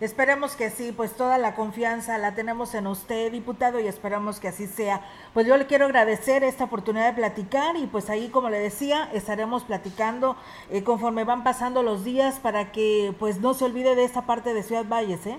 Esperemos 0.00 0.56
que 0.56 0.68
sí, 0.70 0.92
pues 0.94 1.16
toda 1.16 1.38
la 1.38 1.54
confianza 1.54 2.18
la 2.18 2.34
tenemos 2.34 2.74
en 2.74 2.86
usted, 2.86 3.32
diputado, 3.32 3.80
y 3.80 3.86
esperamos 3.86 4.40
que 4.40 4.48
así 4.48 4.66
sea. 4.66 5.00
Pues 5.32 5.46
yo 5.46 5.56
le 5.56 5.66
quiero 5.66 5.86
agradecer 5.86 6.44
esta 6.44 6.64
oportunidad 6.64 7.06
de 7.08 7.16
platicar 7.16 7.76
y 7.76 7.86
pues 7.86 8.10
ahí, 8.10 8.28
como 8.28 8.50
le 8.50 8.58
decía, 8.58 9.08
estaremos 9.12 9.64
platicando 9.64 10.36
eh, 10.70 10.82
conforme 10.84 11.24
van 11.24 11.44
pasando 11.44 11.82
los 11.82 12.04
días 12.04 12.40
para 12.40 12.72
que 12.72 13.14
pues 13.18 13.40
no 13.40 13.54
se 13.54 13.64
olvide 13.64 13.94
de 13.94 14.04
esta 14.04 14.26
parte 14.26 14.52
de 14.52 14.62
Ciudad 14.62 14.84
Valles, 14.86 15.26
¿eh? 15.26 15.38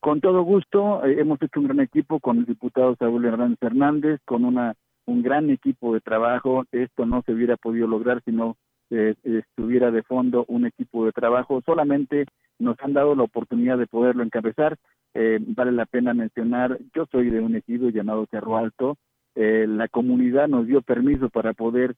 Con 0.00 0.20
todo 0.20 0.42
gusto, 0.42 1.04
eh, 1.04 1.20
hemos 1.20 1.42
hecho 1.42 1.60
un 1.60 1.66
gran 1.66 1.80
equipo 1.80 2.20
con 2.20 2.38
el 2.38 2.46
diputado 2.46 2.96
Saúl 2.96 3.24
Hernández 3.24 3.58
Hernández, 3.60 4.20
con 4.24 4.44
una 4.44 4.74
un 5.08 5.22
gran 5.22 5.50
equipo 5.50 5.94
de 5.94 6.00
trabajo. 6.00 6.64
Esto 6.70 7.06
no 7.06 7.22
se 7.22 7.32
hubiera 7.32 7.56
podido 7.56 7.86
lograr 7.86 8.22
si 8.24 8.30
no 8.30 8.56
eh, 8.90 9.14
estuviera 9.24 9.90
de 9.90 10.02
fondo 10.02 10.44
un 10.48 10.66
equipo 10.66 11.06
de 11.06 11.12
trabajo. 11.12 11.60
Solamente 11.64 12.26
nos 12.58 12.76
han 12.80 12.92
dado 12.92 13.14
la 13.14 13.24
oportunidad 13.24 13.78
de 13.78 13.86
poderlo 13.86 14.22
encabezar. 14.22 14.76
Eh, 15.14 15.38
vale 15.40 15.72
la 15.72 15.86
pena 15.86 16.14
mencionar, 16.14 16.78
yo 16.94 17.06
soy 17.10 17.30
de 17.30 17.40
un 17.40 17.56
ejido 17.56 17.88
llamado 17.90 18.26
Cerro 18.30 18.56
Alto. 18.56 18.96
la 19.34 19.88
comunidad 19.88 20.48
nos 20.48 20.66
dio 20.66 20.82
permiso 20.82 21.28
para 21.28 21.52
poder 21.52 21.94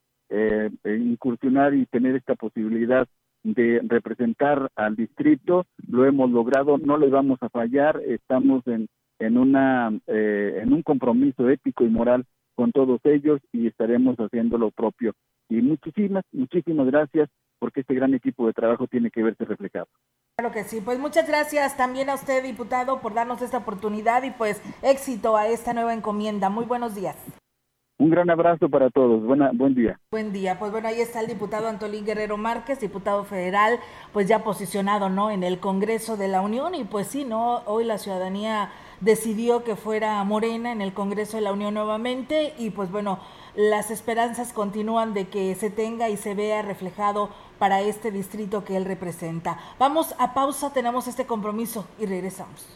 incursionar 0.84 1.74
y 1.74 1.86
tener 1.86 2.14
esta 2.14 2.34
posibilidad 2.34 3.08
de 3.42 3.80
representar 3.84 4.70
al 4.76 4.96
distrito, 4.96 5.66
lo 5.88 6.04
hemos 6.04 6.30
logrado, 6.30 6.78
no 6.78 6.98
le 6.98 7.08
vamos 7.08 7.38
a 7.42 7.48
fallar, 7.48 8.00
estamos 8.06 8.66
en, 8.66 8.88
en, 9.18 9.38
una, 9.38 9.90
eh, 10.06 10.60
en 10.62 10.72
un 10.72 10.82
compromiso 10.82 11.48
ético 11.48 11.84
y 11.84 11.88
moral 11.88 12.24
con 12.54 12.72
todos 12.72 13.00
ellos 13.04 13.40
y 13.52 13.66
estaremos 13.66 14.16
haciendo 14.16 14.58
lo 14.58 14.70
propio. 14.70 15.12
Y 15.48 15.62
muchísimas, 15.62 16.24
muchísimas 16.32 16.86
gracias 16.86 17.28
porque 17.58 17.80
este 17.80 17.94
gran 17.94 18.14
equipo 18.14 18.46
de 18.46 18.52
trabajo 18.52 18.86
tiene 18.86 19.10
que 19.10 19.22
verse 19.22 19.44
reflejado. 19.44 19.88
Claro 20.40 20.54
que 20.54 20.64
sí, 20.64 20.80
pues 20.80 20.98
muchas 20.98 21.28
gracias 21.28 21.76
también 21.76 22.08
a 22.08 22.14
usted, 22.14 22.42
diputado, 22.42 23.00
por 23.02 23.12
darnos 23.12 23.42
esta 23.42 23.58
oportunidad 23.58 24.22
y 24.22 24.30
pues 24.30 24.62
éxito 24.80 25.36
a 25.36 25.48
esta 25.48 25.74
nueva 25.74 25.92
encomienda. 25.92 26.48
Muy 26.48 26.64
buenos 26.64 26.94
días. 26.94 27.14
Un 27.98 28.08
gran 28.08 28.30
abrazo 28.30 28.70
para 28.70 28.88
todos. 28.88 29.22
Buena, 29.22 29.50
buen 29.52 29.74
día. 29.74 30.00
Buen 30.10 30.32
día. 30.32 30.58
Pues 30.58 30.72
bueno, 30.72 30.88
ahí 30.88 31.02
está 31.02 31.20
el 31.20 31.26
diputado 31.26 31.68
Antolín 31.68 32.06
Guerrero 32.06 32.38
Márquez, 32.38 32.80
diputado 32.80 33.24
federal, 33.24 33.80
pues 34.14 34.28
ya 34.28 34.42
posicionado, 34.42 35.10
¿no? 35.10 35.30
En 35.30 35.42
el 35.42 35.60
Congreso 35.60 36.16
de 36.16 36.28
la 36.28 36.40
Unión 36.40 36.74
y 36.74 36.84
pues 36.84 37.08
sí, 37.08 37.26
¿no? 37.26 37.56
Hoy 37.66 37.84
la 37.84 37.98
ciudadanía 37.98 38.70
decidió 39.02 39.62
que 39.62 39.76
fuera 39.76 40.24
Morena 40.24 40.72
en 40.72 40.80
el 40.80 40.94
Congreso 40.94 41.36
de 41.36 41.42
la 41.42 41.52
Unión 41.52 41.74
nuevamente 41.74 42.54
y 42.56 42.70
pues 42.70 42.90
bueno, 42.90 43.18
las 43.54 43.90
esperanzas 43.90 44.54
continúan 44.54 45.12
de 45.12 45.28
que 45.28 45.54
se 45.54 45.68
tenga 45.68 46.08
y 46.08 46.16
se 46.16 46.34
vea 46.34 46.62
reflejado 46.62 47.28
para 47.60 47.80
este 47.82 48.10
distrito 48.10 48.64
que 48.64 48.76
él 48.76 48.84
representa. 48.86 49.56
Vamos 49.78 50.16
a 50.18 50.34
pausa, 50.34 50.72
tenemos 50.72 51.06
este 51.06 51.26
compromiso 51.26 51.86
y 52.00 52.06
regresamos. 52.06 52.66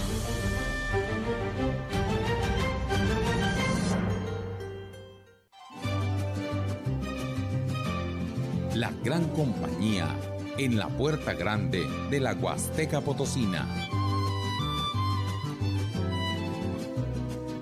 La 8.74 8.90
gran 9.05 9.28
compañía 9.28 10.09
en 10.59 10.78
la 10.78 10.88
puerta 10.88 11.34
grande 11.34 11.86
de 12.11 12.20
la 12.20 12.32
Huasteca 12.32 13.01
Potosina. 13.01 13.68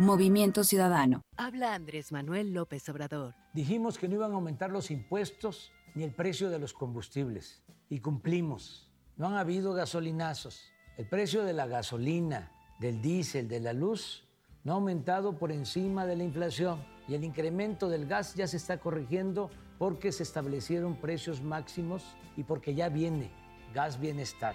Movimiento 0.00 0.64
Ciudadano. 0.64 1.20
Habla 1.36 1.74
Andrés 1.74 2.10
Manuel 2.10 2.54
López 2.54 2.88
Obrador. 2.88 3.34
Dijimos 3.52 3.98
que 3.98 4.08
no 4.08 4.14
iban 4.14 4.32
a 4.32 4.36
aumentar 4.36 4.70
los 4.70 4.90
impuestos 4.90 5.72
ni 5.94 6.04
el 6.04 6.14
precio 6.14 6.48
de 6.48 6.58
los 6.58 6.72
combustibles. 6.72 7.62
Y 7.90 8.00
cumplimos. 8.00 8.90
No 9.18 9.26
han 9.26 9.34
habido 9.34 9.74
gasolinazos. 9.74 10.72
El 10.96 11.06
precio 11.06 11.44
de 11.44 11.52
la 11.52 11.66
gasolina, 11.66 12.50
del 12.78 13.02
diésel, 13.02 13.46
de 13.46 13.60
la 13.60 13.74
luz, 13.74 14.26
no 14.64 14.72
ha 14.72 14.76
aumentado 14.76 15.38
por 15.38 15.52
encima 15.52 16.06
de 16.06 16.16
la 16.16 16.24
inflación. 16.24 16.82
Y 17.06 17.14
el 17.14 17.22
incremento 17.22 17.90
del 17.90 18.06
gas 18.06 18.34
ya 18.34 18.46
se 18.46 18.56
está 18.56 18.78
corrigiendo 18.78 19.50
porque 19.78 20.12
se 20.12 20.22
establecieron 20.22 20.96
precios 20.96 21.42
máximos 21.42 22.16
y 22.38 22.44
porque 22.44 22.74
ya 22.74 22.88
viene 22.88 23.30
gas 23.74 24.00
bienestar. 24.00 24.54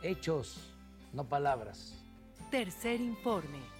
Hechos, 0.00 0.72
no 1.12 1.24
palabras. 1.24 1.92
Tercer 2.52 3.00
informe. 3.00 3.79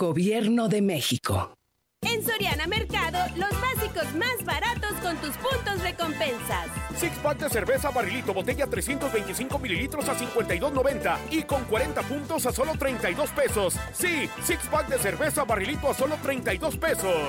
Gobierno 0.00 0.68
de 0.68 0.80
México. 0.80 1.52
En 2.00 2.24
Soriana 2.24 2.66
Mercado, 2.66 3.18
los 3.36 3.50
básicos 3.60 4.14
más 4.14 4.42
baratos 4.46 4.92
con 5.02 5.14
tus 5.18 5.36
puntos 5.36 5.82
recompensas. 5.82 6.70
Six 6.96 7.18
pack 7.18 7.40
de 7.40 7.50
cerveza 7.50 7.90
barrilito 7.90 8.32
botella 8.32 8.66
325 8.66 9.58
mililitros 9.58 10.08
a 10.08 10.16
52.90 10.16 11.18
y 11.30 11.42
con 11.42 11.64
40 11.64 12.00
puntos 12.04 12.46
a 12.46 12.52
solo 12.52 12.72
32 12.78 13.28
pesos. 13.28 13.74
Sí, 13.92 14.30
six 14.42 14.66
pack 14.68 14.88
de 14.88 14.98
cerveza 14.98 15.44
barrilito 15.44 15.90
a 15.90 15.92
solo 15.92 16.16
32 16.22 16.78
pesos. 16.78 17.28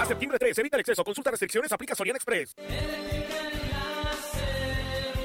A 0.00 0.06
septiembre 0.06 0.38
3, 0.38 0.56
evita 0.56 0.76
el 0.76 0.82
exceso. 0.82 1.02
Consulta 1.02 1.32
restricciones, 1.32 1.72
aplica 1.72 1.96
Soriana 1.96 2.18
Express. 2.18 2.54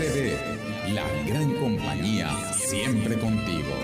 CB, 0.00 0.94
la 0.94 1.06
gran 1.26 1.52
compañía, 1.56 2.30
siempre 2.54 3.18
contigo. 3.18 3.74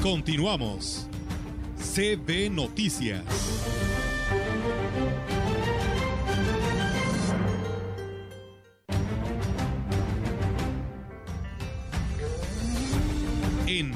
Continuamos. 0.00 1.08
CB 1.92 2.50
Noticias. 2.52 3.59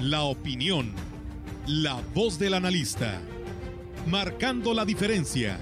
La 0.07 0.25
Opinión, 0.25 0.93
la 1.67 1.99
voz 2.15 2.39
del 2.39 2.53
analista, 2.53 3.23
marcando 4.07 4.75
la 4.75 4.85
diferencia. 4.85 5.59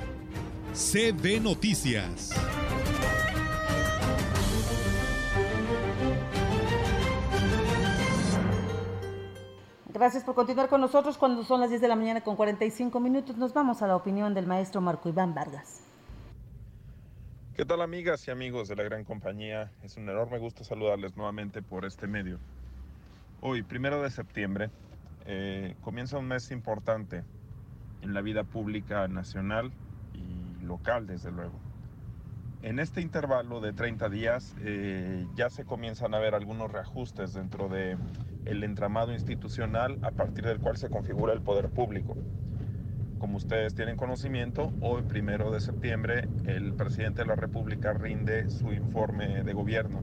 CB 0.72 1.40
Noticias. 1.40 2.30
Gracias 9.94 10.24
por 10.24 10.34
continuar 10.34 10.68
con 10.68 10.80
nosotros 10.80 11.16
cuando 11.16 11.44
son 11.44 11.60
las 11.60 11.68
10 11.68 11.80
de 11.80 11.86
la 11.86 11.94
mañana 11.94 12.22
con 12.22 12.34
45 12.34 12.98
minutos. 12.98 13.36
Nos 13.36 13.54
vamos 13.54 13.80
a 13.80 13.86
la 13.86 13.94
opinión 13.94 14.34
del 14.34 14.48
maestro 14.48 14.80
Marco 14.80 15.08
Iván 15.08 15.34
Vargas. 15.34 15.84
¿Qué 17.54 17.64
tal 17.64 17.80
amigas 17.80 18.26
y 18.26 18.32
amigos 18.32 18.66
de 18.66 18.74
la 18.74 18.82
gran 18.82 19.04
compañía? 19.04 19.70
Es 19.84 19.96
un 19.96 20.08
enorme 20.08 20.40
gusto 20.40 20.64
saludarles 20.64 21.16
nuevamente 21.16 21.62
por 21.62 21.84
este 21.84 22.08
medio. 22.08 22.40
Hoy, 23.44 23.64
primero 23.64 24.00
de 24.00 24.10
septiembre, 24.10 24.70
eh, 25.26 25.74
comienza 25.80 26.16
un 26.16 26.28
mes 26.28 26.52
importante 26.52 27.24
en 28.00 28.14
la 28.14 28.20
vida 28.20 28.44
pública 28.44 29.08
nacional 29.08 29.72
y 30.14 30.64
local, 30.64 31.08
desde 31.08 31.32
luego. 31.32 31.58
En 32.62 32.78
este 32.78 33.00
intervalo 33.00 33.60
de 33.60 33.72
30 33.72 34.08
días 34.10 34.54
eh, 34.60 35.26
ya 35.34 35.50
se 35.50 35.64
comienzan 35.64 36.14
a 36.14 36.20
ver 36.20 36.36
algunos 36.36 36.70
reajustes 36.70 37.34
dentro 37.34 37.68
del 37.68 37.98
el 38.44 38.62
entramado 38.62 39.12
institucional 39.12 39.98
a 40.02 40.12
partir 40.12 40.44
del 40.44 40.60
cual 40.60 40.76
se 40.76 40.88
configura 40.88 41.32
el 41.32 41.40
poder 41.40 41.68
público. 41.68 42.16
Como 43.18 43.38
ustedes 43.38 43.74
tienen 43.74 43.96
conocimiento, 43.96 44.72
hoy, 44.80 45.02
primero 45.02 45.50
de 45.50 45.58
septiembre, 45.58 46.28
el 46.46 46.74
presidente 46.74 47.22
de 47.22 47.26
la 47.26 47.34
República 47.34 47.92
rinde 47.92 48.48
su 48.50 48.72
informe 48.72 49.42
de 49.42 49.52
gobierno. 49.52 50.00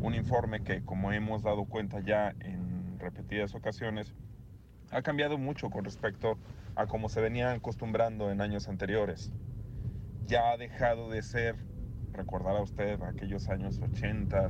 Un 0.00 0.14
informe 0.14 0.62
que, 0.62 0.82
como 0.82 1.12
hemos 1.12 1.42
dado 1.42 1.66
cuenta 1.66 2.00
ya 2.00 2.34
en 2.40 2.59
repetidas 3.00 3.54
ocasiones, 3.54 4.14
ha 4.90 5.02
cambiado 5.02 5.38
mucho 5.38 5.70
con 5.70 5.84
respecto 5.84 6.38
a 6.76 6.86
cómo 6.86 7.08
se 7.08 7.20
venía 7.20 7.52
acostumbrando 7.52 8.30
en 8.30 8.40
años 8.40 8.68
anteriores. 8.68 9.32
Ya 10.26 10.50
ha 10.50 10.56
dejado 10.56 11.10
de 11.10 11.22
ser, 11.22 11.56
recordará 12.12 12.60
usted, 12.60 13.00
aquellos 13.02 13.48
años 13.48 13.80
80, 13.80 14.48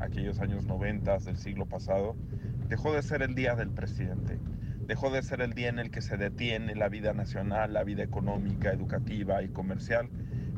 aquellos 0.00 0.40
años 0.40 0.64
90 0.64 1.18
del 1.18 1.36
siglo 1.36 1.66
pasado, 1.66 2.16
dejó 2.68 2.92
de 2.92 3.02
ser 3.02 3.22
el 3.22 3.34
día 3.34 3.54
del 3.54 3.70
presidente 3.70 4.38
dejó 4.88 5.10
de 5.10 5.22
ser 5.22 5.42
el 5.42 5.52
día 5.52 5.68
en 5.68 5.78
el 5.78 5.90
que 5.90 6.00
se 6.00 6.16
detiene 6.16 6.74
la 6.74 6.88
vida 6.88 7.12
nacional, 7.12 7.74
la 7.74 7.84
vida 7.84 8.02
económica, 8.02 8.72
educativa 8.72 9.42
y 9.42 9.48
comercial 9.50 10.08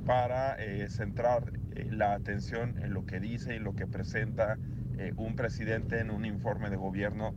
para 0.07 0.55
eh, 0.55 0.89
centrar 0.89 1.53
eh, 1.75 1.89
la 1.91 2.15
atención 2.15 2.79
en 2.79 2.95
lo 2.95 3.05
que 3.07 3.19
dice 3.19 3.57
y 3.57 3.59
lo 3.59 3.75
que 3.75 3.89
presenta 3.89 4.57
eh, 5.01 5.15
un 5.17 5.35
presidente 5.35 5.99
en 5.99 6.11
un 6.11 6.27
informe 6.27 6.69
de 6.69 6.77
gobierno, 6.77 7.35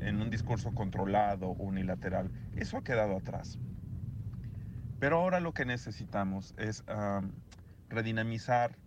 en 0.00 0.22
un 0.22 0.30
discurso 0.30 0.74
controlado, 0.74 1.50
unilateral. 1.50 2.30
Eso 2.56 2.78
ha 2.78 2.82
quedado 2.82 3.18
atrás. 3.18 3.58
Pero 5.00 5.18
ahora 5.18 5.38
lo 5.40 5.52
que 5.52 5.66
necesitamos 5.66 6.54
es 6.56 6.82
redinamizar 7.90 8.78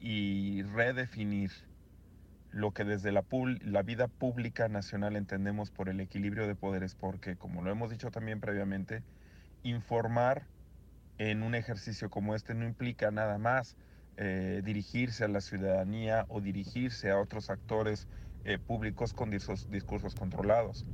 y 0.00 0.62
redefinir 0.62 1.50
lo 2.52 2.72
que 2.72 2.84
desde 2.84 3.12
la, 3.12 3.22
la, 3.60 3.82
vida 3.82 4.08
pública 4.08 4.66
nacional 4.68 5.16
entendemos 5.16 5.70
por 5.70 5.90
el 5.90 6.00
equilibrio 6.00 6.46
de 6.46 6.54
poderes, 6.54 6.94
porque 6.94 7.36
como 7.36 7.60
lo 7.60 7.70
hemos 7.70 7.90
dicho 7.90 8.10
también 8.10 8.40
previamente, 8.40 9.02
informar 9.62 10.46
en 11.18 11.42
un 11.42 11.54
ejercicio 11.54 12.08
como 12.08 12.34
este 12.34 12.54
no 12.54 12.64
implica 12.64 13.10
nada 13.10 13.36
más 13.36 13.76
eh, 14.18 14.62
dirigirse 14.64 15.24
a 15.24 15.28
la 15.28 15.40
ciudadanía 15.40 16.24
o 16.28 16.40
dirigirse 16.40 17.10
a 17.10 17.18
otros 17.18 17.50
actores 17.50 18.08
eh, 18.44 18.58
públicos 18.58 19.12
con 19.12 19.30
discursos 19.30 20.14
controlados. 20.14 20.86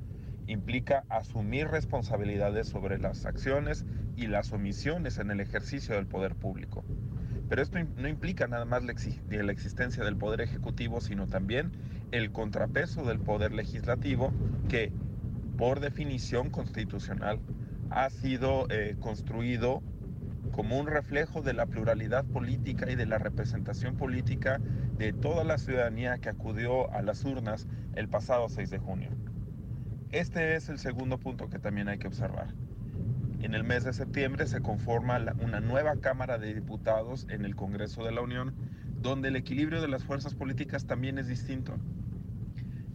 Implica 0.46 1.04
asumir 1.08 1.68
responsabilidades 1.68 2.68
sobre 2.68 2.98
las 2.98 3.24
acciones 3.24 3.84
y 4.16 4.26
las 4.26 4.52
omisiones 4.52 5.18
en 5.18 5.30
el 5.30 5.40
ejercicio 5.40 5.94
del 5.94 6.06
poder 6.06 6.34
público. 6.34 6.84
Pero 7.48 7.62
esto 7.62 7.78
no 7.98 8.08
implica 8.08 8.46
nada 8.46 8.64
más 8.64 8.82
la, 8.82 8.92
existencia 8.92 10.02
del 10.04 10.16
poder 10.16 10.40
ejecutivo, 10.40 11.00
sino 11.00 11.26
también 11.26 11.70
el 12.10 12.32
contrapeso 12.32 13.04
del 13.04 13.20
poder 13.20 13.52
legislativo 13.52 14.32
que, 14.68 14.90
por 15.58 15.80
definición 15.80 16.50
constitucional, 16.50 17.38
ha 17.90 18.08
sido 18.08 18.66
eh, 18.70 18.96
construido 18.98 19.82
como 20.50 20.78
un 20.78 20.86
reflejo 20.86 21.42
de 21.42 21.54
la 21.54 21.66
pluralidad 21.66 22.24
política 22.24 22.90
y 22.90 22.96
de 22.96 23.06
la 23.06 23.18
representación 23.18 23.96
política 23.96 24.60
de 24.98 25.12
toda 25.12 25.44
la 25.44 25.58
ciudadanía 25.58 26.18
que 26.18 26.28
acudió 26.28 26.92
a 26.92 27.02
las 27.02 27.24
urnas 27.24 27.66
el 27.94 28.08
pasado 28.08 28.48
6 28.48 28.70
de 28.70 28.78
junio. 28.78 29.10
Este 30.10 30.56
es 30.56 30.68
el 30.68 30.78
segundo 30.78 31.18
punto 31.18 31.48
que 31.48 31.58
también 31.58 31.88
hay 31.88 31.98
que 31.98 32.08
observar. 32.08 32.54
En 33.40 33.54
el 33.54 33.64
mes 33.64 33.82
de 33.82 33.92
septiembre 33.92 34.46
se 34.46 34.60
conforma 34.60 35.18
una 35.42 35.60
nueva 35.60 35.96
Cámara 35.96 36.38
de 36.38 36.54
Diputados 36.54 37.26
en 37.28 37.44
el 37.44 37.56
Congreso 37.56 38.04
de 38.04 38.12
la 38.12 38.20
Unión, 38.20 38.54
donde 39.00 39.28
el 39.28 39.36
equilibrio 39.36 39.80
de 39.80 39.88
las 39.88 40.04
fuerzas 40.04 40.34
políticas 40.34 40.86
también 40.86 41.18
es 41.18 41.26
distinto. 41.26 41.74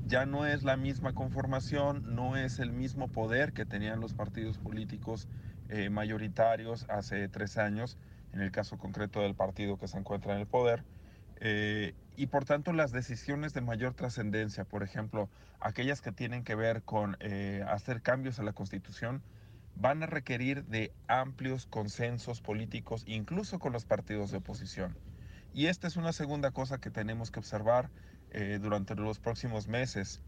Ya 0.05 0.25
no 0.25 0.45
es 0.45 0.63
la 0.63 0.77
misma 0.77 1.13
conformación, 1.13 2.15
no 2.15 2.37
es 2.37 2.59
el 2.59 2.71
mismo 2.71 3.09
poder 3.09 3.51
que 3.51 3.65
tenían 3.65 3.99
los 3.99 4.13
partidos 4.13 4.57
políticos 4.57 5.27
eh, 5.69 5.89
mayoritarios 5.89 6.85
hace 6.89 7.27
tres 7.29 7.57
años, 7.57 7.97
en 8.33 8.41
el 8.41 8.51
caso 8.51 8.77
concreto 8.77 9.21
del 9.21 9.35
partido 9.35 9.77
que 9.77 9.87
se 9.87 9.97
encuentra 9.97 10.33
en 10.33 10.39
el 10.39 10.47
poder. 10.47 10.83
Eh, 11.39 11.93
y 12.15 12.27
por 12.27 12.45
tanto 12.45 12.73
las 12.73 12.91
decisiones 12.91 13.53
de 13.53 13.61
mayor 13.61 13.93
trascendencia, 13.93 14.63
por 14.65 14.83
ejemplo, 14.83 15.29
aquellas 15.59 16.01
que 16.01 16.11
tienen 16.11 16.43
que 16.43 16.55
ver 16.55 16.81
con 16.83 17.15
eh, 17.19 17.63
hacer 17.67 18.01
cambios 18.01 18.39
a 18.39 18.43
la 18.43 18.53
Constitución, 18.53 19.21
van 19.75 20.01
a 20.01 20.07
requerir 20.07 20.65
de 20.65 20.91
amplios 21.07 21.67
consensos 21.67 22.41
políticos, 22.41 23.03
incluso 23.05 23.59
con 23.59 23.73
los 23.73 23.85
partidos 23.85 24.31
de 24.31 24.37
oposición. 24.37 24.97
Y 25.53 25.67
esta 25.67 25.87
es 25.87 25.95
una 25.95 26.13
segunda 26.13 26.51
cosa 26.51 26.79
que 26.79 26.89
tenemos 26.89 27.31
que 27.31 27.39
observar 27.39 27.89
eh, 28.31 28.59
durante 28.61 28.95
los 28.95 29.19
próximos 29.19 29.67
meses. 29.67 30.21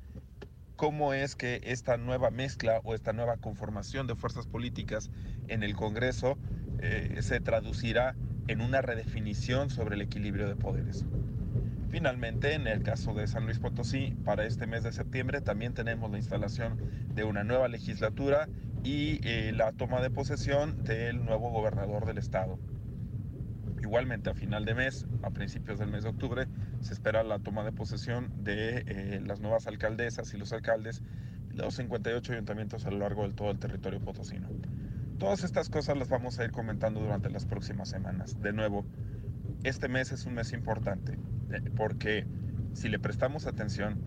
Cómo 0.79 1.13
es 1.13 1.35
que 1.35 1.59
esta 1.65 1.97
nueva 1.97 2.31
mezcla 2.31 2.79
o 2.85 2.95
esta 2.95 3.11
nueva 3.11 3.35
conformación 3.35 4.07
de 4.07 4.15
fuerzas 4.15 4.47
políticas 4.47 5.11
en 5.49 5.61
el 5.61 5.75
Congreso 5.75 6.37
eh, 6.79 7.17
se 7.19 7.41
traducirá 7.41 8.15
en 8.47 8.61
una 8.61 8.81
redefinición 8.81 9.69
sobre 9.71 9.95
el 9.95 10.01
equilibrio 10.01 10.47
de 10.47 10.55
poderes. 10.55 11.03
Finalmente, 11.89 12.53
en 12.53 12.65
el 12.65 12.81
caso 12.81 13.13
de 13.13 13.27
San 13.27 13.43
Luis 13.43 13.59
Potosí, 13.59 14.15
para 14.23 14.45
este 14.45 14.67
mes 14.67 14.83
de 14.83 14.93
septiembre 14.93 15.41
también 15.41 15.73
tenemos 15.73 16.11
la 16.11 16.17
instalación 16.17 16.77
de 17.13 17.25
una 17.25 17.43
nueva 17.43 17.67
legislatura 17.67 18.47
y 18.81 19.19
eh, 19.27 19.51
la 19.53 19.73
toma 19.73 19.99
de 19.99 20.11
posesión 20.11 20.85
del 20.85 21.25
nuevo 21.25 21.49
gobernador 21.49 22.05
del 22.05 22.19
estado. 22.19 22.57
Igualmente 23.89 24.29
a 24.29 24.35
final 24.35 24.65
de 24.65 24.75
mes, 24.75 25.07
a 25.23 25.31
principios 25.31 25.79
del 25.79 25.89
mes 25.89 26.03
de 26.03 26.09
octubre, 26.09 26.45
se 26.79 26.93
espera 26.93 27.23
la 27.23 27.39
toma 27.39 27.63
de 27.63 27.71
posesión 27.71 28.31
de 28.43 28.83
eh, 28.85 29.19
las 29.25 29.39
nuevas 29.39 29.65
alcaldesas 29.65 30.31
y 30.31 30.37
los 30.37 30.53
alcaldes 30.53 31.01
de 31.55 31.63
los 31.63 31.73
58 31.73 32.33
ayuntamientos 32.33 32.85
a 32.85 32.91
lo 32.91 32.99
largo 32.99 33.27
de 33.27 33.33
todo 33.33 33.49
el 33.49 33.57
territorio 33.57 33.99
potosino. 33.99 34.47
Todas 35.17 35.43
estas 35.43 35.69
cosas 35.71 35.97
las 35.97 36.07
vamos 36.07 36.37
a 36.37 36.45
ir 36.45 36.51
comentando 36.51 36.99
durante 36.99 37.31
las 37.31 37.47
próximas 37.47 37.89
semanas. 37.89 38.39
De 38.39 38.53
nuevo, 38.53 38.85
este 39.63 39.87
mes 39.87 40.11
es 40.11 40.27
un 40.27 40.35
mes 40.35 40.53
importante 40.53 41.17
eh, 41.51 41.71
porque 41.75 42.27
si 42.73 42.89
le 42.89 42.99
prestamos 42.99 43.47
atención, 43.47 43.97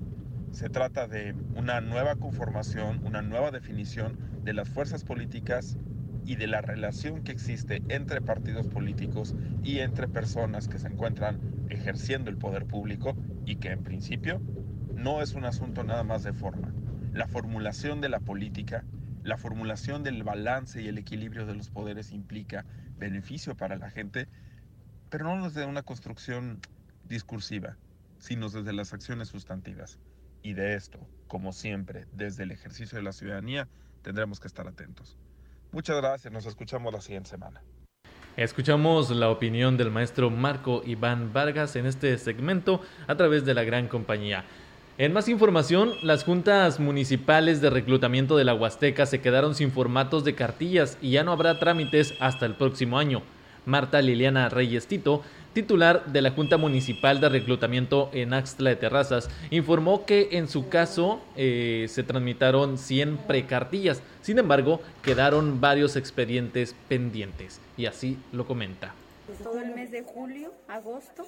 se 0.52 0.68
trata 0.68 1.08
de 1.08 1.34
una 1.56 1.80
nueva 1.80 2.14
conformación, 2.14 3.04
una 3.04 3.20
nueva 3.20 3.50
definición 3.50 4.16
de 4.44 4.52
las 4.52 4.68
fuerzas 4.68 5.02
políticas 5.02 5.76
y 6.24 6.36
de 6.36 6.46
la 6.46 6.60
relación 6.60 7.22
que 7.22 7.32
existe 7.32 7.82
entre 7.88 8.20
partidos 8.20 8.68
políticos 8.68 9.34
y 9.62 9.80
entre 9.80 10.08
personas 10.08 10.68
que 10.68 10.78
se 10.78 10.88
encuentran 10.88 11.40
ejerciendo 11.68 12.30
el 12.30 12.38
poder 12.38 12.66
público 12.66 13.16
y 13.44 13.56
que 13.56 13.70
en 13.70 13.82
principio 13.82 14.40
no 14.94 15.22
es 15.22 15.34
un 15.34 15.44
asunto 15.44 15.84
nada 15.84 16.04
más 16.04 16.22
de 16.22 16.32
forma. 16.32 16.72
La 17.12 17.26
formulación 17.26 18.00
de 18.00 18.08
la 18.08 18.20
política, 18.20 18.84
la 19.22 19.36
formulación 19.36 20.02
del 20.02 20.22
balance 20.22 20.80
y 20.80 20.88
el 20.88 20.98
equilibrio 20.98 21.46
de 21.46 21.54
los 21.54 21.70
poderes 21.70 22.12
implica 22.12 22.64
beneficio 22.98 23.56
para 23.56 23.76
la 23.76 23.90
gente, 23.90 24.28
pero 25.10 25.24
no 25.24 25.44
desde 25.44 25.66
una 25.66 25.82
construcción 25.82 26.60
discursiva, 27.04 27.76
sino 28.18 28.48
desde 28.48 28.72
las 28.72 28.92
acciones 28.92 29.28
sustantivas. 29.28 29.98
Y 30.42 30.54
de 30.54 30.74
esto, 30.74 31.08
como 31.26 31.52
siempre, 31.52 32.06
desde 32.12 32.44
el 32.44 32.50
ejercicio 32.50 32.96
de 32.96 33.04
la 33.04 33.12
ciudadanía, 33.12 33.68
tendremos 34.02 34.40
que 34.40 34.48
estar 34.48 34.66
atentos. 34.66 35.18
Muchas 35.72 35.96
gracias, 35.96 36.30
nos 36.30 36.44
escuchamos 36.44 36.92
la 36.92 37.00
siguiente 37.00 37.30
semana. 37.30 37.62
Escuchamos 38.36 39.10
la 39.10 39.30
opinión 39.30 39.78
del 39.78 39.90
maestro 39.90 40.28
Marco 40.28 40.82
Iván 40.84 41.32
Vargas 41.32 41.76
en 41.76 41.86
este 41.86 42.16
segmento 42.18 42.82
a 43.06 43.16
través 43.16 43.46
de 43.46 43.54
la 43.54 43.64
gran 43.64 43.88
compañía. 43.88 44.44
En 44.98 45.14
más 45.14 45.28
información, 45.28 45.92
las 46.02 46.24
juntas 46.24 46.78
municipales 46.78 47.62
de 47.62 47.70
reclutamiento 47.70 48.36
de 48.36 48.44
la 48.44 48.54
Huasteca 48.54 49.06
se 49.06 49.22
quedaron 49.22 49.54
sin 49.54 49.72
formatos 49.72 50.24
de 50.24 50.34
cartillas 50.34 50.98
y 51.00 51.12
ya 51.12 51.24
no 51.24 51.32
habrá 51.32 51.58
trámites 51.58 52.14
hasta 52.20 52.44
el 52.44 52.54
próximo 52.54 52.98
año. 52.98 53.22
Marta 53.64 54.02
Liliana 54.02 54.50
Reyes 54.50 54.86
Tito, 54.86 55.22
titular 55.52 56.04
de 56.06 56.22
la 56.22 56.30
Junta 56.30 56.56
Municipal 56.56 57.20
de 57.20 57.28
Reclutamiento 57.28 58.10
en 58.12 58.32
Axtla 58.34 58.70
de 58.70 58.76
Terrazas, 58.76 59.28
informó 59.50 60.04
que 60.06 60.30
en 60.32 60.48
su 60.48 60.68
caso 60.68 61.20
eh, 61.36 61.86
se 61.88 62.02
transmitaron 62.02 62.78
100 62.78 63.18
precartillas. 63.18 64.02
Sin 64.22 64.38
embargo, 64.38 64.80
quedaron 65.02 65.60
varios 65.60 65.96
expedientes 65.96 66.74
pendientes. 66.88 67.60
Y 67.76 67.86
así 67.86 68.18
lo 68.32 68.46
comenta. 68.46 68.94
Todo 69.42 69.60
el 69.60 69.74
mes 69.74 69.90
de 69.90 70.02
julio, 70.02 70.52
agosto, 70.68 71.26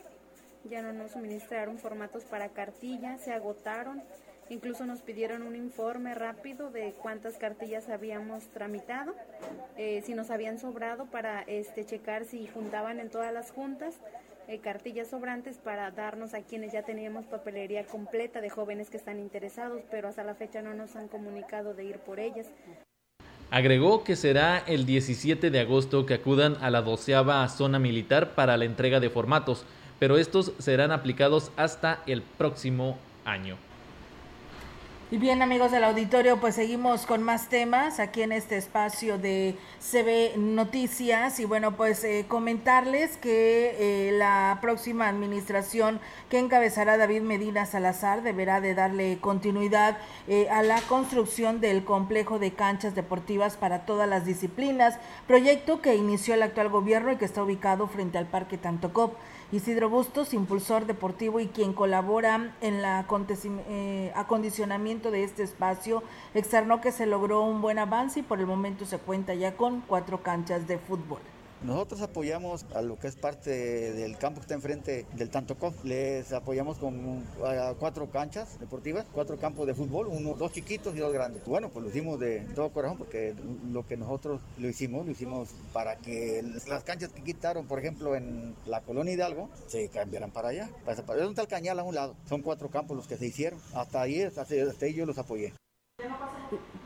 ya 0.71 0.83
no 0.83 0.93
nos 0.93 1.13
suministraron 1.13 1.79
formatos 1.79 2.25
para 2.25 2.49
cartilla, 2.49 3.19
se 3.19 3.33
agotaron. 3.33 4.03
Incluso 4.51 4.85
nos 4.87 5.01
pidieron 5.01 5.43
un 5.43 5.57
informe 5.57 6.15
rápido 6.15 6.71
de 6.71 6.93
cuántas 7.01 7.39
cartillas 7.39 7.89
habíamos 7.89 8.45
tramitado, 8.49 9.15
eh, 9.77 10.03
si 10.05 10.15
nos 10.15 10.31
habían 10.31 10.59
sobrado 10.59 11.07
para 11.07 11.43
este, 11.43 11.85
checar 11.85 12.25
si 12.25 12.47
juntaban 12.47 13.01
en 13.01 13.11
todas 13.11 13.33
las 13.33 13.51
juntas 13.51 13.95
eh, 14.47 14.59
cartillas 14.59 15.09
sobrantes 15.09 15.57
para 15.57 15.91
darnos 15.91 16.35
a 16.35 16.43
quienes 16.43 16.73
ya 16.73 16.83
teníamos 16.83 17.25
papelería 17.25 17.87
completa 17.87 18.43
de 18.43 18.51
jóvenes 18.51 18.91
que 18.91 18.99
están 18.99 19.19
interesados, 19.19 19.81
pero 19.91 20.09
hasta 20.09 20.23
la 20.23 20.35
fecha 20.35 20.61
no 20.61 20.75
nos 20.75 20.97
han 20.97 21.09
comunicado 21.09 21.73
de 21.73 21.85
ir 21.85 21.99
por 22.01 22.21
ellas. 22.21 22.47
Agregó 23.51 24.05
que 24.05 24.17
será 24.17 24.59
el 24.67 24.85
17 24.85 25.51
de 25.51 25.61
agosto 25.61 26.05
que 26.05 26.15
acudan 26.15 26.59
a 26.61 26.71
la 26.71 26.83
doceava 26.83 27.49
zona 27.49 27.79
militar 27.79 28.35
para 28.35 28.59
la 28.59 28.67
entrega 28.67 29.01
de 29.01 29.09
formatos, 29.09 29.65
pero 29.99 30.19
estos 30.19 30.53
serán 30.59 30.93
aplicados 30.93 31.51
hasta 31.57 32.03
el 32.07 32.21
próximo 32.21 32.99
año. 33.25 33.57
Y 35.15 35.19
bien 35.19 35.43
amigos 35.43 35.71
del 35.71 35.85
auditorio, 35.85 36.41
pues 36.41 36.57
seguimos 36.57 37.07
con 37.07 37.23
más 37.23 37.49
temas 37.49 38.01
aquí 38.01 38.23
en 38.23 38.33
este 38.33 38.57
espacio 38.57 39.17
de 39.17 39.55
CB 39.79 40.37
Noticias 40.39 41.39
y 41.39 41.45
bueno, 41.45 41.77
pues 41.77 42.03
eh, 42.03 42.25
comentarles 42.27 43.17
que 43.19 43.77
eh, 44.09 44.13
la 44.19 44.59
próxima 44.61 45.09
administración 45.09 46.01
que 46.29 46.41
encabezará 46.41 46.97
David 46.97 47.23
Medina 47.23 47.65
Salazar 47.65 48.25
deberá 48.25 48.61
de 48.61 48.75
darle 48.75 49.19
continuidad 49.21 49.99
eh, 50.27 50.49
a 50.51 50.65
la 50.65 50.81
construcción 50.81 51.61
del 51.61 51.85
complejo 51.85 52.41
de 52.41 52.53
canchas 52.53 52.97
deportivas 52.97 53.57
para 53.57 53.87
todas 53.87 54.09
las 54.09 54.27
disciplinas, 54.27 54.99
proyecto 55.29 55.81
que 55.81 55.95
inició 55.95 56.35
el 56.35 56.43
actual 56.43 56.71
gobierno 56.71 57.13
y 57.13 57.17
que 57.19 57.25
está 57.25 57.41
ubicado 57.41 57.87
frente 57.87 58.19
al 58.19 58.27
Parque 58.27 58.59
Tantocop. 58.59 59.15
Isidro 59.55 59.89
Bustos, 59.89 60.35
impulsor 60.35 60.85
deportivo 60.85 61.39
y 61.39 61.47
quien 61.47 61.75
colabora 61.75 62.57
en 62.61 62.75
el 62.75 62.85
eh, 62.85 64.13
acondicionamiento 64.17 65.13
de 65.13 65.23
este 65.23 65.45
espacio, 65.45 66.03
externó 66.35 66.81
que 66.81 66.91
se 66.91 67.07
logró 67.07 67.43
un 67.43 67.63
buen 67.63 67.79
avance 67.79 68.19
y 68.19 68.23
por 68.25 68.41
el 68.41 68.47
momento 68.47 68.85
se 68.85 68.99
cuenta 68.99 69.33
ya 69.35 69.57
con 69.57 69.81
cuatro 69.83 70.25
canchas 70.25 70.67
de 70.67 70.79
fútbol. 70.79 71.21
Nosotros 71.65 72.03
apoyamos 72.03 72.67
a 72.75 72.83
lo 72.83 72.99
que 72.99 73.07
es 73.07 73.17
parte 73.17 73.51
del 73.51 74.19
campo 74.19 74.41
que 74.41 74.45
está 74.45 74.55
enfrente 74.55 75.07
del 75.15 75.31
Tantocó. 75.31 75.73
Les 75.83 76.31
apoyamos 76.35 76.77
con 76.77 77.25
cuatro 77.79 78.11
canchas 78.11 78.61
deportivas, 78.61 79.07
cuatro 79.15 79.39
campos 79.39 79.67
de 79.67 79.73
fútbol, 79.73 80.09
uno, 80.09 80.35
dos 80.35 80.53
chiquitos 80.53 80.95
y 80.95 80.99
dos 80.99 81.11
grandes. 81.11 81.43
Bueno, 81.47 81.71
pues 81.71 81.83
lo 81.83 81.89
hicimos 81.89 82.21
de 82.21 82.41
todo 82.55 82.69
corazón 82.69 82.99
porque 82.99 83.35
lo 83.73 83.87
que 83.87 83.97
nosotros 83.97 84.43
lo 84.59 84.69
hicimos, 84.69 85.07
lo 85.07 85.13
hicimos 85.13 85.49
para 85.73 85.97
que 85.97 86.45
las 86.69 86.85
canchas 86.85 87.11
que 87.13 87.23
quitaron, 87.23 87.67
por 87.67 87.79
ejemplo, 87.79 88.15
en 88.15 88.55
la 88.67 88.83
colonia 88.83 89.15
Hidalgo, 89.15 89.49
se 89.67 89.89
cambiaran 89.89 90.33
para 90.33 90.49
allá. 90.49 90.69
Es 90.87 91.27
un 91.27 91.35
tal 91.35 91.49
cañal 91.49 91.79
a 91.79 91.83
un 91.83 91.95
lado. 91.95 92.15
Son 92.29 92.43
cuatro 92.43 92.69
campos 92.69 92.95
los 92.95 93.09
que 93.09 93.17
se 93.17 93.25
hicieron. 93.25 93.59
Hasta 93.73 94.03
ahí, 94.03 94.21
hasta 94.21 94.45
ahí 94.85 94.93
yo 94.93 95.07
los 95.07 95.17
apoyé. 95.17 95.55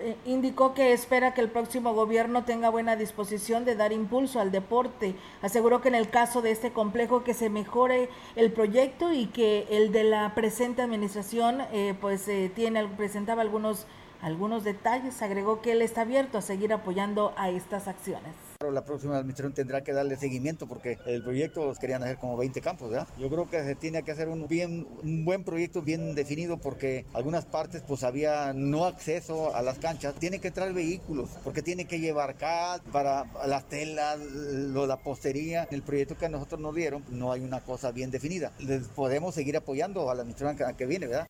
Eh, 0.00 0.16
indicó 0.26 0.74
que 0.74 0.92
espera 0.92 1.34
que 1.34 1.40
el 1.40 1.50
próximo 1.50 1.92
gobierno 1.92 2.44
tenga 2.44 2.70
buena 2.70 2.94
disposición 2.94 3.64
de 3.64 3.74
dar 3.74 3.92
impulso 3.92 4.40
al 4.40 4.52
deporte. 4.52 5.16
Aseguró 5.42 5.80
que 5.80 5.88
en 5.88 5.96
el 5.96 6.08
caso 6.08 6.40
de 6.40 6.52
este 6.52 6.72
complejo 6.72 7.24
que 7.24 7.34
se 7.34 7.50
mejore 7.50 8.08
el 8.36 8.52
proyecto 8.52 9.12
y 9.12 9.26
que 9.26 9.66
el 9.70 9.90
de 9.90 10.04
la 10.04 10.34
presente 10.34 10.82
administración 10.82 11.62
eh, 11.72 11.94
pues 12.00 12.28
eh, 12.28 12.50
tiene 12.54 12.86
presentaba 12.86 13.42
algunos 13.42 13.86
algunos 14.22 14.62
detalles. 14.62 15.20
Agregó 15.20 15.60
que 15.60 15.72
él 15.72 15.82
está 15.82 16.02
abierto 16.02 16.38
a 16.38 16.42
seguir 16.42 16.72
apoyando 16.72 17.32
a 17.36 17.50
estas 17.50 17.88
acciones. 17.88 18.47
La 18.72 18.84
próxima 18.84 19.16
administración 19.16 19.54
tendrá 19.54 19.84
que 19.84 19.92
darle 19.92 20.16
seguimiento 20.16 20.66
porque 20.66 20.98
el 21.06 21.22
proyecto 21.22 21.64
los 21.64 21.78
querían 21.78 22.02
hacer 22.02 22.16
como 22.16 22.36
20 22.36 22.60
campos, 22.60 22.90
¿verdad? 22.90 23.06
Yo 23.16 23.30
creo 23.30 23.48
que 23.48 23.62
se 23.62 23.76
tiene 23.76 24.02
que 24.02 24.10
hacer 24.10 24.28
un, 24.28 24.48
bien, 24.48 24.84
un 25.04 25.24
buen 25.24 25.44
proyecto 25.44 25.80
bien 25.80 26.16
definido 26.16 26.58
porque 26.58 27.06
algunas 27.14 27.44
partes 27.44 27.84
pues 27.86 28.02
había 28.02 28.52
no 28.54 28.86
acceso 28.86 29.54
a 29.54 29.62
las 29.62 29.78
canchas. 29.78 30.16
Tiene 30.16 30.40
que 30.40 30.50
traer 30.50 30.72
vehículos 30.72 31.30
porque 31.44 31.62
tiene 31.62 31.84
que 31.84 32.00
llevar 32.00 32.34
cal 32.34 32.80
para 32.90 33.26
las 33.46 33.68
telas, 33.68 34.18
la 34.18 34.96
postería. 34.96 35.68
El 35.70 35.82
proyecto 35.82 36.18
que 36.18 36.28
nosotros 36.28 36.60
nos 36.60 36.74
dieron 36.74 37.04
no 37.10 37.30
hay 37.30 37.42
una 37.42 37.60
cosa 37.60 37.92
bien 37.92 38.10
definida. 38.10 38.50
Les 38.58 38.88
podemos 38.88 39.36
seguir 39.36 39.56
apoyando 39.56 40.10
a 40.10 40.16
la 40.16 40.22
administración 40.22 40.74
que 40.74 40.86
viene, 40.86 41.06
¿verdad? 41.06 41.28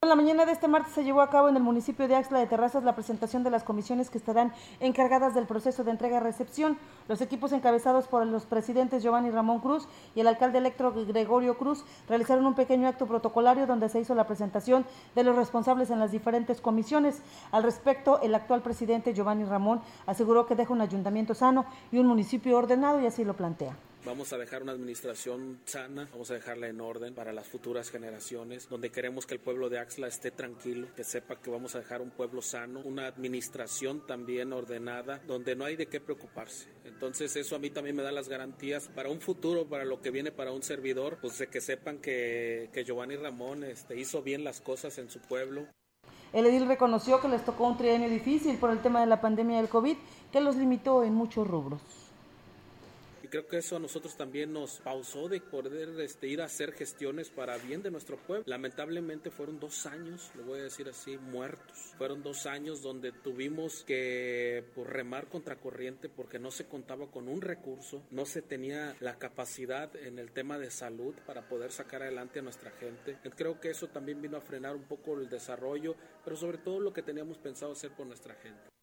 En 0.00 0.10
la 0.10 0.14
mañana 0.14 0.46
de 0.46 0.52
este 0.52 0.68
martes 0.68 0.92
se 0.94 1.02
llevó 1.02 1.22
a 1.22 1.28
cabo 1.28 1.48
en 1.48 1.56
el 1.56 1.62
municipio 1.64 2.06
de 2.06 2.14
Axla 2.14 2.38
de 2.38 2.46
Terrazas 2.46 2.84
la 2.84 2.94
presentación 2.94 3.42
de 3.42 3.50
las 3.50 3.64
comisiones 3.64 4.10
que 4.10 4.18
estarán 4.18 4.52
encargadas 4.78 5.34
del 5.34 5.44
proceso 5.44 5.82
de 5.82 5.90
entrega-recepción. 5.90 6.78
Los 7.08 7.20
equipos 7.20 7.50
encabezados 7.50 8.06
por 8.06 8.24
los 8.24 8.46
presidentes 8.46 9.02
Giovanni 9.02 9.32
Ramón 9.32 9.58
Cruz 9.58 9.88
y 10.14 10.20
el 10.20 10.28
alcalde 10.28 10.58
electro 10.58 10.92
Gregorio 10.92 11.58
Cruz 11.58 11.84
realizaron 12.08 12.46
un 12.46 12.54
pequeño 12.54 12.86
acto 12.86 13.06
protocolario 13.06 13.66
donde 13.66 13.88
se 13.88 13.98
hizo 13.98 14.14
la 14.14 14.28
presentación 14.28 14.86
de 15.16 15.24
los 15.24 15.34
responsables 15.34 15.90
en 15.90 15.98
las 15.98 16.12
diferentes 16.12 16.60
comisiones. 16.60 17.20
Al 17.50 17.64
respecto, 17.64 18.20
el 18.20 18.36
actual 18.36 18.62
presidente 18.62 19.14
Giovanni 19.14 19.46
Ramón 19.46 19.80
aseguró 20.06 20.46
que 20.46 20.54
deja 20.54 20.72
un 20.72 20.80
ayuntamiento 20.80 21.34
sano 21.34 21.64
y 21.90 21.98
un 21.98 22.06
municipio 22.06 22.56
ordenado 22.56 23.00
y 23.00 23.06
así 23.06 23.24
lo 23.24 23.34
plantea. 23.34 23.76
Vamos 24.08 24.32
a 24.32 24.38
dejar 24.38 24.62
una 24.62 24.72
administración 24.72 25.60
sana, 25.66 26.08
vamos 26.10 26.30
a 26.30 26.34
dejarla 26.34 26.66
en 26.66 26.80
orden 26.80 27.14
para 27.14 27.30
las 27.30 27.46
futuras 27.46 27.90
generaciones, 27.90 28.66
donde 28.66 28.88
queremos 28.88 29.26
que 29.26 29.34
el 29.34 29.40
pueblo 29.40 29.68
de 29.68 29.78
Axla 29.78 30.08
esté 30.08 30.30
tranquilo, 30.30 30.88
que 30.96 31.04
sepa 31.04 31.36
que 31.36 31.50
vamos 31.50 31.74
a 31.74 31.80
dejar 31.80 32.00
un 32.00 32.08
pueblo 32.08 32.40
sano, 32.40 32.80
una 32.86 33.06
administración 33.06 34.06
también 34.06 34.54
ordenada, 34.54 35.20
donde 35.26 35.54
no 35.54 35.66
hay 35.66 35.76
de 35.76 35.88
qué 35.88 36.00
preocuparse. 36.00 36.70
Entonces 36.86 37.36
eso 37.36 37.54
a 37.54 37.58
mí 37.58 37.68
también 37.68 37.96
me 37.96 38.02
da 38.02 38.10
las 38.10 38.30
garantías 38.30 38.88
para 38.88 39.10
un 39.10 39.20
futuro, 39.20 39.68
para 39.68 39.84
lo 39.84 40.00
que 40.00 40.10
viene 40.10 40.32
para 40.32 40.52
un 40.52 40.62
servidor, 40.62 41.18
pues 41.20 41.36
de 41.36 41.48
que 41.48 41.60
sepan 41.60 41.98
que, 41.98 42.70
Giovanni 42.86 43.16
Ramón 43.16 43.62
este, 43.62 44.00
hizo 44.00 44.22
bien 44.22 44.42
las 44.42 44.62
cosas 44.62 44.96
en 44.96 45.10
su 45.10 45.20
pueblo. 45.20 45.66
El 46.32 46.46
edil 46.46 46.66
reconoció 46.66 47.20
que 47.20 47.28
les 47.28 47.44
tocó 47.44 47.66
un 47.66 47.76
trienio 47.76 48.08
difícil 48.08 48.56
por 48.56 48.70
el 48.70 48.80
tema 48.80 49.00
de 49.00 49.06
la 49.06 49.20
pandemia 49.20 49.58
del 49.58 49.68
COVID, 49.68 49.98
que 50.32 50.40
los 50.40 50.56
limitó 50.56 51.04
en 51.04 51.12
muchos 51.12 51.46
rubros 51.46 51.82
creo 53.28 53.46
que 53.46 53.58
eso 53.58 53.76
a 53.76 53.78
nosotros 53.78 54.16
también 54.16 54.52
nos 54.52 54.80
pausó 54.80 55.28
de 55.28 55.40
poder 55.40 56.00
este, 56.00 56.28
ir 56.28 56.40
a 56.40 56.46
hacer 56.46 56.72
gestiones 56.72 57.30
para 57.30 57.56
bien 57.58 57.82
de 57.82 57.90
nuestro 57.90 58.16
pueblo. 58.16 58.44
Lamentablemente 58.46 59.30
fueron 59.30 59.60
dos 59.60 59.86
años, 59.86 60.30
lo 60.34 60.44
voy 60.44 60.60
a 60.60 60.64
decir 60.64 60.88
así, 60.88 61.18
muertos. 61.18 61.94
Fueron 61.96 62.22
dos 62.22 62.46
años 62.46 62.82
donde 62.82 63.12
tuvimos 63.12 63.84
que 63.84 64.64
pues, 64.74 64.86
remar 64.86 65.28
contra 65.28 65.56
corriente 65.56 66.08
porque 66.08 66.38
no 66.38 66.50
se 66.50 66.66
contaba 66.66 67.10
con 67.10 67.28
un 67.28 67.40
recurso, 67.40 68.02
no 68.10 68.26
se 68.26 68.42
tenía 68.42 68.96
la 69.00 69.18
capacidad 69.18 69.94
en 69.96 70.18
el 70.18 70.32
tema 70.32 70.58
de 70.58 70.70
salud 70.70 71.14
para 71.26 71.48
poder 71.48 71.72
sacar 71.72 72.02
adelante 72.02 72.38
a 72.38 72.42
nuestra 72.42 72.70
gente. 72.72 73.18
Creo 73.36 73.60
que 73.60 73.70
eso 73.70 73.88
también 73.88 74.20
vino 74.20 74.36
a 74.36 74.40
frenar 74.40 74.74
un 74.74 74.84
poco 74.84 75.18
el 75.18 75.28
desarrollo, 75.28 75.94
pero 76.24 76.36
sobre 76.36 76.58
todo 76.58 76.80
lo 76.80 76.92
que 76.92 77.02
teníamos 77.02 77.38
pensado 77.38 77.72
hacer 77.72 77.92
por 77.92 78.06
nuestra 78.06 78.34
gente. 78.34 78.77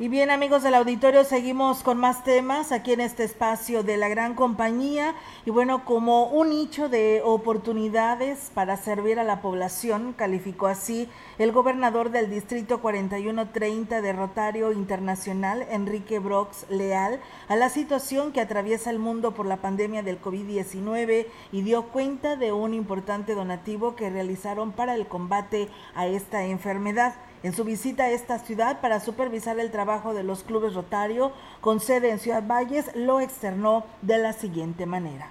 Y 0.00 0.08
bien 0.08 0.30
amigos 0.30 0.62
del 0.62 0.76
auditorio, 0.76 1.24
seguimos 1.24 1.82
con 1.82 1.98
más 1.98 2.24
temas 2.24 2.72
aquí 2.72 2.94
en 2.94 3.00
este 3.00 3.22
espacio 3.22 3.82
de 3.82 3.98
la 3.98 4.08
gran 4.08 4.34
compañía 4.34 5.14
y 5.44 5.50
bueno, 5.50 5.84
como 5.84 6.24
un 6.28 6.48
nicho 6.48 6.88
de 6.88 7.20
oportunidades 7.22 8.50
para 8.54 8.78
servir 8.78 9.18
a 9.18 9.24
la 9.24 9.42
población, 9.42 10.14
calificó 10.16 10.68
así 10.68 11.06
el 11.36 11.52
gobernador 11.52 12.10
del 12.12 12.30
distrito 12.30 12.80
4130 12.80 14.00
de 14.00 14.12
Rotario 14.14 14.72
Internacional, 14.72 15.66
Enrique 15.70 16.18
Brox 16.18 16.64
Leal, 16.70 17.20
a 17.48 17.56
la 17.56 17.68
situación 17.68 18.32
que 18.32 18.40
atraviesa 18.40 18.88
el 18.88 18.98
mundo 18.98 19.34
por 19.34 19.44
la 19.44 19.58
pandemia 19.58 20.02
del 20.02 20.18
COVID-19 20.18 21.26
y 21.52 21.60
dio 21.60 21.88
cuenta 21.88 22.36
de 22.36 22.52
un 22.52 22.72
importante 22.72 23.34
donativo 23.34 23.96
que 23.96 24.08
realizaron 24.08 24.72
para 24.72 24.94
el 24.94 25.08
combate 25.08 25.68
a 25.94 26.06
esta 26.06 26.46
enfermedad. 26.46 27.16
En 27.42 27.54
su 27.54 27.64
visita 27.64 28.02
a 28.02 28.10
esta 28.10 28.38
ciudad 28.38 28.82
para 28.82 29.00
supervisar 29.00 29.58
el 29.58 29.70
trabajo 29.70 30.12
de 30.12 30.22
los 30.22 30.42
clubes 30.42 30.74
Rotario 30.74 31.32
con 31.62 31.80
sede 31.80 32.10
en 32.10 32.18
Ciudad 32.18 32.46
Valles, 32.46 32.94
lo 32.94 33.18
externó 33.18 33.86
de 34.02 34.18
la 34.18 34.34
siguiente 34.34 34.84
manera. 34.84 35.30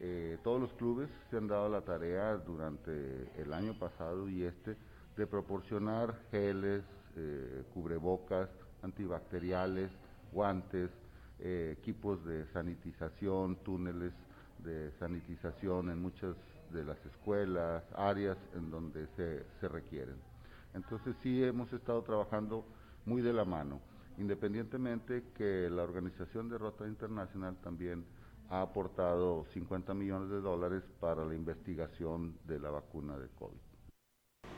Eh, 0.00 0.36
todos 0.44 0.60
los 0.60 0.74
clubes 0.74 1.08
se 1.30 1.38
han 1.38 1.48
dado 1.48 1.70
la 1.70 1.80
tarea 1.80 2.34
durante 2.36 2.92
el 3.38 3.54
año 3.54 3.72
pasado 3.78 4.28
y 4.28 4.44
este 4.44 4.76
de 5.16 5.26
proporcionar 5.26 6.14
geles, 6.30 6.82
eh, 7.16 7.62
cubrebocas, 7.72 8.50
antibacteriales, 8.82 9.90
guantes, 10.30 10.90
eh, 11.38 11.74
equipos 11.78 12.22
de 12.26 12.44
sanitización, 12.52 13.56
túneles 13.64 14.12
de 14.58 14.90
sanitización 14.98 15.88
en 15.88 16.02
muchas 16.02 16.36
de 16.70 16.84
las 16.84 16.98
escuelas, 17.06 17.82
áreas 17.96 18.36
en 18.54 18.70
donde 18.70 19.06
se, 19.16 19.42
se 19.58 19.68
requieren. 19.68 20.33
Entonces 20.74 21.16
sí 21.22 21.42
hemos 21.42 21.72
estado 21.72 22.02
trabajando 22.02 22.66
muy 23.06 23.22
de 23.22 23.32
la 23.32 23.44
mano, 23.44 23.80
independientemente 24.18 25.24
que 25.36 25.68
la 25.70 25.82
organización 25.82 26.48
de 26.48 26.58
Rota 26.58 26.86
Internacional 26.86 27.56
también 27.62 28.04
ha 28.50 28.60
aportado 28.62 29.46
50 29.52 29.94
millones 29.94 30.30
de 30.30 30.40
dólares 30.40 30.82
para 31.00 31.24
la 31.24 31.34
investigación 31.34 32.36
de 32.44 32.58
la 32.58 32.70
vacuna 32.70 33.16
de 33.18 33.28
COVID. 33.28 33.73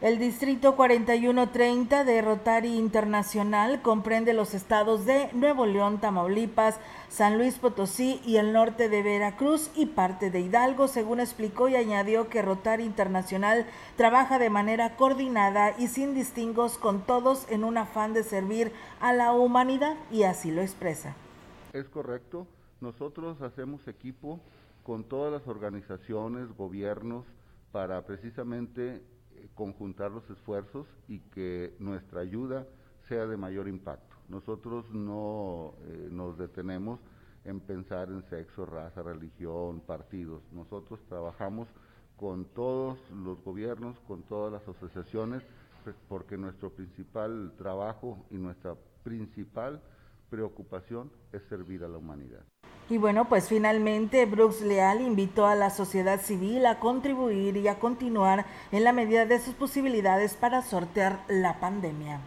El 0.03 0.19
distrito 0.19 0.77
4130 0.77 2.05
de 2.05 2.21
Rotary 2.21 2.77
Internacional 2.77 3.81
comprende 3.81 4.35
los 4.35 4.53
estados 4.53 5.07
de 5.07 5.31
Nuevo 5.33 5.65
León, 5.65 6.01
Tamaulipas, 6.01 6.79
San 7.09 7.39
Luis 7.39 7.59
Potosí 7.59 8.21
y 8.23 8.37
el 8.37 8.53
norte 8.53 8.91
de 8.91 9.03
Veracruz 9.03 9.71
y 9.75 9.87
parte 9.87 10.31
de 10.31 10.41
Hidalgo, 10.41 10.87
según 10.87 11.19
explicó 11.19 11.71
y 11.71 11.77
añadió 11.77 12.29
que 12.29 12.43
Rotary 12.43 12.85
Internacional 12.85 13.65
trabaja 13.97 14.39
de 14.39 14.51
manera 14.51 14.97
coordinada 14.97 15.75
y 15.79 15.87
sin 15.87 16.13
distingos 16.13 16.77
con 16.77 17.01
todos 17.01 17.51
en 17.51 17.65
un 17.65 17.79
afán 17.79 18.13
de 18.13 18.23
servir 18.23 18.73
a 19.01 19.15
la 19.15 19.33
humanidad 19.33 19.97
y 20.11 20.25
así 20.25 20.51
lo 20.51 20.61
expresa. 20.61 21.17
Es 21.73 21.89
correcto, 21.89 22.47
nosotros 22.83 23.41
hacemos 23.41 23.89
equipo 23.89 24.41
con 24.83 25.05
todas 25.05 25.33
las 25.33 25.49
organizaciones, 25.49 26.55
gobiernos, 26.55 27.25
para 27.73 28.05
precisamente 28.05 29.03
conjuntar 29.55 30.11
los 30.11 30.29
esfuerzos 30.31 30.87
y 31.09 31.21
que 31.21 31.75
nuestra 31.79 32.21
ayuda 32.21 32.67
sea 33.09 33.27
de 33.27 33.37
mayor 33.37 33.69
impacto. 33.69 34.17
Nosotros 34.29 34.91
no 34.91 35.75
eh, 35.85 36.09
nos 36.11 36.37
detenemos 36.37 37.01
en 37.45 37.61
pensar 37.61 38.09
en 38.09 38.23
sexo, 38.29 38.67
raza, 38.67 39.03
religión, 39.03 39.81
partidos. 39.81 40.43
Nosotros 40.53 41.01
trabajamos 41.09 41.69
con 42.17 42.45
todos 42.47 42.99
los 43.11 43.43
gobiernos, 43.45 43.99
con 44.01 44.23
todas 44.23 44.53
las 44.53 44.77
asociaciones, 44.77 45.43
porque 46.09 46.37
nuestro 46.37 46.71
principal 46.71 47.53
trabajo 47.57 48.27
y 48.31 48.37
nuestra 48.37 48.75
principal 49.05 49.81
preocupación 50.29 51.13
es 51.33 51.43
servir 51.45 51.85
a 51.85 51.89
la 51.89 51.99
humanidad. 51.99 52.45
Y 52.89 52.99
bueno, 52.99 53.29
pues 53.29 53.49
finalmente 53.49 54.27
Brooks 54.27 54.61
Leal 54.61 55.01
invitó 55.01 55.47
a 55.47 55.57
la 55.57 55.71
sociedad 55.71 56.21
civil 56.21 56.67
a 56.67 56.79
contribuir 56.79 57.57
y 57.57 57.67
a 57.67 57.81
continuar 57.81 58.47
en 58.71 58.85
la 58.85 58.93
medida 58.93 59.27
de 59.27 59.41
sus 59.41 59.55
posibilidades 59.55 60.35
para 60.35 60.63
sortear 60.63 61.25
la 61.29 61.59
pandemia. 61.59 62.21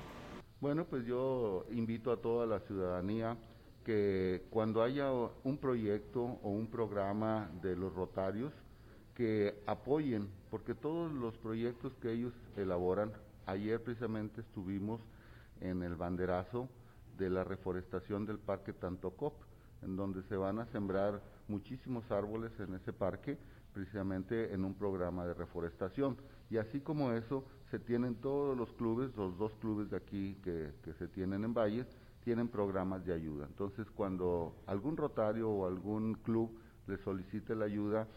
Bueno, 0.59 0.83
pues 0.83 1.05
yo 1.05 1.65
invito 1.71 2.11
a 2.11 2.17
toda 2.17 2.45
la 2.45 2.59
ciudadanía 2.59 3.37
que 3.85 4.43
cuando 4.49 4.83
haya 4.83 5.09
un 5.45 5.57
proyecto 5.57 6.23
o 6.43 6.49
un 6.49 6.67
programa 6.67 7.49
de 7.61 7.77
los 7.77 7.93
rotarios, 7.93 8.51
que 9.15 9.61
apoyen, 9.65 10.29
porque 10.49 10.75
todos 10.75 11.11
los 11.11 11.37
proyectos 11.37 11.93
que 12.01 12.11
ellos 12.11 12.33
elaboran, 12.57 13.11
ayer 13.45 13.81
precisamente 13.81 14.41
estuvimos 14.41 15.01
en 15.61 15.83
el 15.83 15.95
banderazo 15.95 16.69
de 17.17 17.29
la 17.29 17.43
reforestación 17.43 18.25
del 18.25 18.39
Parque 18.39 18.71
Tantocop 18.71 19.33
en 19.81 19.95
donde 19.95 20.23
se 20.23 20.35
van 20.35 20.59
a 20.59 20.65
sembrar 20.67 21.21
muchísimos 21.47 22.09
árboles 22.11 22.51
en 22.59 22.75
ese 22.75 22.93
parque, 22.93 23.37
precisamente 23.73 24.53
en 24.53 24.65
un 24.65 24.73
programa 24.73 25.25
de 25.25 25.33
reforestación. 25.33 26.17
Y 26.49 26.57
así 26.57 26.79
como 26.81 27.11
eso, 27.11 27.43
se 27.69 27.79
tienen 27.79 28.15
todos 28.15 28.57
los 28.57 28.71
clubes, 28.73 29.15
los 29.15 29.37
dos 29.37 29.53
clubes 29.55 29.89
de 29.89 29.97
aquí 29.97 30.35
que, 30.43 30.73
se 30.97 31.07
tienen 31.07 31.43
en 31.43 31.53
Valles, 31.53 31.87
tienen 32.23 32.47
programas 32.47 33.05
de 33.05 33.13
ayuda. 33.13 33.45
Entonces, 33.45 33.87
cuando 33.91 34.55
algún 34.65 34.97
rotario 34.97 35.49
o 35.49 35.67
algún 35.67 36.15
club 36.15 36.51
le 36.87 36.97
solicite 36.97 37.55
la 37.55 37.65
ayuda 37.65 38.07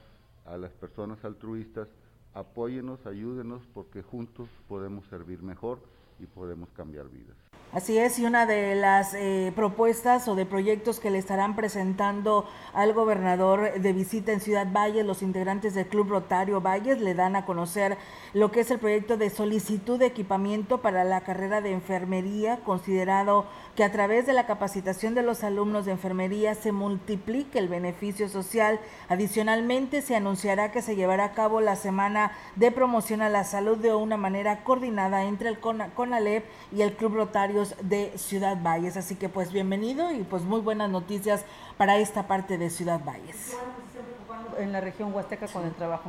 a 0.46 0.56
las 0.56 0.72
personas 0.72 1.22
altruistas, 1.24 1.88
apóyenos, 2.34 3.04
ayúdenos, 3.06 3.62
porque 3.74 4.02
juntos 4.02 4.48
podemos 4.66 5.06
servir 5.06 5.42
mejor 5.42 5.80
y 6.18 6.26
podemos 6.26 6.72
cambiar 6.72 7.08
vidas. 7.08 7.51
Así 7.72 7.96
es, 7.96 8.18
y 8.18 8.26
una 8.26 8.44
de 8.44 8.74
las 8.74 9.14
eh, 9.14 9.50
propuestas 9.56 10.28
o 10.28 10.34
de 10.34 10.44
proyectos 10.44 11.00
que 11.00 11.10
le 11.10 11.16
estarán 11.16 11.56
presentando 11.56 12.46
al 12.74 12.92
gobernador 12.92 13.80
de 13.80 13.92
visita 13.94 14.30
en 14.30 14.42
Ciudad 14.42 14.70
Valles, 14.70 15.06
los 15.06 15.22
integrantes 15.22 15.72
del 15.72 15.86
Club 15.86 16.10
Rotario 16.10 16.60
Valles 16.60 17.00
le 17.00 17.14
dan 17.14 17.34
a 17.34 17.46
conocer 17.46 17.96
lo 18.34 18.52
que 18.52 18.60
es 18.60 18.70
el 18.70 18.78
proyecto 18.78 19.16
de 19.16 19.30
solicitud 19.30 19.98
de 19.98 20.04
equipamiento 20.04 20.82
para 20.82 21.02
la 21.04 21.22
carrera 21.22 21.62
de 21.62 21.72
enfermería, 21.72 22.58
considerado 22.62 23.46
que 23.74 23.84
a 23.84 23.90
través 23.90 24.26
de 24.26 24.34
la 24.34 24.44
capacitación 24.44 25.14
de 25.14 25.22
los 25.22 25.42
alumnos 25.42 25.86
de 25.86 25.92
enfermería 25.92 26.54
se 26.54 26.72
multiplique 26.72 27.58
el 27.58 27.68
beneficio 27.68 28.28
social. 28.28 28.80
Adicionalmente, 29.08 30.02
se 30.02 30.14
anunciará 30.14 30.72
que 30.72 30.82
se 30.82 30.94
llevará 30.94 31.24
a 31.24 31.32
cabo 31.32 31.62
la 31.62 31.76
semana 31.76 32.32
de 32.54 32.70
promoción 32.70 33.22
a 33.22 33.30
la 33.30 33.44
salud 33.44 33.78
de 33.78 33.94
una 33.94 34.18
manera 34.18 34.62
coordinada 34.62 35.24
entre 35.24 35.48
el 35.48 35.58
CONALEP 35.58 36.44
y 36.70 36.82
el 36.82 36.92
Club 36.96 37.16
De 37.42 38.12
Ciudad 38.18 38.56
Valles. 38.62 38.96
Así 38.96 39.16
que 39.16 39.28
pues 39.28 39.52
bienvenido 39.52 40.12
y 40.12 40.22
pues 40.22 40.44
muy 40.44 40.60
buenas 40.60 40.88
noticias 40.88 41.44
para 41.76 41.98
esta 41.98 42.28
parte 42.28 42.56
de 42.56 42.70
Ciudad 42.70 43.00
Valles. 43.04 43.56
En 44.60 44.70
la 44.70 44.80
región 44.80 45.12
Huasteca 45.12 45.48
con 45.48 45.64
el 45.64 45.72
trabajo, 45.72 46.08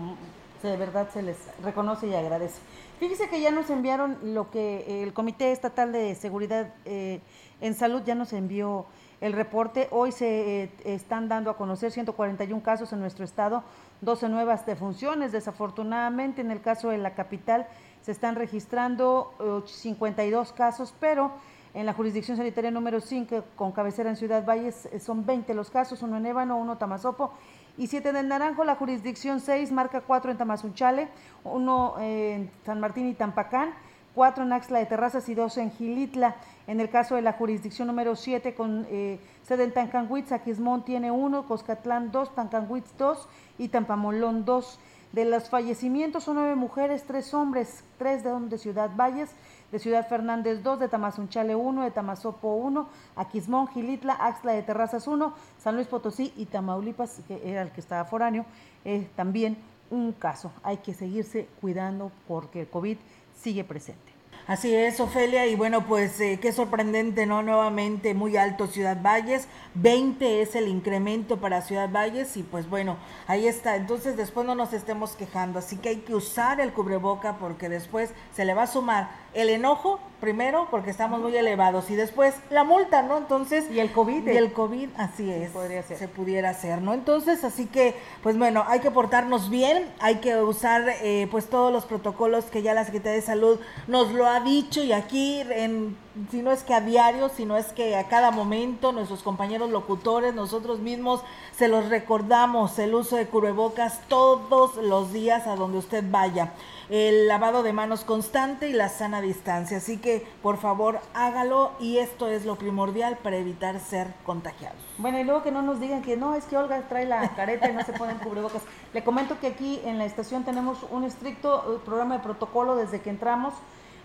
de 0.61 0.77
verdad 0.77 1.09
se 1.11 1.23
les 1.23 1.38
reconoce 1.63 2.05
y 2.05 2.13
agradece. 2.13 2.59
Fíjese 2.99 3.29
que 3.29 3.41
ya 3.41 3.49
nos 3.49 3.71
enviaron 3.71 4.19
lo 4.36 4.51
que 4.51 5.01
el 5.01 5.13
Comité 5.13 5.51
Estatal 5.51 5.91
de 5.91 6.13
Seguridad 6.13 6.71
eh, 6.86 7.19
en 7.61 7.73
Salud 7.73 8.03
ya 8.05 8.13
nos 8.13 8.31
envió 8.31 8.86
el 9.19 9.34
reporte. 9.34 9.88
Hoy 9.89 10.11
se 10.11 10.65
eh, 10.65 10.71
están 10.86 11.29
dando 11.29 11.49
a 11.49 11.57
conocer 11.57 11.91
141 11.91 12.61
casos 12.61 12.93
en 12.93 12.99
nuestro 12.99 13.25
estado, 13.25 13.63
12 14.01 14.29
nuevas 14.29 14.67
defunciones. 14.67 15.31
Desafortunadamente, 15.31 16.41
en 16.41 16.51
el 16.51 16.61
caso 16.61 16.89
de 16.89 16.99
la 16.99 17.15
capital 17.15 17.65
se 18.04 18.12
están 18.12 18.36
registrando 18.36 19.34
52 19.66 20.54
casos, 20.54 20.93
pero 20.99 21.32
en 21.74 21.88
la 21.88 21.93
jurisdicción 21.93 22.38
sanitaria 22.38 22.70
número 22.70 23.01
5, 23.01 23.43
con 23.56 23.72
cabecera 23.72 24.10
en 24.10 24.16
Ciudad 24.16 24.45
Valles, 24.45 24.88
eh, 24.91 24.99
son 24.99 25.26
20 25.26 25.56
los 25.56 25.72
casos, 25.72 26.04
uno 26.04 26.18
en 26.18 26.26
Ébano, 26.28 26.58
uno 26.58 26.74
en 26.74 26.78
Tamazopo 26.78 27.32
y 27.78 27.88
7 27.88 28.10
en 28.10 28.28
Naranjo. 28.28 28.64
La 28.64 28.76
jurisdicción 28.76 29.39
6 29.39 29.72
marca 29.72 30.01
4 30.01 30.30
en 30.30 30.38
Tamazunchale, 30.38 31.08
uno 31.43 31.95
en 31.99 32.51
San 32.64 32.80
Martín 32.80 33.08
y 33.08 33.16
Tampacán 33.16 33.74
cuatro 34.14 34.43
en 34.43 34.54
Axla 34.54 34.80
de 34.80 34.86
Terrazas 34.86 35.28
y 35.30 35.36
dos 35.36 35.58
en 35.58 35.72
Gilitla. 35.72 36.36
En 36.68 36.80
el 36.80 36.89
caso 36.89 37.16
de 37.16 37.22
la 37.22 37.34
jurisdicción 37.34 37.88
número 37.88 38.16
7 38.16 38.54
con 38.54 38.86
eh, 38.89 39.20
sede 39.43 39.66
en 39.66 39.74
Tancanhuitz, 39.74 40.32
Aquismón 40.32 40.86
tiene 40.86 41.12
uno, 41.12 41.45
Coscatlán 41.45 42.12
dos, 42.12 42.34
Tancanhuitz 42.34 42.95
dos 42.97 43.28
y 43.58 43.70
Tampamolón 43.70 44.45
dos. 44.45 44.80
De 45.14 45.26
los 45.26 45.47
fallecimientos 45.47 46.24
son 46.24 46.38
nueve 46.38 46.55
mujeres, 46.55 47.03
tres 47.05 47.36
hombres, 47.36 47.84
tres 47.99 48.24
de, 48.24 48.57
Ciudad 48.57 48.89
Valles, 48.95 49.30
de 49.72 49.78
Ciudad 49.78 50.07
Fernández 50.09 50.64
dos, 50.64 50.80
de 50.80 50.89
Tamazunchale 50.89 51.55
uno, 51.55 51.84
de 51.84 51.91
Tamazopo 51.91 52.55
uno, 52.55 52.89
Aquismón, 53.16 53.68
Gilitla, 53.68 54.14
Axla 54.14 54.53
de 54.53 54.64
Terrazas 54.64 55.07
uno, 55.07 55.36
San 55.59 55.76
Luis 55.76 55.88
Potosí 55.88 56.34
y 56.36 56.47
Tamaulipas, 56.47 57.22
que 57.28 57.47
era 57.47 57.61
el 57.61 57.70
que 57.70 57.80
estaba 57.80 58.05
foráneo, 58.05 58.47
eh, 58.86 59.07
también 59.16 59.57
un 59.91 60.14
caso. 60.14 60.51
Hay 60.64 60.78
que 60.78 60.95
seguirse 60.95 61.47
cuidando 61.61 62.11
porque 62.28 62.61
el 62.61 62.68
COVID 62.68 62.97
sigue 63.36 63.64
presente. 63.64 64.12
Así 64.46 64.76
es, 64.76 65.00
Ofelia, 65.00 65.48
y 65.48 65.56
bueno, 65.56 65.86
pues 65.86 66.20
eh, 66.20 66.38
qué 66.41 66.52
sorprendente, 66.52 67.26
¿no? 67.26 67.44
Nuevamente 67.44 68.14
muy 68.14 68.36
alto 68.36 68.68
Ciudad 68.68 69.02
Valles, 69.02 69.48
20 69.76 70.41
es 70.41 70.56
el 70.56 70.68
incremento 70.68 71.38
para 71.38 71.62
Ciudad 71.62 71.89
Valles 71.89 72.36
y 72.36 72.44
pues 72.44 72.70
bueno, 72.70 72.98
ahí 73.28 73.48
está, 73.48 73.78
entonces 73.78 74.18
después 74.18 74.46
no 74.46 74.54
nos 74.54 74.74
estemos 74.74 75.12
quejando, 75.16 75.60
así 75.60 75.78
que 75.78 75.88
hay 75.88 75.96
que 76.02 76.14
usar 76.14 76.60
el 76.60 76.74
cubreboca 76.74 77.38
porque 77.38 77.70
después 77.70 78.12
se 78.36 78.44
le 78.44 78.54
va 78.54 78.64
a 78.64 78.68
sumar 78.68 79.12
el 79.34 79.48
enojo 79.48 80.02
primero 80.24 80.69
porque 80.71 80.89
estamos 80.89 81.19
muy 81.19 81.36
elevados 81.36 81.91
y 81.91 81.95
después 81.95 82.34
la 82.49 82.63
multa, 82.63 83.03
¿no? 83.03 83.17
Entonces 83.17 83.69
y 83.69 83.82
el 83.82 83.91
COVID 83.91 84.26
y 84.26 84.38
el 84.38 84.53
COVID, 84.53 84.88
así 84.95 85.30
es, 85.30 85.51
podría 85.51 85.84
ser. 85.84 85.97
se 85.97 86.07
pudiera 86.07 86.51
hacer, 86.51 86.82
¿no? 86.82 86.93
Entonces, 86.93 87.43
así 87.43 87.65
que 87.65 87.93
pues 88.21 88.38
bueno, 88.38 88.63
hay 88.65 88.80
que 88.80 88.89
portarnos 88.89 89.49
bien, 89.49 89.86
hay 89.99 90.21
que 90.21 90.38
usar 90.38 90.86
eh, 91.01 91.28
pues 91.30 91.49
todos 91.49 91.74
los 91.74 91.84
protocolos 91.84 92.45
que 92.45 92.61
ya 92.61 92.74
la 92.74 92.86
Secretaría 92.86 93.19
de 93.19 93.21
Salud 93.21 93.59
nos 93.88 94.13
lo 94.13 94.26
ha 94.26 94.39
dicho 94.39 94.82
y 94.82 94.93
aquí 94.93 95.41
en 95.41 95.97
si 96.30 96.41
no 96.41 96.51
es 96.51 96.64
que 96.64 96.74
a 96.74 96.82
diario, 96.82 97.30
sino 97.30 97.57
es 97.57 97.74
que 97.74 97.95
a 97.95 98.07
cada 98.07 98.32
momento 98.32 98.91
nuestros 98.91 99.24
compañeros 99.24 99.72
locutores, 99.72 100.34
nosotros 100.34 100.80
mismos 100.80 101.22
se 101.55 101.68
los 101.68 101.89
recordamos 101.89 102.78
el 102.80 102.93
uso 102.93 103.16
de 103.16 103.28
cubrebocas 103.28 103.99
todos 104.07 104.76
los 104.78 105.11
días 105.11 105.47
a 105.47 105.55
donde 105.55 105.80
usted 105.80 106.03
vaya 106.09 106.53
el 106.89 107.28
lavado 107.28 107.64
de 107.64 107.74
manos 107.74 108.03
constante 108.03 108.70
y 108.70 108.74
la 108.74 108.89
sana 108.89 109.22
distancia. 109.22 109.78
Así 109.78 109.97
que 109.97 110.28
por 110.41 110.57
favor 110.57 110.99
hágalo 111.14 111.72
y 111.80 111.97
esto 111.97 112.28
es 112.28 112.45
lo 112.45 112.55
primordial 112.57 113.18
para 113.18 113.38
evitar 113.38 113.80
ser 113.80 114.14
contagiados. 114.26 114.78
Bueno, 114.97 115.20
y 115.20 115.24
luego 115.24 115.41
que 115.41 115.51
no 115.51 115.61
nos 115.61 115.80
digan 115.80 116.03
que 116.03 116.18
no, 116.18 116.36
es 116.36 116.45
que 116.45 116.57
Olga 116.57 116.88
trae 116.88 117.05
la 117.05 117.34
careta 117.36 117.70
y 117.70 117.74
no 117.74 117.84
se 117.84 117.93
ponen 117.93 118.18
cubrebocas. 118.18 118.61
Le 118.93 119.03
comento 119.03 119.39
que 119.39 119.47
aquí 119.47 119.82
en 119.86 119.97
la 119.97 120.05
estación 120.05 120.43
tenemos 120.43 120.86
un 120.91 121.03
estricto 121.03 121.76
eh, 121.76 121.80
programa 121.84 122.18
de 122.18 122.24
protocolo 122.24 122.76
desde 122.76 123.01
que 123.01 123.09
entramos 123.09 123.53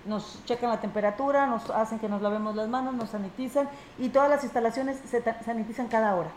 nos 0.06 0.44
checan 0.44 0.70
la 0.70 0.80
temperatura, 0.80 1.46
nos 1.46 1.68
hacen 1.70 1.98
que 1.98 2.08
nos 2.08 2.22
lavemos 2.22 2.54
las 2.56 2.68
manos, 2.68 2.94
nos 2.94 3.10
sanitizan 3.10 3.68
y 3.98 4.08
todas 4.08 4.30
las 4.30 4.42
instalaciones 4.44 4.98
se 5.08 5.22
sanitizan 5.44 5.88
cada 5.88 6.14
hora. 6.14 6.30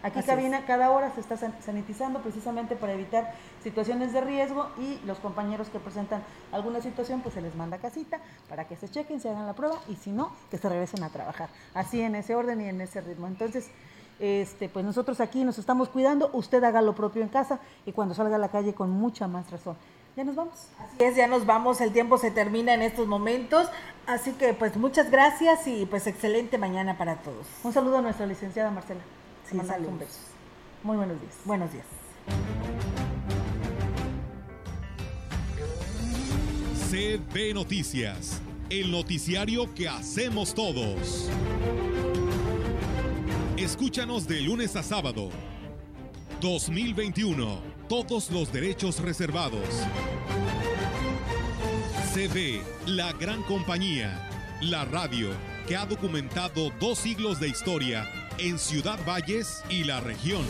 Aquí 0.00 0.20
Así 0.20 0.28
cabina 0.28 0.64
cada 0.64 0.92
hora 0.92 1.10
se 1.12 1.20
está 1.20 1.36
san- 1.36 1.60
sanitizando 1.60 2.20
precisamente 2.20 2.76
para 2.76 2.92
evitar 2.92 3.32
situaciones 3.64 4.12
de 4.12 4.20
riesgo 4.20 4.68
y 4.78 5.00
los 5.04 5.18
compañeros 5.18 5.70
que 5.70 5.80
presentan 5.80 6.22
alguna 6.52 6.80
situación 6.80 7.20
pues 7.20 7.34
se 7.34 7.40
les 7.42 7.56
manda 7.56 7.78
a 7.78 7.80
casita 7.80 8.20
para 8.48 8.68
que 8.68 8.76
se 8.76 8.88
chequen, 8.88 9.20
se 9.20 9.28
hagan 9.28 9.46
la 9.46 9.54
prueba 9.54 9.74
y 9.88 9.96
si 9.96 10.12
no, 10.12 10.30
que 10.52 10.58
se 10.58 10.68
regresen 10.68 11.02
a 11.02 11.08
trabajar. 11.08 11.48
Así 11.74 12.00
en 12.00 12.14
ese 12.14 12.36
orden 12.36 12.60
y 12.60 12.68
en 12.68 12.80
ese 12.80 13.00
ritmo. 13.00 13.26
Entonces, 13.26 13.70
este, 14.20 14.68
pues 14.68 14.84
nosotros 14.84 15.20
aquí 15.20 15.42
nos 15.42 15.58
estamos 15.58 15.88
cuidando, 15.88 16.30
usted 16.32 16.62
haga 16.62 16.80
lo 16.80 16.94
propio 16.94 17.22
en 17.22 17.28
casa 17.28 17.58
y 17.84 17.90
cuando 17.90 18.14
salga 18.14 18.36
a 18.36 18.38
la 18.38 18.50
calle 18.50 18.74
con 18.74 18.90
mucha 18.90 19.26
más 19.26 19.50
razón. 19.50 19.76
Ya 20.18 20.24
nos 20.24 20.34
vamos. 20.34 20.54
Así 20.80 20.96
es, 20.98 21.14
ya 21.14 21.28
nos 21.28 21.46
vamos, 21.46 21.80
el 21.80 21.92
tiempo 21.92 22.18
se 22.18 22.32
termina 22.32 22.74
en 22.74 22.82
estos 22.82 23.06
momentos, 23.06 23.68
así 24.04 24.32
que 24.32 24.52
pues 24.52 24.76
muchas 24.76 25.12
gracias 25.12 25.68
y 25.68 25.86
pues 25.86 26.08
excelente 26.08 26.58
mañana 26.58 26.98
para 26.98 27.18
todos. 27.18 27.46
Un 27.62 27.72
saludo 27.72 27.98
a 27.98 28.02
nuestra 28.02 28.26
licenciada 28.26 28.68
Marcela. 28.72 29.00
Sí, 29.48 29.54
mandamos 29.54 29.78
un 29.78 29.86
saludos. 29.86 30.08
beso. 30.08 30.18
Muy 30.82 30.96
buenos 30.96 31.20
días. 31.20 31.34
Buenos 31.44 31.72
días. 31.72 31.86
CB 36.90 37.54
Noticias, 37.54 38.42
el 38.70 38.90
noticiario 38.90 39.72
que 39.72 39.88
hacemos 39.88 40.52
todos. 40.52 41.30
Escúchanos 43.56 44.26
de 44.26 44.40
lunes 44.40 44.74
a 44.74 44.82
sábado. 44.82 45.30
2021. 46.40 47.77
Todos 47.88 48.30
los 48.30 48.52
derechos 48.52 49.00
reservados. 49.00 49.66
CB, 52.12 52.60
la 52.86 53.14
gran 53.14 53.42
compañía. 53.44 54.28
La 54.60 54.84
radio 54.84 55.30
que 55.66 55.74
ha 55.74 55.86
documentado 55.86 56.70
dos 56.80 56.98
siglos 56.98 57.40
de 57.40 57.48
historia 57.48 58.06
en 58.36 58.58
Ciudad 58.58 58.98
Valles 59.06 59.64
y 59.70 59.84
la 59.84 60.00
región. 60.00 60.44